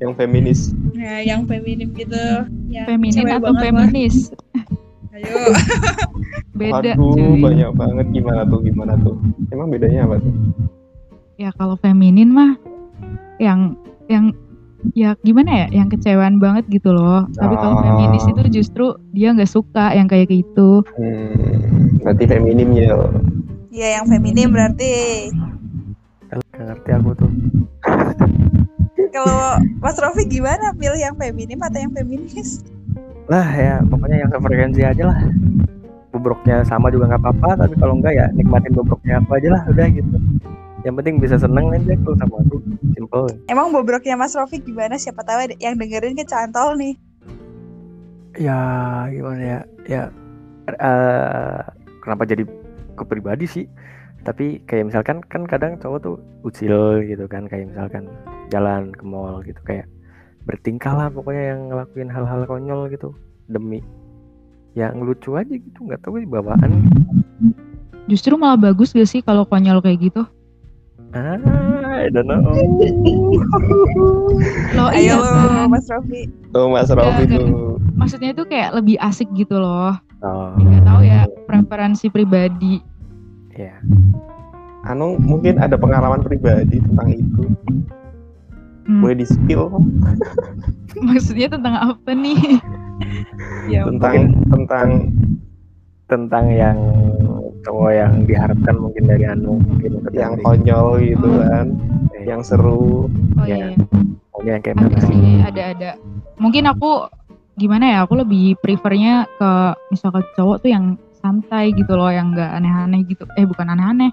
yang 0.00 0.16
feminis 0.16 0.72
ya 0.96 1.20
yang 1.20 1.44
feminim 1.44 1.92
gitu 1.92 2.24
yang 2.72 2.88
Feminin 2.88 3.14
cewek 3.20 3.36
atau 3.36 3.52
lah. 3.52 3.60
feminis? 3.62 4.32
ayo 5.12 5.34
Beda. 6.60 6.92
Waduh, 6.92 7.14
cuy. 7.16 7.40
banyak 7.40 7.70
banget 7.72 8.06
gimana 8.12 8.42
tuh 8.48 8.60
gimana 8.64 8.92
tuh 9.00 9.16
emang 9.52 9.68
bedanya 9.72 10.08
apa 10.08 10.16
tuh 10.20 10.32
ya 11.36 11.48
kalau 11.56 11.76
feminin 11.76 12.32
mah 12.32 12.56
yang 13.40 13.76
yang 14.08 14.32
ya 14.92 15.12
gimana 15.20 15.66
ya 15.66 15.66
yang 15.74 15.88
kecewaan 15.88 16.36
banget 16.36 16.64
gitu 16.68 16.90
loh 16.90 17.28
tapi 17.32 17.54
kalau 17.54 17.74
Oh. 17.74 17.82
feminis 17.82 18.24
itu 18.24 18.40
justru 18.54 18.84
dia 19.10 19.30
nggak 19.30 19.46
suka 19.46 19.92
yang 19.92 20.06
kayak 20.06 20.28
gitu 20.30 20.80
hmm, 20.96 22.00
berarti 22.00 22.24
feminim 22.26 22.68
ya 22.72 22.94
Iya 23.70 23.88
yang 23.96 24.06
feminim 24.06 24.50
berarti 24.50 24.92
Gak 26.30 26.42
ngerti 26.60 26.90
aku 26.92 27.10
tuh. 27.16 27.30
kalau 29.10 29.40
Mas 29.78 29.96
Rofi 29.96 30.26
gimana 30.26 30.70
pilih 30.72 30.98
yang 30.98 31.16
feminim 31.16 31.58
atau 31.58 31.78
yang 31.78 31.90
feminis? 31.90 32.62
Lah 33.26 33.46
ya 33.48 33.82
pokoknya 33.82 34.22
yang 34.22 34.30
sefrekuensi 34.30 34.82
aja 34.84 35.02
lah. 35.06 35.18
Bobroknya 36.10 36.62
sama 36.62 36.90
juga 36.90 37.08
nggak 37.08 37.22
apa-apa, 37.22 37.64
tapi 37.64 37.74
kalau 37.74 37.94
enggak 37.96 38.12
ya 38.12 38.26
nikmatin 38.30 38.70
bobroknya 38.70 39.18
aku 39.18 39.30
aja 39.32 39.48
lah, 39.50 39.62
udah 39.66 39.86
gitu. 39.88 40.16
Yang 40.80 40.94
penting 41.02 41.16
bisa 41.20 41.36
seneng 41.36 41.68
aja 41.72 41.92
tuh 42.00 42.16
sama 42.16 42.40
aku, 42.40 42.56
simple. 42.96 43.28
Emang 43.52 43.68
bobroknya 43.68 44.16
Mas 44.16 44.32
Rofi 44.32 44.64
gimana? 44.64 44.96
Siapa 44.96 45.20
tahu 45.20 45.38
ada 45.50 45.54
yang 45.60 45.76
dengerin 45.76 46.16
kecantol 46.16 46.76
nih. 46.80 46.94
Ya 48.40 48.60
gimana 49.12 49.42
ya, 49.42 49.60
ya 49.84 50.02
eh, 50.72 51.60
kenapa 52.00 52.24
jadi 52.24 52.48
ke 52.96 53.04
pribadi 53.04 53.44
sih? 53.44 53.66
Tapi 54.24 54.64
kayak 54.64 54.92
misalkan 54.92 55.20
kan 55.28 55.44
kadang 55.44 55.76
cowok 55.76 55.98
tuh 56.00 56.16
ucil 56.46 57.04
gitu 57.04 57.28
kan, 57.28 57.44
kayak 57.44 57.72
misalkan 57.72 58.08
jalan 58.50 58.90
ke 58.92 59.04
mall 59.06 59.40
gitu 59.46 59.58
kayak 59.64 59.86
bertingkah 60.44 60.92
lah 60.92 61.08
pokoknya 61.08 61.54
yang 61.54 61.60
ngelakuin 61.70 62.10
hal-hal 62.10 62.42
konyol 62.44 62.90
gitu 62.90 63.14
demi 63.46 63.80
yang 64.74 64.98
lucu 65.02 65.38
aja 65.38 65.50
gitu 65.50 65.78
nggak 65.86 66.02
tahu 66.02 66.18
sih 66.18 66.28
bawaan 66.28 66.70
justru 68.10 68.34
malah 68.34 68.58
bagus 68.58 68.90
gak 68.90 69.06
sih 69.06 69.22
kalau 69.22 69.46
konyol 69.46 69.78
kayak 69.78 70.10
gitu 70.10 70.26
I 71.10 72.06
don't 72.14 72.30
know. 72.30 72.38
Lo 74.78 74.86
iya 74.94 75.18
kan? 75.18 75.66
Mas 75.66 75.90
Rofi. 75.90 76.30
tuh 76.54 76.66
mas 76.70 76.90
Rofi 76.90 77.26
Enggak, 77.26 77.42
tuh. 77.42 77.82
Maksudnya 77.98 78.30
itu 78.30 78.42
kayak 78.46 78.78
lebih 78.78 78.96
asik 79.02 79.26
gitu 79.34 79.58
loh. 79.58 79.98
Oh. 80.22 80.54
Nggak 80.54 80.82
tahu 80.86 81.00
ya 81.02 81.26
preferensi 81.50 82.06
pribadi. 82.06 82.78
Ya 83.58 83.74
Anu 84.86 85.18
mungkin 85.20 85.60
ada 85.60 85.76
pengalaman 85.76 86.22
pribadi 86.22 86.78
tentang 86.80 87.08
itu. 87.12 87.44
Hmm, 88.88 89.04
boleh 89.04 89.22
di 89.22 89.26
spill 89.28 89.68
maksudnya 91.06 91.52
tentang 91.52 91.74
apa 91.94 92.10
nih? 92.10 92.58
Ya, 93.70 93.86
tentang 93.86 94.34
tentang 94.50 94.88
tentang 96.10 96.44
yang 96.50 96.78
cowok 97.60 97.90
yang 97.90 98.12
diharapkan 98.24 98.74
mungkin 98.74 99.02
dari 99.04 99.24
Anu 99.24 99.60
mungkin 99.60 99.90
yang 100.10 100.34
dari- 100.34 100.42
konyol 100.42 100.86
gitu 101.02 101.28
kan 101.38 101.66
eh, 102.12 102.24
yang 102.24 102.40
seru. 102.40 103.06
Oh 103.36 103.44
Ya. 103.44 103.56
iya. 103.56 103.76
Pokoknya 104.30 104.52
yang 104.52 104.62
kayak 104.62 104.76
ada 104.76 104.84
mana 104.86 104.98
sih 105.02 105.18
ada 105.42 105.62
ada. 105.70 105.90
Mungkin 106.36 106.64
aku 106.66 106.90
gimana 107.54 107.84
ya 107.86 107.98
aku 108.02 108.16
lebih 108.16 108.56
prefernya 108.56 109.28
ke 109.36 109.50
misalkan 109.90 110.24
cowok 110.32 110.56
tuh 110.60 110.70
yang 110.70 110.84
santai 111.12 111.76
gitu 111.76 111.92
loh 111.92 112.08
yang 112.08 112.32
nggak 112.32 112.50
aneh-aneh 112.50 113.04
gitu. 113.04 113.28
Eh 113.36 113.44
bukan 113.44 113.68
aneh-aneh. 113.68 114.08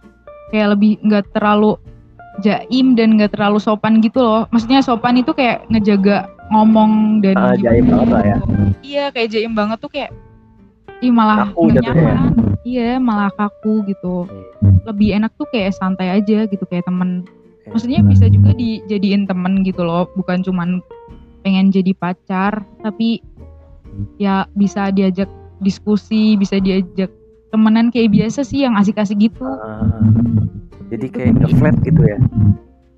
Kayak 0.51 0.75
lebih 0.75 0.99
nggak 1.01 1.31
terlalu 1.31 1.79
jaim 2.39 2.93
dan 2.93 3.15
nggak 3.15 3.31
terlalu 3.31 3.57
sopan 3.57 3.99
gitu 3.99 4.19
loh. 4.19 4.43
Maksudnya 4.51 4.83
sopan 4.83 5.15
itu 5.15 5.31
kayak 5.31 5.63
ngejaga 5.67 6.27
ngomong 6.47 7.19
dan 7.19 7.35
gimana 7.35 7.55
jaim 7.57 7.85
banget 7.85 8.07
lah 8.07 8.23
ya. 8.23 8.37
gitu. 8.37 8.53
iya 8.81 9.05
kayak 9.11 9.29
jaim 9.31 9.51
banget 9.51 9.77
tuh 9.79 9.91
kayak 9.91 10.11
Ih 10.97 11.13
malah 11.13 11.53
Kaku 11.53 11.77
jatuhnya. 11.77 11.93
ya? 11.93 12.17
iya 12.65 12.91
malah 12.97 13.29
kaku 13.31 13.85
gitu. 13.85 14.25
Lebih 14.83 15.21
enak 15.21 15.31
tuh 15.37 15.45
kayak 15.53 15.77
santai 15.77 16.09
aja 16.09 16.49
gitu 16.49 16.63
kayak 16.65 16.89
temen. 16.89 17.23
Eh, 17.63 17.71
maksudnya 17.71 18.01
bisa 18.01 18.25
juga 18.27 18.51
dijadiin 18.57 19.29
temen 19.29 19.61
gitu 19.61 19.85
loh 19.85 20.09
bukan 20.17 20.41
cuman 20.41 20.81
pengen 21.45 21.69
jadi 21.69 21.93
pacar 21.95 22.65
tapi 22.81 23.21
ya 24.19 24.49
bisa 24.57 24.89
diajak 24.91 25.29
diskusi 25.63 26.35
bisa 26.35 26.59
diajak 26.59 27.13
temenan 27.53 27.87
kayak 27.93 28.11
biasa 28.11 28.43
sih 28.43 28.65
yang 28.65 28.75
asik-asik 28.75 29.17
gitu. 29.21 29.45
Ah, 29.45 29.85
jadi 30.91 31.07
kayak 31.07 31.31
nge-flat 31.39 31.75
gitu 31.85 32.01
ya? 32.03 32.19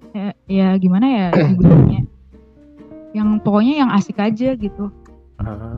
Ya, 0.09 0.29
ya 0.49 0.67
gimana 0.81 1.05
ya 1.05 1.27
dibilangnya? 1.35 2.01
Yang 3.13 3.29
pokoknya 3.45 3.73
yang 3.85 3.89
asik 3.93 4.17
aja 4.17 4.57
gitu. 4.57 4.89
Ah, 5.37 5.77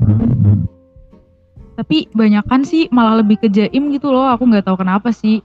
tapi 1.82 2.06
banyakan 2.14 2.62
sih 2.62 2.86
malah 2.94 3.26
lebih 3.26 3.42
ke 3.42 3.50
jaim 3.50 3.90
gitu 3.90 4.14
loh 4.14 4.30
aku 4.30 4.46
nggak 4.46 4.70
tahu 4.70 4.86
kenapa 4.86 5.10
sih. 5.10 5.42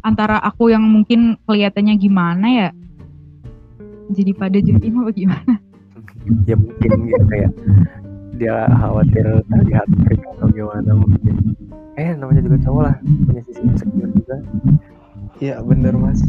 Antara 0.00 0.40
aku 0.40 0.72
yang 0.72 0.84
mungkin 0.84 1.36
kelihatannya 1.44 1.96
gimana 2.00 2.48
ya 2.48 2.68
jadi 4.12 4.36
pada 4.36 4.58
jaim 4.60 5.00
apa 5.00 5.12
gimana? 5.12 5.54
Ya 6.48 6.56
mungkin 6.56 7.04
gitu 7.04 7.20
kayak 7.28 7.52
dia 8.40 8.64
khawatir 8.80 9.44
terlihat 9.44 9.84
freak 10.08 10.24
atau 10.24 10.48
gimana 10.48 10.96
mungkin. 10.96 11.52
Eh 12.00 12.16
namanya 12.16 12.48
juga 12.48 12.64
cowok 12.64 12.80
lah 12.80 12.96
punya 13.28 13.44
sisi 13.44 13.60
insecure 13.60 14.08
juga. 14.08 14.40
Iya 15.36 15.60
bener 15.60 15.92
mas. 16.00 16.24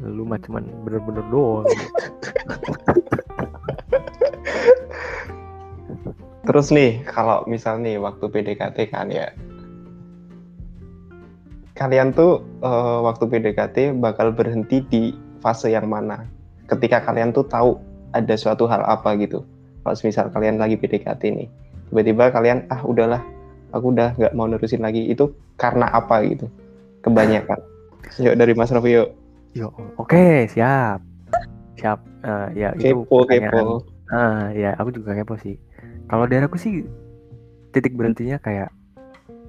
Lu 0.00 0.24
mah 0.24 0.40
cuman 0.40 0.64
bener-bener 0.88 1.20
doang 1.28 1.68
terus 6.44 6.68
nih 6.70 7.00
kalau 7.04 7.42
misal 7.48 7.80
nih 7.80 7.96
waktu 7.96 8.24
PDKT 8.28 8.92
kan 8.92 9.08
ya. 9.08 9.32
Kalian 11.74 12.14
tuh 12.14 12.38
eh, 12.62 12.98
waktu 13.02 13.24
PDKT 13.26 13.98
bakal 13.98 14.30
berhenti 14.30 14.84
di 14.86 15.02
fase 15.42 15.74
yang 15.74 15.90
mana? 15.90 16.22
Ketika 16.70 17.02
kalian 17.02 17.34
tuh 17.34 17.44
tahu 17.44 17.76
ada 18.14 18.34
suatu 18.38 18.70
hal 18.70 18.86
apa 18.86 19.18
gitu. 19.18 19.42
Kalau 19.82 19.96
misal 20.06 20.30
kalian 20.30 20.56
lagi 20.56 20.78
PDKT 20.78 21.22
nih 21.34 21.48
tiba-tiba 21.92 22.32
kalian 22.32 22.64
ah 22.72 22.80
udahlah 22.82 23.20
aku 23.70 23.92
udah 23.92 24.14
nggak 24.16 24.32
mau 24.38 24.46
nerusin 24.46 24.80
lagi. 24.80 25.10
Itu 25.10 25.34
karena 25.58 25.90
apa 25.90 26.22
gitu? 26.24 26.46
Kebanyakan. 27.02 27.58
Yuk 28.22 28.34
dari 28.38 28.52
Mas 28.54 28.70
Raffi 28.70 28.94
yuk. 28.94 29.08
Yo 29.52 29.68
oke 29.98 30.46
siap. 30.48 31.02
Siap 31.74 31.98
Eh, 32.24 32.48
ya 32.56 32.72
itu 32.80 33.04
kepo 33.04 33.28
pertanyaan. 33.28 33.52
kepo 33.52 33.84
ah 34.08 34.48
ya 34.56 34.72
aku 34.80 34.96
juga 34.96 35.12
kepo 35.12 35.36
sih 35.36 35.60
kalau 36.10 36.24
dari 36.28 36.44
aku 36.44 36.56
sih 36.60 36.84
titik 37.74 37.96
berhentinya 37.96 38.38
kayak 38.38 38.70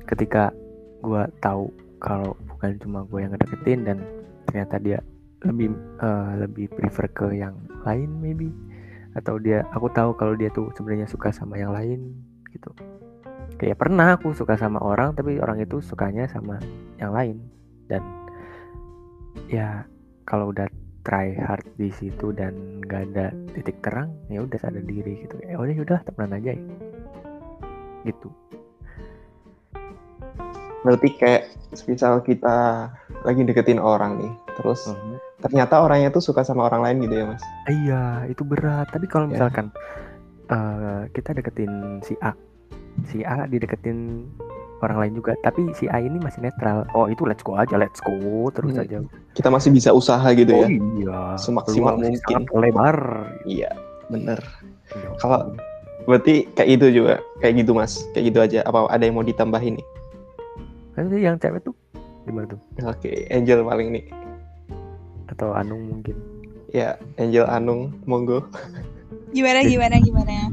ketika 0.10 0.54
gua 1.02 1.30
tahu 1.42 1.70
kalau 2.06 2.38
bukan 2.46 2.78
cuma 2.78 3.02
gue 3.08 3.20
yang 3.26 3.32
ngedeketin 3.34 3.80
dan 3.82 3.98
ternyata 4.46 4.76
dia 4.78 5.00
lebih 5.46 5.74
eh, 6.02 6.32
lebih 6.42 6.66
prefer 6.74 7.06
ke 7.10 7.28
yang 7.34 7.58
lain 7.82 8.10
maybe. 8.22 8.54
Atau 9.16 9.40
dia 9.40 9.64
aku 9.72 9.88
tahu 9.90 10.14
kalau 10.14 10.36
dia 10.36 10.52
tuh 10.52 10.70
sebenarnya 10.76 11.08
suka 11.08 11.32
sama 11.34 11.58
yang 11.58 11.72
lain 11.74 12.14
gitu. 12.52 12.70
Kayak 13.56 13.80
pernah 13.80 14.20
aku 14.20 14.36
suka 14.36 14.60
sama 14.60 14.78
orang 14.84 15.16
tapi 15.16 15.40
orang 15.40 15.62
itu 15.64 15.80
sukanya 15.80 16.28
sama 16.28 16.60
yang 17.00 17.10
lain. 17.16 17.42
Dan 17.90 18.04
ya 19.50 19.86
kalau 20.28 20.52
udah 20.54 20.68
try 21.06 21.38
hard 21.38 21.62
di 21.78 21.94
situ 21.94 22.34
dan 22.34 22.82
gak 22.84 23.14
ada 23.14 23.30
titik 23.54 23.78
terang 23.80 24.10
ya 24.28 24.42
udah 24.42 24.58
sadar 24.58 24.82
diri 24.82 25.22
gitu. 25.24 25.38
Ya 25.46 25.56
udah 25.56 25.76
udah 25.78 26.00
temenan 26.04 26.42
aja 26.42 26.52
ya. 26.58 26.64
Gitu. 28.04 28.28
Berarti 30.86 31.10
kayak 31.18 31.44
misal 31.90 32.22
kita 32.22 32.90
lagi 33.26 33.42
deketin 33.42 33.82
orang 33.82 34.22
nih 34.22 34.34
terus 34.56 34.86
ternyata 35.42 35.82
orangnya 35.82 36.14
tuh 36.14 36.22
suka 36.22 36.46
sama 36.46 36.70
orang 36.70 36.82
lain 36.86 36.98
gitu 37.10 37.16
ya 37.18 37.26
mas? 37.26 37.44
Iya 37.66 38.04
itu 38.30 38.46
berat. 38.46 38.90
Tapi 38.94 39.06
kalau 39.10 39.26
Ya. 39.30 39.38
misalkan 39.38 39.74
eh, 40.46 41.02
kita 41.10 41.34
deketin 41.34 42.02
si 42.06 42.14
A 42.22 42.38
si 43.10 43.26
A 43.26 43.44
dideketin 43.46 44.30
orang 44.82 44.98
lain 45.00 45.14
juga. 45.16 45.32
Tapi 45.40 45.72
si 45.72 45.88
A 45.88 46.00
ini 46.00 46.18
masih 46.18 46.44
netral. 46.44 46.84
Oh 46.92 47.08
itu 47.08 47.24
let's 47.24 47.42
go 47.42 47.56
aja 47.56 47.76
let's 47.76 48.00
go 48.00 48.16
terus 48.52 48.76
Hmm. 48.76 48.84
aja. 48.84 48.98
Kita 49.32 49.48
masih 49.48 49.70
bisa 49.70 49.92
usaha 49.92 50.26
gitu 50.32 50.52
oh 50.52 50.64
ya. 50.64 50.68
iya. 50.72 51.20
Semaksimal 51.38 51.96
mungkin. 51.96 52.44
lebar 52.52 52.98
iya 53.46 53.72
bener. 54.08 54.40
Iya. 54.92 55.10
Kalau- 55.18 55.56
berarti 56.06 56.46
kayak 56.54 56.70
itu 56.72 57.02
juga. 57.02 57.24
Kayak 57.40 57.66
gitu 57.66 57.72
mas. 57.74 58.04
Kayak 58.12 58.26
gitu 58.30 58.40
aja. 58.42 58.60
Apa 58.64 58.90
ada 58.90 59.04
yang 59.04 59.16
mau 59.16 59.26
ditambahin 59.26 59.80
nih? 59.80 59.88
Nanti 60.96 61.16
yang 61.20 61.36
cewek 61.36 61.60
tuh 61.62 61.76
gimana 62.26 62.46
tuh? 62.48 62.60
Oke 62.84 63.28
Angel 63.30 63.62
paling 63.62 63.90
nih. 63.92 64.06
Atau 65.28 65.52
Anung 65.52 65.82
mungkin. 65.90 66.16
Ya 66.72 66.96
Angel 67.16 67.46
Anung 67.46 67.96
monggo. 68.04 68.46
Gimana 69.32 69.64
gimana 69.64 69.96
gimana? 70.00 70.48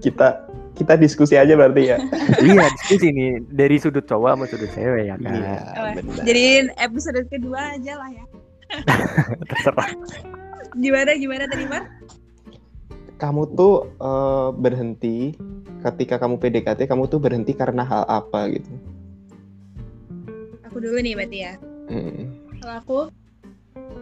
Kita 0.00 0.48
kita 0.82 0.94
diskusi 0.98 1.34
aja 1.38 1.54
berarti 1.54 1.94
ya 1.94 1.96
iya 2.48 2.66
diskusi 2.76 3.14
nih 3.14 3.30
dari 3.54 3.76
sudut 3.78 4.04
cowok 4.04 4.30
sama 4.34 4.44
sudut 4.50 4.70
cewek 4.74 5.02
ya 5.08 5.16
kan 5.16 5.32
iya 5.32 5.54
Apa? 5.72 5.88
bener 6.02 6.22
Jadiin 6.26 6.66
episode 6.76 7.20
kedua 7.30 7.78
aja 7.78 7.92
lah 7.96 8.10
ya. 8.10 8.24
terserah 9.50 9.90
Gimana 10.72 11.10
gimana 11.16 11.44
tadi 11.46 11.64
Mar? 11.68 11.84
kamu 13.20 13.54
tuh 13.54 13.86
eh, 14.02 14.48
berhenti 14.58 15.38
ketika 15.86 16.18
kamu 16.18 16.42
PDKT 16.42 16.90
kamu 16.90 17.06
tuh 17.06 17.22
berhenti 17.22 17.54
karena 17.54 17.86
hal 17.86 18.02
apa 18.10 18.50
gitu 18.50 18.70
Aku 20.66 20.80
dulu 20.80 21.04
nih 21.04 21.12
berarti 21.12 21.38
ya. 21.44 21.52
Hmm. 21.92 22.32
Kalau 22.64 22.74
aku 22.80 22.98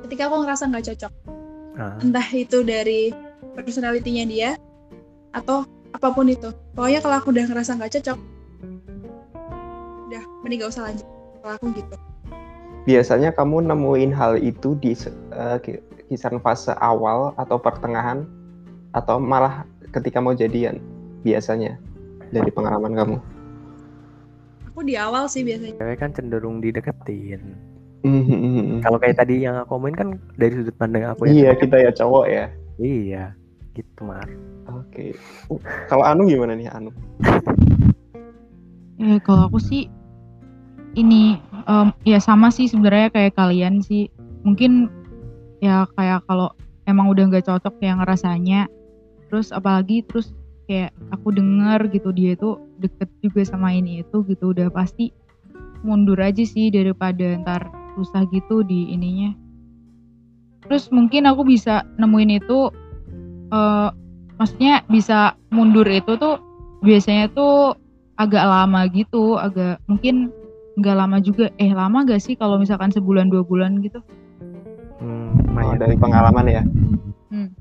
ketika 0.07 0.31
aku 0.31 0.47
ngerasa 0.47 0.71
nggak 0.71 0.87
cocok, 0.87 1.13
Ah, 1.81 1.97
entah 1.99 2.29
itu 2.37 2.61
dari 2.61 3.09
personalitinya 3.57 4.25
dia 4.29 4.51
atau 5.33 5.65
apa 5.91 6.09
pun 6.11 6.27
itu. 6.27 6.51
Pokoknya 6.73 7.01
kalau 7.01 7.17
aku 7.17 7.29
udah 7.31 7.45
ngerasa 7.47 7.77
nggak 7.77 7.93
cocok, 7.95 8.19
udah 10.07 10.23
mending 10.43 10.61
gak 10.61 10.71
usah 10.71 10.85
lanjut. 10.85 11.07
Kalau 11.41 11.55
aku 11.57 11.67
gitu. 11.75 11.97
biasanya 12.81 13.31
kamu 13.31 13.69
nemuin 13.69 14.11
hal 14.11 14.37
itu 14.37 14.73
di 14.75 14.97
ki- 15.61 15.85
kisaran 16.07 16.41
fase 16.41 16.73
awal 16.75 17.37
atau 17.37 17.61
pertengahan 17.61 18.25
atau 18.91 19.21
malah 19.21 19.69
ketika 19.91 20.17
mau 20.17 20.33
jadian 20.33 20.81
biasanya 21.21 21.77
dari 22.29 22.49
pengalaman 22.49 22.97
kamu 22.97 23.17
Aku 24.67 24.81
di 24.81 24.97
awal 24.97 25.29
sih 25.29 25.45
biasanya. 25.45 25.77
cewek 25.77 25.99
kan 25.99 26.11
cenderung 26.11 26.59
dideketin 26.59 27.53
Mhm. 28.01 28.81
kalau 28.81 28.97
kayak 28.97 29.21
tadi 29.21 29.45
yang 29.45 29.61
aku 29.61 29.77
omongin 29.77 29.97
kan 29.97 30.09
dari 30.35 30.57
sudut 30.57 30.73
pandang 30.75 31.05
aku 31.05 31.29
ya 31.29 31.33
iya 31.37 31.51
kita 31.53 31.77
ya 31.77 31.91
cowok 31.93 32.25
ya 32.27 32.45
iya 32.81 33.25
gitu 33.77 34.09
mar 34.09 34.25
oke 34.71 35.17
kalau 35.91 36.05
Anu 36.07 36.31
gimana 36.31 36.55
nih 36.55 36.71
Anu 36.71 36.95
Eh, 39.01 39.17
kalau 39.25 39.49
aku 39.49 39.57
sih 39.57 39.89
ini 40.93 41.41
em, 41.65 41.89
ya 42.05 42.21
sama 42.21 42.53
sih 42.53 42.69
sebenarnya 42.69 43.09
kayak 43.09 43.33
kalian 43.33 43.81
sih. 43.81 44.13
Mungkin 44.45 44.93
ya 45.65 45.89
kayak 45.97 46.29
kalau 46.29 46.53
emang 46.85 47.09
udah 47.09 47.33
nggak 47.33 47.49
cocok 47.49 47.81
yang 47.81 48.05
rasanya. 48.05 48.69
Terus 49.33 49.57
apalagi 49.57 50.05
terus 50.05 50.37
kayak 50.69 50.93
aku 51.17 51.33
denger 51.33 51.89
gitu 51.89 52.13
dia 52.13 52.37
itu 52.37 52.61
deket 52.77 53.09
juga 53.25 53.41
sama 53.49 53.73
ini 53.73 54.05
itu 54.05 54.21
gitu 54.29 54.53
udah 54.53 54.69
pasti 54.69 55.11
mundur 55.81 56.21
aja 56.21 56.45
sih 56.45 56.69
daripada 56.69 57.41
ntar 57.41 57.73
susah 57.97 58.29
gitu 58.29 58.61
di 58.61 58.93
ininya. 58.93 59.33
Terus 60.69 60.93
mungkin 60.93 61.25
aku 61.25 61.49
bisa 61.49 61.89
nemuin 61.97 62.37
itu 62.37 62.69
eh 63.49 63.91
maksudnya 64.41 64.81
bisa 64.89 65.19
mundur 65.49 65.85
itu 65.85 66.17
tuh 66.17 66.41
biasanya 66.81 67.29
tuh 67.31 67.77
agak 68.17 68.41
lama 68.41 68.89
gitu, 68.89 69.37
agak 69.37 69.77
mungkin 69.85 70.33
nggak 70.75 70.97
lama 70.97 71.21
juga. 71.21 71.53
Eh 71.57 71.71
lama 71.71 72.03
gak 72.03 72.19
sih 72.19 72.33
kalau 72.35 72.57
misalkan 72.57 72.89
sebulan 72.89 73.29
dua 73.29 73.45
bulan 73.45 73.85
gitu? 73.85 74.01
hmm, 74.99 75.53
Oh, 75.53 75.77
dari 75.77 75.93
pengalaman 75.95 76.47
ya 76.47 76.63
Hmm. 77.29 77.53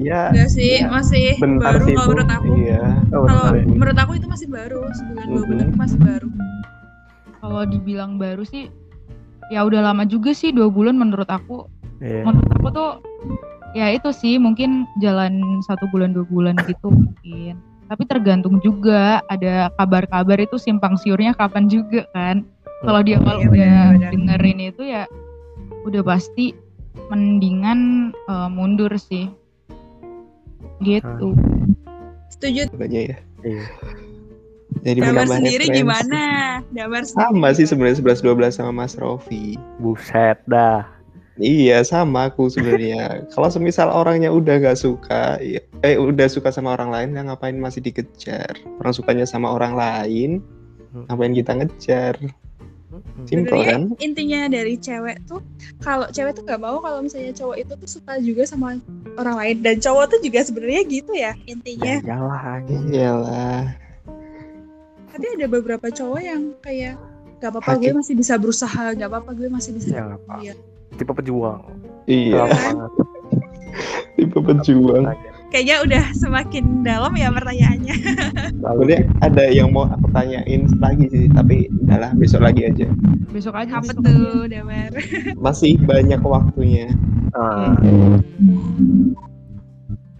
Ya, 0.00 0.32
Enggak 0.32 0.48
sih, 0.48 0.80
ya, 0.80 0.88
masih 0.88 1.36
bentar 1.36 1.76
baru 1.76 1.84
sih 1.84 1.92
kalau 1.92 2.00
itu. 2.00 2.10
menurut 2.16 2.30
aku. 2.32 2.50
Iya. 2.56 2.82
Oh, 3.12 3.24
Kalau 3.28 3.44
bentar. 3.52 3.68
menurut 3.68 3.98
aku 4.00 4.12
itu 4.16 4.26
masih 4.26 4.48
baru, 4.48 4.80
sebulan 4.90 5.26
dua 5.28 5.44
bulan 5.44 5.64
itu 5.68 5.76
masih 5.76 5.98
baru. 6.00 6.28
Kalau 7.36 7.62
dibilang 7.68 8.12
baru 8.16 8.42
sih 8.42 8.72
ya 9.50 9.60
udah 9.60 9.84
lama 9.84 10.08
juga 10.08 10.32
sih 10.32 10.50
dua 10.50 10.72
bulan 10.72 10.96
menurut 10.96 11.28
aku. 11.28 11.68
Iya. 12.00 12.24
Menurut 12.24 12.48
aku 12.48 12.68
tuh 12.72 12.90
ya 13.72 13.90
itu 13.90 14.10
sih 14.10 14.36
mungkin 14.36 14.86
jalan 14.98 15.38
satu 15.64 15.86
bulan 15.90 16.10
dua 16.12 16.26
bulan 16.26 16.54
gitu 16.66 16.90
mungkin. 16.90 17.58
Tapi 17.90 18.02
tergantung 18.06 18.62
juga 18.62 19.18
ada 19.26 19.66
kabar-kabar 19.74 20.38
itu 20.38 20.54
simpang 20.56 20.94
siurnya 20.94 21.34
kapan 21.34 21.66
juga 21.66 22.06
kan. 22.14 22.46
Kalau 22.80 23.00
dia 23.02 23.18
kalau 23.18 23.42
Iya, 23.42 23.50
udah 23.50 23.58
benar-benar. 23.92 24.10
dengerin 24.14 24.58
itu 24.62 24.82
ya 24.86 25.02
udah 25.84 26.02
pasti 26.02 26.54
mendingan 27.10 28.10
eh, 28.14 28.48
mundur 28.48 28.94
sih. 28.94 29.26
Gitu. 30.80 31.28
Setuju. 32.30 32.70
Makanya 32.72 33.00
ya. 33.04 33.16
Iya. 33.42 33.64
Jadi 34.80 34.98
Damar 35.02 35.26
menambah 35.26 35.36
sendiri 35.42 35.64
referensi. 35.66 35.80
gimana? 35.82 36.22
Damar 36.72 37.02
sendiri 37.04 37.26
Sama 37.26 37.48
sih 37.52 37.66
sebenarnya 37.66 37.96
11 38.00 38.22
12 38.22 38.54
sama 38.54 38.72
Mas 38.72 38.94
Rofi. 38.96 39.58
Buset 39.76 40.38
dah. 40.46 40.86
Iya 41.40 41.80
sama 41.82 42.28
aku 42.28 42.46
sebenarnya. 42.46 43.24
Kalau 43.28 43.48
semisal 43.48 43.88
orangnya 43.88 44.28
udah 44.28 44.60
gak 44.60 44.76
suka, 44.76 45.40
ya- 45.40 45.64
eh 45.80 45.96
udah 45.96 46.28
suka 46.28 46.48
sama 46.48 46.72
orang 46.72 46.92
lain, 46.92 47.08
ya 47.10 47.24
ngapain 47.24 47.56
masih 47.56 47.80
dikejar? 47.80 48.52
Orang 48.76 48.92
sukanya 48.92 49.24
sama 49.24 49.48
orang 49.48 49.72
lain, 49.72 50.44
Hmm. 50.90 51.08
ngapain 51.08 51.32
kita 51.32 51.52
ngejar? 51.54 52.14
Simple 53.22 53.46
Sebenarnya 53.54 53.66
kan? 53.70 53.82
intinya 53.98 54.40
dari 54.48 54.74
cewek 54.74 55.22
tuh 55.24 55.38
kalau 55.78 56.10
cewek 56.10 56.34
tuh 56.34 56.42
nggak 56.42 56.58
mau 56.58 56.76
kalau 56.76 56.98
misalnya 56.98 57.30
cowok 57.30 57.56
itu 57.56 57.72
tuh 57.76 57.86
suka 57.88 58.18
juga 58.18 58.42
sama 58.42 58.82
orang 59.14 59.36
lain 59.38 59.56
dan 59.62 59.76
cowok 59.78 60.04
tuh 60.10 60.20
juga 60.20 60.42
sebenarnya 60.42 60.82
gitu 60.84 61.12
ya 61.14 61.30
Ya 61.30 61.46
intinya. 61.46 61.94
iyalah 62.02 62.40
anjing. 62.52 62.82
Iyalah. 62.90 63.62
Tapi 65.06 65.26
ada 65.30 65.46
beberapa 65.46 65.86
cowok 65.86 66.20
yang 66.20 66.42
kayak 66.58 66.98
gak 67.38 67.50
apa-apa 67.50 67.78
gue 67.78 67.92
masih 67.94 68.14
bisa 68.14 68.34
berusaha, 68.34 68.84
gak 68.90 69.06
apa-apa 69.06 69.30
gue 69.32 69.48
masih 69.48 69.70
bisa. 69.72 69.94
Ya 69.94 70.04
apa. 70.10 70.34
Iya. 70.42 70.54
Tipe 70.98 71.12
pejuang. 71.12 71.62
Iya, 72.10 72.50
tipe 74.18 74.38
pejuang. 74.42 75.04
Kayaknya 75.50 75.76
udah 75.82 76.04
semakin 76.14 76.86
dalam 76.86 77.10
ya 77.18 77.26
pertanyaannya. 77.34 77.96
Lalu 78.64 79.02
ada 79.18 79.44
yang 79.50 79.74
mau 79.74 79.82
aku 79.90 80.06
tanyain 80.14 80.70
lagi 80.78 81.10
sih, 81.10 81.26
tapi 81.34 81.66
udahlah 81.82 82.14
besok 82.14 82.46
lagi 82.46 82.70
aja. 82.70 82.86
Besok 83.34 83.58
aja. 83.58 83.82
Apa 83.82 83.90
besok 83.90 84.06
tuh, 84.06 84.46
Damar? 84.46 84.94
Masih 85.44 85.74
banyak 85.82 86.22
waktunya. 86.22 86.94
ah, 87.34 87.74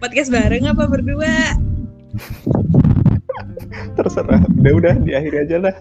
Podcast 0.03 0.35
bareng 0.35 0.67
apa 0.67 0.83
berdua? 0.91 1.55
Terserah. 3.95 4.43
Udah 4.59 4.73
udah 4.75 4.95
di 4.99 5.15
akhir 5.15 5.47
aja 5.47 5.57
lah. 5.63 5.75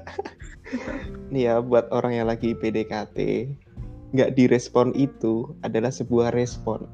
Nih 1.34 1.51
ya 1.51 1.59
buat 1.59 1.91
orang 1.91 2.22
yang 2.22 2.26
lagi 2.30 2.55
PDKT, 2.55 3.18
nggak 4.11 4.35
direspon 4.35 4.91
itu 4.99 5.55
adalah 5.63 5.95
sebuah 5.95 6.35
respon. 6.35 6.87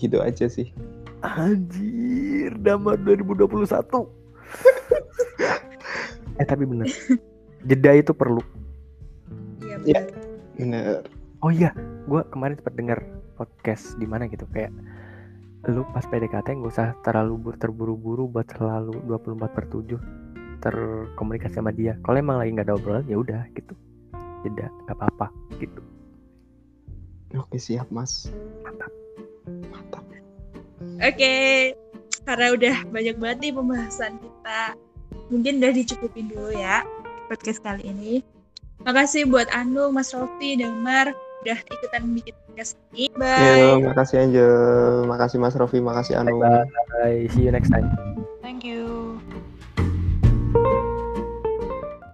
Gitu 0.00 0.20
aja 0.20 0.48
sih. 0.48 0.72
anjir, 1.20 2.56
damar 2.64 2.96
2021. 3.04 4.08
eh 6.40 6.46
tapi 6.48 6.64
bener. 6.64 6.88
Jeda 7.68 7.92
itu 7.92 8.16
perlu. 8.16 8.40
Iya 9.60 9.76
benar. 9.84 10.04
Bener. 10.56 11.00
Oh 11.44 11.52
iya, 11.52 11.76
gue 12.08 12.20
kemarin 12.32 12.56
sempat 12.56 12.74
denger 12.76 12.98
podcast 13.36 13.96
di 14.00 14.04
mana 14.08 14.28
gitu 14.28 14.48
kayak 14.52 14.72
lu 15.68 15.84
pas 15.92 16.04
PDKT 16.08 16.56
nggak 16.56 16.72
usah 16.72 16.96
terlalu 17.04 17.36
bur- 17.36 17.60
terburu-buru 17.60 18.28
buat 18.32 18.48
selalu 18.48 18.96
24 19.04 19.56
per 19.56 19.64
7 19.68 20.00
terkomunikasi 20.60 21.60
sama 21.60 21.72
dia. 21.72 21.96
Kalau 22.04 22.16
emang 22.16 22.40
lagi 22.40 22.56
nggak 22.56 22.68
ada 22.68 22.76
obrolan 22.76 23.04
ya 23.08 23.20
udah 23.20 23.44
gitu 23.52 23.76
jeda 24.46 24.66
nggak 24.86 24.96
apa-apa 24.96 25.26
gitu 25.60 25.80
oke 27.36 27.56
siap 27.56 27.88
mas 27.92 28.28
mantap 28.64 28.92
mantap 29.70 30.04
oke 30.04 30.20
okay. 30.98 31.74
karena 32.24 32.46
udah 32.54 32.76
banyak 32.90 33.16
banget 33.18 33.38
nih 33.44 33.52
pembahasan 33.54 34.12
kita 34.18 34.62
mungkin 35.30 35.62
udah 35.62 35.72
dicukupin 35.74 36.26
dulu 36.30 36.50
ya 36.54 36.82
podcast 37.30 37.62
kali 37.62 37.86
ini 37.86 38.24
makasih 38.82 39.28
buat 39.28 39.46
Anu 39.52 39.92
Mas 39.92 40.10
Rofi 40.16 40.56
dan 40.58 40.80
Mar 40.80 41.12
udah 41.40 41.58
ikutan 41.72 42.02
bikin 42.12 42.36
podcast 42.46 42.76
ini. 42.92 43.08
Bye. 43.16 43.80
Yo, 43.80 43.88
makasih 43.88 44.16
Angel 44.20 44.52
Makasih 45.08 45.38
Mas 45.40 45.56
Rofi, 45.56 45.80
makasih 45.80 46.20
Anu. 46.20 46.36
Bye, 46.36 46.68
bye. 46.68 47.18
See 47.32 47.48
you 47.48 47.52
next 47.52 47.72
time. 47.72 47.88
Thank 48.44 48.60
you. 48.60 49.16